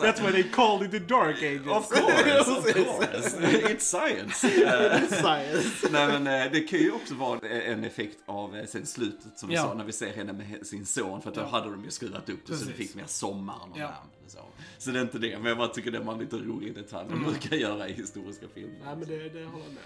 That's 0.02 0.22
why 0.26 0.32
they 0.32 0.44
called 0.44 0.86
it 0.86 0.92
the 0.92 1.00
dark 1.00 1.38
ages. 1.44 1.68
Of 1.68 1.90
course, 1.90 2.52
of 2.52 2.66
course. 2.74 3.38
It's 3.38 3.80
science. 3.80 4.48
Eh, 4.72 5.02
Science. 5.08 5.88
Nej 5.92 6.08
men 6.20 6.28
eh, 6.28 6.52
det 6.52 6.60
kan 6.60 6.80
ju 6.80 6.92
också 6.92 7.14
vara 7.16 7.40
en 7.50 7.84
effekt 7.84 8.18
av 8.26 8.56
eh, 8.56 8.66
sen 8.66 8.86
slutet 8.86 9.40
som 9.40 9.50
vi 9.50 9.56
Ja. 9.56 9.62
sa 9.64 9.74
när 9.74 9.84
vi 9.84 9.92
ser 9.92 10.14
henne 10.14 10.34
med 10.34 10.68
sin 10.68 10.86
son. 10.86 11.22
För 11.22 11.30
att 11.30 11.36
då 11.36 11.42
Ja. 11.42 11.48
hade 11.48 11.72
de 11.72 11.84
ju 11.84 11.92
skruvat 11.92 12.30
upp 12.30 12.40
det 12.48 12.56
så 12.58 12.66
det 12.66 12.74
fick 12.74 12.96
mer 12.96 13.04
sommaren 13.08 13.72
och 13.72 13.80
Ja. 13.80 14.04
Så. 14.28 14.40
så 14.78 14.92
det 14.92 15.00
är 15.00 15.02
inte 15.02 15.18
det, 15.20 15.38
men 15.38 15.46
jag 15.46 15.58
bara 15.58 15.68
tycker 15.68 15.92
det 15.92 16.00
var 16.00 16.14
en 16.14 16.20
lite 16.20 16.36
rolig 16.36 16.76
detalj 16.76 17.08
de 17.10 17.24
brukar 17.24 17.56
göra 17.56 17.88
i 17.90 17.94
historiska 17.94 18.46
filmer. 18.54 18.76
Nej 18.86 18.96
men 18.96 19.08
det, 19.08 19.18
det 19.18 19.46
håller 19.46 19.66
jag 19.66 19.74
med. 19.74 19.84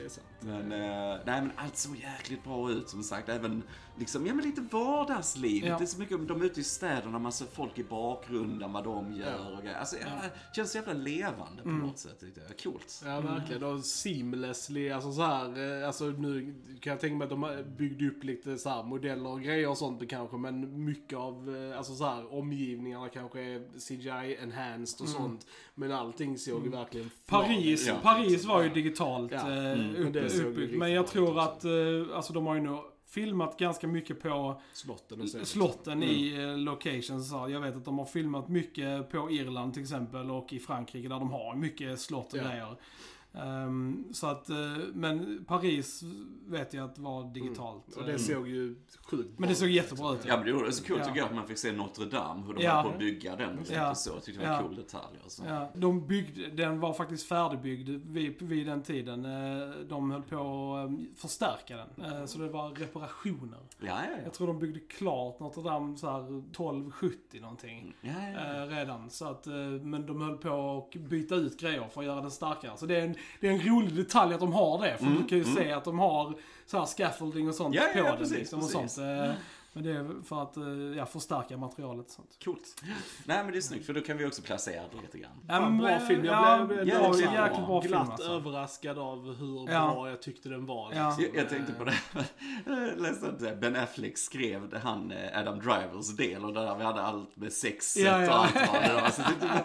Det, 0.00 0.06
är 0.06 0.08
sant. 0.08 0.26
Men, 0.40 0.72
eh, 0.72 1.18
nej 1.26 1.42
men 1.42 1.52
allt 1.56 1.76
såg 1.76 1.96
jäkligt 1.96 2.44
bra 2.44 2.70
ut 2.70 2.88
som 2.88 3.02
sagt. 3.02 3.28
Även 3.28 3.62
liksom, 4.00 4.26
ja 4.26 4.34
men 4.34 4.44
lite 4.44 4.60
vardagsliv. 4.60 5.64
Ja. 5.66 5.78
Det 5.78 5.84
är 5.84 5.86
så 5.86 5.98
mycket, 5.98 6.28
de 6.28 6.40
är 6.40 6.44
ute 6.44 6.60
i 6.60 6.64
städerna, 6.64 7.18
man 7.18 7.32
ser 7.32 7.46
folk 7.46 7.78
i 7.78 7.84
bakgrunden, 7.84 8.72
vad 8.72 8.84
de 8.84 9.12
gör 9.12 9.56
och 9.56 9.62
grejer. 9.62 9.78
Alltså, 9.78 9.96
ja. 9.96 10.06
känns 10.56 10.72
så 10.72 10.78
jävla 10.78 10.92
levande 10.92 11.62
på 11.62 11.68
något 11.68 11.98
sätt. 11.98 12.22
jag. 12.48 12.58
Coolt. 12.62 13.02
Ja 13.04 13.20
verkligen. 13.20 13.62
Och 13.62 13.84
seamlessly, 13.84 14.90
alltså 14.90 15.12
så 15.12 15.22
här, 15.22 15.80
eh, 15.80 15.86
alltså 15.86 16.04
nu 16.04 16.54
kan 16.80 16.90
jag 16.90 17.00
tänka 17.00 17.16
mig 17.16 17.24
att 17.24 17.30
de 17.30 17.64
byggde 17.78 18.06
upp 18.08 18.24
lite 18.24 18.58
så 18.58 18.68
här 18.68 18.82
modeller 18.82 19.30
och 19.30 19.42
grejer 19.42 19.68
och 19.68 19.78
sånt 19.78 20.10
kanske, 20.10 20.36
men 20.36 20.84
mycket 20.84 21.18
av, 21.18 21.56
eh, 21.56 21.78
alltså 21.78 21.94
så 21.94 22.04
här 22.04 22.34
omgivningarna 22.34 23.08
kanske 23.08 23.40
är 23.40 23.78
CGI 23.78 24.36
enhanced 24.42 25.00
och 25.04 25.08
sånt. 25.08 25.46
Men 25.74 25.92
allting 25.92 26.38
såg 26.38 26.64
ju 26.64 26.70
verkligen 26.70 27.10
Paris, 27.26 27.86
Ja. 27.86 27.94
Paris 28.02 28.44
var 28.44 28.62
ju 28.62 28.68
digitalt 28.68 29.32
Ja. 29.32 29.38
eh, 29.52 29.70
Mm. 29.70 30.12
Det 30.12 30.40
uppbyggt. 30.40 30.78
Men 30.78 30.92
jag 30.92 31.06
tror 31.06 31.40
att, 31.40 31.64
alltså 32.14 32.32
de 32.32 32.46
har 32.46 32.54
ju 32.54 32.60
nog 32.60 32.80
filmat 33.10 33.58
ganska 33.58 33.86
mycket 33.88 34.20
på 34.22 34.60
slotten 34.72 35.28
slotten 35.28 36.02
i 36.02 36.34
eh, 36.42 36.58
locations. 36.58 37.32
Jag 37.32 37.60
vet 37.60 37.76
att 37.76 37.84
de 37.84 37.98
har 37.98 38.06
filmat 38.06 38.48
mycket 38.48 39.10
på 39.10 39.30
Irland 39.30 39.74
till 39.74 39.82
exempel 39.82 40.30
och 40.30 40.52
i 40.52 40.58
Frankrike 40.58 41.08
där 41.08 41.18
de 41.18 41.30
har 41.30 41.56
mycket 41.56 42.00
slott 42.00 42.32
och 42.32 42.38
Ja. 42.38 42.42
grejer. 42.44 42.76
Ehm, 43.34 44.04
så 44.12 44.26
att, 44.26 44.50
eh, 44.50 44.56
men 44.94 45.44
Paris 45.48 46.02
vet 46.46 46.74
jag 46.74 46.84
att 46.90 46.98
var 46.98 47.34
digitalt. 47.34 47.96
Och 47.96 48.04
det 48.06 48.18
såg 48.18 48.48
ju 48.48 48.76
sjukt 49.10 49.38
men 49.38 49.48
det 49.48 49.54
såg 49.54 49.68
jättebra 49.68 50.14
ut. 50.14 50.20
Ja 50.26 50.36
men 50.36 50.46
det 50.46 50.52
var 50.52 50.70
så 50.70 50.84
kul 50.84 50.96
Ja. 50.98 51.04
tycker 51.04 51.18
jag 51.18 51.26
att 51.28 51.34
man 51.34 51.46
fick 51.46 51.58
se 51.58 51.72
Notre 51.72 52.04
Dame, 52.04 52.46
hur 52.46 52.54
de 52.54 52.62
Ja. 52.62 52.72
höll 52.74 52.84
på 52.84 52.88
att 52.90 52.98
bygga 52.98 53.36
den 53.36 53.58
och 53.58 53.66
Ja. 53.70 53.90
och 53.90 53.96
så. 53.96 54.10
Jag 54.10 54.22
tyckte 54.24 54.40
det 54.42 54.48
var 54.48 54.54
Ja. 54.54 54.62
cool 54.62 54.76
detalj. 54.76 55.18
Alltså. 55.22 55.42
Ja, 55.48 55.70
de 55.74 56.06
byggde, 56.06 56.46
den 56.50 56.80
var 56.80 56.92
faktiskt 56.92 57.28
färdigbyggd 57.28 57.88
vid, 58.06 58.42
vid 58.42 58.66
den 58.66 58.82
tiden. 58.82 59.24
Eh, 59.24 59.70
De 59.88 60.10
höll 60.10 60.22
på 60.22 60.74
att 60.74 60.90
eh, 60.90 60.96
förstärka 61.16 61.76
den. 61.96 62.28
Så 62.28 62.38
det 62.38 62.48
var 62.48 62.70
reparationer. 62.70 63.58
Ja, 63.78 63.86
ja, 63.86 63.94
ja. 64.16 64.22
Jag 64.24 64.32
tror 64.32 64.46
de 64.46 64.58
byggde 64.58 64.80
klart 64.80 65.40
Notre 65.40 65.62
Dame 65.62 65.96
så 65.96 66.10
här 66.10 66.20
1270 66.50 67.40
någonting. 67.40 67.94
ja, 68.00 68.10
ja. 68.34 68.62
Eh, 68.62 68.66
redan. 68.68 69.10
Så 69.10 69.24
att, 69.28 69.46
men 69.82 70.06
de 70.06 70.20
höll 70.20 70.36
på 70.36 70.78
att 70.78 71.00
byta 71.00 71.34
ut 71.34 71.60
grejer 71.60 71.88
för 71.88 72.00
att 72.00 72.06
göra 72.06 72.20
den 72.20 72.30
starkare. 72.30 72.72
Så 72.76 72.86
det 72.86 72.96
är 72.96 73.04
en, 73.04 73.14
det 73.40 73.48
är 73.48 73.52
en 73.52 73.60
rolig 73.68 73.94
detalj 73.96 74.34
att 74.34 74.40
de 74.40 74.52
har 74.52 74.82
det. 74.82 74.96
För 74.98 75.06
du 75.06 75.24
kan 75.28 75.38
ju 75.38 75.44
se 75.44 75.72
att 75.72 75.84
de 75.84 75.98
har 75.98 76.34
så 76.66 76.78
här 76.78 76.86
scaffolding 76.86 77.48
och 77.48 77.54
sånt 77.54 77.74
Ja, 77.74 77.82
på 77.92 77.98
ja, 77.98 78.04
den. 78.04 78.16
precis, 78.18 78.36
liksom, 78.38 78.58
och 78.58 78.72
precis. 78.72 78.92
sånt. 78.94 79.08
Eh, 79.28 79.32
Men 79.72 79.84
det 79.84 79.90
är 79.92 80.22
för 80.28 80.42
att 80.42 80.56
eh, 80.56 80.64
ja, 80.96 81.06
förstärka 81.06 81.56
materialet 81.56 82.06
och 82.06 82.12
sånt. 82.12 82.38
Coolt. 82.44 82.82
Nej 83.24 83.42
men 83.44 83.52
det 83.52 83.58
är 83.58 83.60
snyggt 83.60 83.86
för 83.86 83.92
då 83.92 84.00
kan 84.00 84.16
vi 84.18 84.26
också 84.26 84.42
placera 84.42 84.82
det 84.94 85.00
lite 85.02 85.18
grann. 85.18 85.30
Fan, 85.48 85.78
bra 85.78 86.00
film. 86.00 86.24
Jag 86.24 86.34
ja, 86.60 86.64
blev- 86.64 86.88
jag 86.88 87.00
var 87.00 87.16
blev 87.16 87.28
en 87.28 87.34
jäkligt 87.34 87.66
bra 87.66 87.82
film 87.82 87.92
glatt 87.92 88.10
alltså. 88.10 88.30
överraskad 88.32 88.98
av 88.98 89.34
hur 89.38 89.72
Ja. 89.72 89.92
bra 89.94 90.08
jag 90.10 90.22
tyckte 90.22 90.48
den 90.48 90.66
var. 90.66 90.92
Ja. 90.94 91.06
liksom. 91.08 91.24
Jag, 91.34 91.42
jag 91.44 91.48
tänkte 91.50 91.72
på 91.72 91.84
det, 91.84 91.94
jag 92.66 92.98
läste 93.00 93.26
att 93.26 93.60
Ben 93.60 93.76
Affleck 93.76 94.18
skrev 94.18 94.76
han 94.76 95.12
eh, 95.12 95.38
Adam 95.40 95.58
Drivers 95.58 96.16
del 96.16 96.44
och 96.44 96.52
där 96.54 96.74
vi 96.76 96.84
hade 96.84 97.02
allt 97.02 97.36
med 97.36 97.52
sexet 97.52 98.02
Ja, 98.02 98.22
ja. 98.22 98.28
och 98.28 98.44
allt 98.44 98.54
vad 98.72 98.82
det 98.82 98.94
var. 98.94 99.10
Så 99.10 99.22
jag 99.22 99.40
tänkte, 99.40 99.64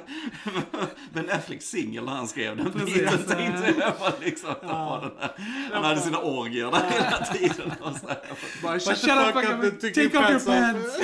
Ben 1.13 1.29
Affleck 1.31 1.61
singel 1.61 2.05
när 2.05 2.11
han 2.13 2.27
skrev 2.27 2.57
den 2.57 2.71
Precis. 2.71 2.93
biten 2.93 3.23
tänkte 3.37 3.73
jag 3.79 4.13
liksom 4.21 4.49
att 4.49 4.61
det 4.61 4.67
var 4.67 5.01
den 5.01 5.29
Han 5.73 5.83
hade 5.83 6.01
sina 6.01 6.19
orgier 6.19 6.71
där 6.71 6.89
hela 6.89 7.25
tiden. 7.25 7.71
Och 7.81 7.95
så 7.95 8.07
här. 8.07 8.17
Bara 8.63 8.79
shut 8.79 9.03
up, 9.03 9.33
fuck 9.33 9.63
up, 9.73 9.94
take 9.95 10.15
off 10.15 10.29
your 10.29 10.39
pants! 10.39 10.97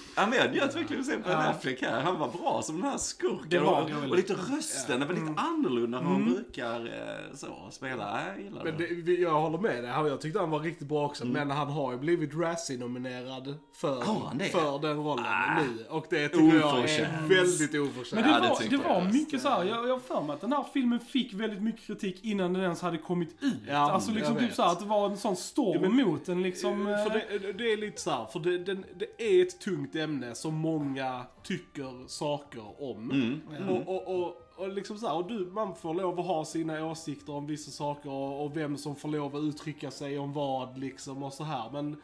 Ja 0.20 0.26
men 0.26 0.38
jag 0.38 0.50
njöt 0.52 0.76
verkligen 0.76 1.00
att 1.00 1.06
se 1.06 1.16
Ben 1.16 1.38
Affleck 1.38 1.82
här. 1.82 2.00
Han 2.00 2.18
var 2.18 2.28
bra 2.28 2.62
som 2.62 2.80
den 2.80 2.90
här 2.90 2.98
skurken. 2.98 3.46
Det 3.48 3.58
var 3.58 3.82
och, 3.82 4.10
och 4.10 4.16
lite 4.16 4.32
rösten, 4.32 4.98
den 5.00 5.08
var 5.08 5.14
lite 5.14 5.34
annorlunda 5.40 5.98
än 5.98 6.04
han 6.06 6.24
brukar 6.24 6.86
eh, 6.86 7.34
så 7.36 7.46
spela. 7.70 8.20
Jag 8.26 8.44
gillar 8.44 8.64
Men 8.64 8.76
det. 8.78 9.02
det, 9.02 9.12
jag 9.14 9.40
håller 9.40 9.58
med 9.58 9.84
dig. 9.84 9.90
Jag 9.92 10.20
tyckte 10.20 10.38
han 10.40 10.50
var 10.50 10.60
riktigt 10.60 10.88
bra 10.88 11.06
också. 11.06 11.24
Mm. 11.24 11.32
Men 11.48 11.56
han 11.56 11.68
har 11.68 11.92
ju 11.92 11.98
blivit 11.98 12.34
Razzie-nominerad 12.34 13.54
för, 13.72 13.96
det? 14.38 14.44
för 14.44 14.78
den 14.78 14.96
rollen 14.96 15.24
nu. 15.58 15.84
Och 15.88 16.06
det 16.10 16.28
tycker 16.28 16.58
jag 16.60 16.78
är 16.90 17.28
väldigt 17.28 17.72
Men 17.72 17.82
oförtjänt. 17.82 18.24
det 18.24 18.30
Ja, 18.30 18.40
det 18.40 18.48
var, 18.48 18.56
tycker 18.56 18.78
det 18.78 18.84
var 18.88 18.94
jag. 19.02 19.12
mycket 19.14 19.42
så 19.42 19.48
här. 19.48 19.64
jag 19.64 19.88
jag 19.88 19.92
har 19.92 19.98
för 20.00 20.22
mig 20.22 20.34
att 20.34 20.40
den 20.40 20.52
här 20.52 20.64
filmen 20.72 21.00
fick 21.00 21.32
väldigt 21.34 21.62
mycket 21.62 21.86
kritik 21.86 22.24
innan 22.24 22.52
den 22.52 22.62
ens 22.62 22.80
hade 22.82 22.98
kommit 22.98 23.36
ut. 23.40 23.54
Ja, 23.68 23.76
alltså 23.92 24.10
liksom 24.12 24.36
typ 24.36 24.52
så 24.54 24.62
här, 24.62 24.72
att 24.72 24.78
det 24.80 24.86
var 24.86 25.06
en 25.10 25.16
sån 25.16 25.36
storm 25.36 25.82
Ja, 25.82 25.88
men- 25.90 26.06
mot 26.06 26.26
den 26.26 26.42
liksom. 26.42 26.86
eh, 26.86 27.04
För 27.04 27.10
det, 27.10 27.52
det 27.52 27.72
är 27.72 27.76
lite 27.76 28.00
så 28.00 28.10
här, 28.10 28.26
för 28.32 28.40
det, 28.40 28.58
den, 28.58 28.84
det 28.96 29.22
är 29.38 29.42
ett 29.42 29.60
tungt 29.60 29.96
ämne 29.96 30.09
som 30.34 30.54
många 30.54 31.26
tycker 31.42 32.08
saker 32.08 32.82
om. 32.82 33.10
Mm. 33.10 33.68
Och, 33.68 33.88
och, 33.88 34.20
och, 34.20 34.36
och 34.56 34.68
liksom 34.68 34.98
så 34.98 35.06
här, 35.06 35.16
och 35.16 35.28
du, 35.28 35.46
man 35.46 35.74
får 35.74 35.94
lov 35.94 36.20
att 36.20 36.26
ha 36.26 36.44
sina 36.44 36.86
åsikter 36.86 37.32
om 37.32 37.46
vissa 37.46 37.70
saker 37.70 38.10
och, 38.10 38.44
och 38.44 38.56
vem 38.56 38.76
som 38.76 38.96
får 38.96 39.08
lov 39.08 39.36
att 39.36 39.42
uttrycka 39.42 39.90
sig 39.90 40.18
om 40.18 40.32
vad 40.32 40.78
liksom 40.78 41.22
och 41.22 41.32
så 41.32 41.44
här. 41.44 41.70
Men 41.72 42.02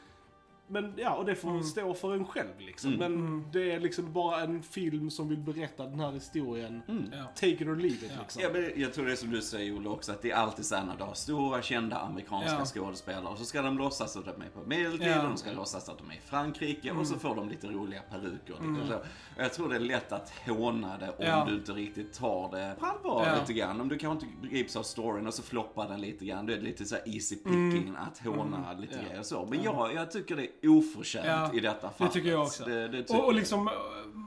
men 0.68 0.92
ja, 0.96 1.14
och 1.14 1.24
det 1.24 1.34
får 1.34 1.50
Mm. 1.50 1.62
stå 1.62 1.94
för 1.94 2.14
en 2.14 2.24
själv 2.26 2.48
liksom. 2.58 2.90
Men 2.92 3.44
det 3.52 3.70
är 3.72 3.80
liksom 3.80 4.12
bara 4.12 4.40
en 4.40 4.62
film 4.62 5.10
som 5.10 5.28
vill 5.28 5.38
berätta 5.38 5.86
den 5.86 6.00
här 6.00 6.12
historien. 6.12 6.82
Ja. 7.12 7.24
Take 7.34 7.48
it 7.48 7.60
or 7.60 7.76
leave 7.76 7.94
it 7.94 8.10
Ja. 8.14 8.20
liksom. 8.22 8.42
Ja, 8.42 8.48
men 8.52 8.70
jag 8.76 8.92
tror 8.94 9.06
det 9.06 9.12
är 9.12 9.16
som 9.16 9.30
du 9.30 9.40
säger 9.42 9.76
Olle 9.78 9.88
också, 9.88 10.12
att 10.12 10.22
det 10.22 10.30
är 10.30 10.36
alltid 10.36 10.64
så 10.66 10.74
här 10.76 10.84
när 10.84 10.96
du 10.96 11.04
har 11.04 11.14
stora 11.14 11.62
kända 11.62 11.96
amerikanska 11.98 12.56
Ja. 12.58 12.64
skådespelare 12.64 13.26
och 13.32 13.38
så 13.38 13.44
ska 13.44 13.62
de 13.62 13.78
låtsas 13.78 14.16
att 14.16 14.24
de 14.24 14.42
är 14.42 14.48
på 14.48 14.60
medeltid 14.68 15.06
Ja. 15.08 15.12
Mm. 15.12 15.24
och 15.24 15.30
de 15.32 15.36
ska 15.36 15.52
låtsas 15.52 15.88
att 15.88 15.98
de 15.98 16.10
är 16.10 16.14
i 16.14 16.20
Frankrike 16.24 16.90
och 16.92 17.06
så 17.06 17.18
får 17.18 17.34
de 17.34 17.48
lite 17.48 17.66
roliga 17.66 18.00
peruker. 18.10 18.52
och 18.54 18.86
så. 18.88 18.94
Och 18.96 19.02
Jag 19.42 19.52
tror 19.52 19.68
det 19.68 19.74
är 19.76 19.80
lätt 19.80 20.12
att 20.12 20.32
håna 20.46 20.98
det 20.98 21.08
om 21.08 21.14
Ja. 21.18 21.44
du 21.48 21.54
inte 21.54 21.72
riktigt 21.72 22.12
tar 22.14 22.50
det 22.50 22.76
på 22.80 22.86
allvar 22.86 23.26
Ja. 23.26 23.40
lite 23.40 23.52
grann. 23.52 23.80
Om 23.80 23.88
du 23.88 23.98
kanske 23.98 24.26
inte 24.26 24.46
grips 24.48 24.76
av 24.76 24.82
storyn 24.82 25.26
och 25.26 25.34
så 25.34 25.42
floppar 25.42 25.88
den 25.88 26.00
lite 26.00 26.24
grann. 26.24 26.46
Då 26.46 26.52
är 26.52 26.60
lite 26.60 26.84
så 26.84 26.94
här 26.94 27.14
easy 27.14 27.36
picking 27.36 27.94
att 27.98 28.18
håna 28.18 28.72
lite 28.72 28.94
Ja. 29.02 29.08
grejer 29.08 29.22
så. 29.22 29.46
Men 29.50 29.62
jag, 29.62 29.94
jag 29.94 30.10
tycker 30.10 30.36
det 30.36 30.42
är 30.42 30.48
oförtjänt 30.62 31.26
Ja. 31.26 31.50
i 31.54 31.60
detta 31.60 31.86
Det 31.86 31.92
fallet. 31.94 32.12
tycker 32.12 32.30
jag 32.30 32.42
också. 32.42 32.64
Det, 32.64 32.88
det 32.88 33.02
tycker 33.02 33.20
Och, 33.20 33.26
och 33.26 33.34
liksom, 33.34 33.70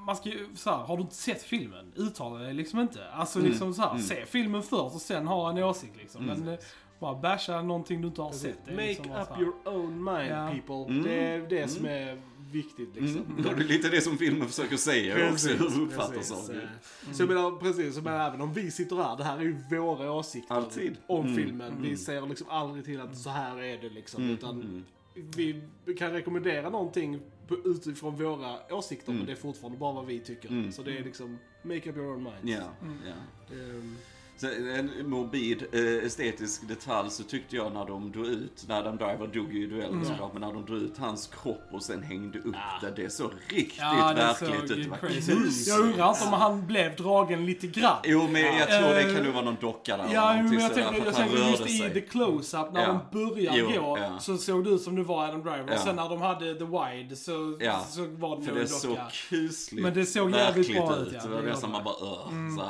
man 0.05 0.15
ska 0.15 0.30
ju, 0.30 0.47
så 0.55 0.69
här, 0.69 0.77
har 0.77 0.97
du 0.97 1.01
inte 1.03 1.15
sett 1.15 1.43
filmen, 1.43 1.91
uttala 1.95 2.39
dig 2.39 2.53
liksom 2.53 2.80
inte. 2.80 3.09
Alltså 3.11 3.39
Mm. 3.39 3.51
liksom 3.51 3.73
så 3.73 3.82
här, 3.82 3.97
se 3.97 4.25
filmen 4.25 4.63
först 4.63 4.95
och 4.95 5.01
sen 5.01 5.27
ha 5.27 5.49
en 5.49 5.57
åsikt 5.63 5.97
liksom. 5.97 6.25
Men 6.25 6.47
eh, 6.47 6.59
bara 6.99 7.15
basha 7.15 7.61
någonting 7.61 8.01
du 8.01 8.07
inte 8.07 8.21
har 8.21 8.32
sett. 8.32 8.65
det 8.65 8.71
Make 8.71 8.88
liksom 8.88 9.11
up 9.11 9.39
your 9.39 9.53
own 9.65 10.03
mind 10.03 10.32
Ja. 10.32 10.49
people. 10.51 10.93
Mm. 10.93 11.03
Det 11.03 11.19
är 11.27 11.39
det 11.49 11.67
som 11.67 11.86
är 11.86 12.21
viktigt 12.51 12.95
liksom. 12.95 13.25
Mm. 13.25 13.43
Det 13.43 13.49
är 13.49 13.55
lite 13.67 13.89
det 13.89 14.01
som 14.01 14.17
filmen 14.17 14.47
försöker 14.47 14.77
säga 14.77 15.32
också, 15.32 15.49
hur 15.49 15.82
uppfattar 15.82 16.13
precis. 16.13 16.36
saker. 16.36 16.69
Eh, 17.07 17.13
Så 17.13 17.21
jag 17.21 17.30
menar, 17.30 17.51
precis, 17.59 17.93
så 17.93 17.97
jag 17.99 18.03
menar, 18.03 18.27
även 18.27 18.41
om 18.41 18.53
vi 18.53 18.71
sitter 18.71 18.95
här, 18.95 19.17
det 19.17 19.23
här 19.23 19.38
är 19.38 19.41
ju 19.41 19.57
våra 19.80 20.11
åsikter 20.11 20.55
Alltid. 20.55 20.97
om 21.07 21.25
Mm. 21.25 21.36
filmen. 21.36 21.73
Vi 21.82 21.97
säger 21.97 22.21
liksom 22.27 22.47
aldrig 22.49 22.86
till 22.86 23.01
att 23.01 23.17
så 23.17 23.30
här 23.30 23.61
är 23.63 23.77
det 23.82 23.89
liksom. 23.89 24.23
Mm. 24.23 24.36
Utan 24.36 24.86
vi 25.14 25.62
kan 25.97 26.12
rekommendera 26.12 26.70
någonting 26.70 27.20
utifrån 27.66 28.16
våra 28.16 28.76
åsikter, 28.76 29.14
men 29.14 29.26
det 29.26 29.32
är 29.32 29.36
fortfarande 29.36 29.78
bara 29.78 29.93
vad 29.93 30.05
vi 30.05 30.20
tycker. 30.20 30.49
Mm. 30.49 30.72
Så 30.72 30.84
det 30.84 30.97
är 30.97 31.03
liksom, 31.03 31.39
make 31.62 31.89
up 31.89 31.97
your 31.97 32.07
own 32.14 32.24
mind. 32.24 32.36
Ja, 32.60 32.64
ja. 33.05 33.55
Ehm, 33.55 33.97
Så 33.97 34.18
en 34.48 35.10
morbid 35.10 35.64
eh, 35.72 36.06
estetisk 36.06 36.68
detalj 36.68 37.10
så 37.10 37.24
tyckte 37.24 37.56
jag 37.56 37.74
när 37.74 37.86
de 37.86 38.12
drog 38.12 38.26
ut, 38.28 38.66
när 38.68 38.80
Adam 38.80 38.98
Driver 38.98 39.28
dog 39.28 39.54
ju 39.54 39.64
i 39.64 39.68
duellen 39.68 40.06
såklart, 40.06 40.34
men 40.34 40.42
när 40.42 40.54
de 40.54 40.66
drog 40.66 40.78
ut 40.82 40.98
hans 40.98 41.28
kropp 41.28 41.68
och 41.72 41.84
sen 41.84 42.04
hängde 42.04 42.40
upp 42.40 42.56
det, 42.82 43.04
det 43.04 43.10
såg 43.10 43.32
riktigt 43.48 43.78
Ja, 43.80 44.14
det 44.14 44.22
verkligt 44.22 45.24
såg 45.26 45.36
ut. 45.36 45.66
Det. 45.66 45.70
Jag 45.72 45.80
undrar 45.80 46.10
inte 46.10 46.26
om 46.26 46.34
han 46.34 46.68
blev 46.68 46.96
dragen 46.96 47.46
lite 47.46 47.68
grann. 47.68 47.98
Jo, 48.04 48.28
men 48.32 48.42
jag 48.42 48.68
tror 48.68 48.90
det 48.90 49.00
Eh, 49.10 49.16
kan 49.16 49.24
nog 49.26 49.34
vara 49.34 49.46
någon 49.46 49.58
docka 49.62 49.98
där. 49.98 50.06
Ja, 50.14 50.34
men 50.34 50.54
jag 50.54 50.62
sådär, 50.72 50.84
tänker, 50.84 51.00
för 51.00 51.06
jag 51.06 51.16
tänker 51.16 51.38
just 51.50 51.60
rörde 51.60 51.72
i 51.72 51.78
sig. 51.78 51.94
the 51.94 52.02
close-up 52.02 52.74
när 52.74 52.82
Ja. 52.82 53.02
de 53.12 53.20
börjar 53.30 53.54
Jo, 53.58 53.68
gå 53.68 53.98
ja. 54.00 54.20
så 54.20 54.38
såg 54.38 54.64
det 54.64 54.70
ut 54.70 54.82
som 54.82 54.96
det 54.96 55.04
var 55.04 55.26
Adam 55.28 55.42
Driver. 55.42 55.66
Ja. 55.68 55.74
Och 55.74 55.80
sen 55.80 55.96
när 55.96 56.10
de 56.10 56.22
hade 56.22 56.56
the 56.56 56.64
wide 56.66 57.16
så, 57.16 57.58
så 57.90 58.06
var 58.08 58.38
det 58.38 58.44
För 58.44 58.52
nog 58.52 58.56
det 58.56 58.62
en 58.62 58.68
såg 58.68 58.92
docka. 58.92 59.04
kusligt 59.30 59.84
Men 59.84 59.94
det 59.94 60.06
såg 60.06 60.32
jävligt 60.32 60.74
bra 60.74 60.96
ut. 60.98 61.08
ut, 61.08 61.14
ja. 61.14 61.22
Det 61.24 61.28
var 61.30 61.36
Det 61.36 61.40
Mm. 61.40 61.52
nästan 61.52 61.72
man 61.72 61.84
bara 61.84 61.96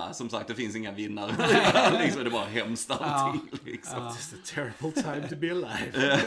öh. 0.05 0.11
Som 0.11 0.29
sagt, 0.29 0.47
det 0.47 0.55
finns 0.55 0.75
inga 0.75 0.91
vinnare. 0.91 1.31
liksom, 2.03 2.23
det 2.23 2.29
är 2.29 2.31
bara 2.31 2.45
hemskt 2.45 2.91
allting. 2.91 3.49
Liksom. 3.65 3.97
Ja. 4.03 4.09
It's 4.19 4.35
a 4.35 4.37
terrible 4.45 5.01
time 5.03 5.27
to 5.29 5.35
be 5.35 5.51
alive. 5.51 6.19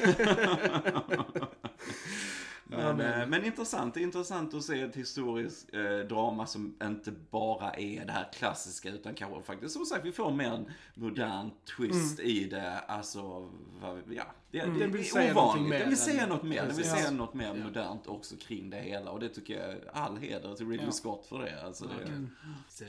Men, 2.64 3.00
eh, 3.00 3.26
men 3.26 3.44
intressant, 3.44 3.94
det 3.94 4.00
är 4.00 4.02
intressant 4.02 4.54
att 4.54 4.62
se 4.64 4.80
ett 4.80 4.96
historiskt 4.96 5.74
eh, 5.74 5.98
drama 6.08 6.46
som 6.46 6.74
inte 6.82 7.12
bara 7.30 7.70
är 7.72 8.04
det 8.04 8.12
här 8.12 8.28
klassiska 8.34 8.90
utan 8.90 9.14
kanske 9.14 9.42
faktiskt, 9.42 9.74
som 9.74 9.84
sagt, 9.86 10.04
vi 10.04 10.12
får 10.12 10.30
mer 10.32 10.50
en 10.52 10.66
modern 10.94 11.50
twist 11.76 12.20
i 12.20 12.44
det. 12.48 12.78
Alltså, 12.78 13.50
vad, 13.80 14.02
ja, 14.10 14.24
det, 14.50 14.58
det, 14.58 14.66
vill 14.66 14.92
det 14.92 15.04
säga 15.04 15.28
är 15.30 15.32
ovanligt. 15.32 15.68
mer 15.70 15.78
Den 15.78 15.88
vill 15.88 15.98
säga 15.98 16.26
något 16.26 16.42
mer, 16.42 16.66
den 16.66 16.76
vill 16.76 16.90
säga 16.90 17.10
något 17.10 17.34
mer 17.34 17.54
modernt 17.54 18.06
också 18.06 18.36
kring 18.36 18.70
det 18.70 18.80
hela. 18.80 19.10
Och 19.10 19.20
det 19.20 19.28
tycker 19.28 19.68
jag, 19.68 19.76
all 19.92 20.16
heder 20.16 20.54
till 20.54 20.68
Ridley 20.68 20.86
Ja. 20.86 20.92
Scott 20.92 21.26
för 21.26 21.38
det. 21.38 21.62
Alltså, 21.66 21.84
det 21.84 22.02
är 22.02 22.06
Mm. 22.06 22.30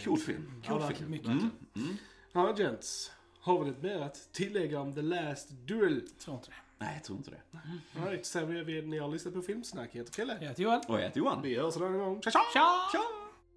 cool 0.03 0.17
film. 0.17 0.51
Ja, 0.63 0.69
Cool 0.69 0.79
verkligen. 0.81 0.97
film. 0.99 1.11
Mycket. 1.11 1.27
Mm, 1.27 1.49
mm. 1.75 1.97
Ja, 2.33 2.55
gents. 2.57 3.11
Har 3.39 3.59
vi 3.59 3.71
något 3.71 3.81
mer 3.81 4.01
att 4.01 4.29
tillägga 4.31 4.79
om 4.79 4.95
The 4.95 5.01
Last 5.01 5.49
Duel? 5.49 6.01
Tror 6.19 6.35
inte 6.35 6.49
det. 6.49 6.55
Nej, 6.77 6.93
jag 6.95 7.03
tror 7.03 7.17
inte 7.17 7.31
det. 7.31 7.59
Alright, 8.01 8.25
så 8.25 8.45
vi, 8.45 8.63
vi, 8.63 8.81
ni 8.81 8.97
har 8.99 9.09
lyssnat 9.09 9.33
på 9.33 9.41
Filmsnack. 9.41 9.89
Jag 9.91 9.99
heter 9.99 10.13
Kalle. 10.13 10.37
Jag 10.41 10.47
heter 10.47 10.63
Johan. 10.63 10.81
Och 10.87 10.95
jag 10.95 11.03
heter 11.03 11.17
Johan. 11.17 11.41
Vi 11.41 11.59
hörs 11.59 11.75
en 11.77 11.83
annan 11.83 11.99
gång. 11.99 12.21
Tja, 12.21 12.31
tja! 12.31 12.39
Tja! 12.53 12.89
Tja! 12.91 13.22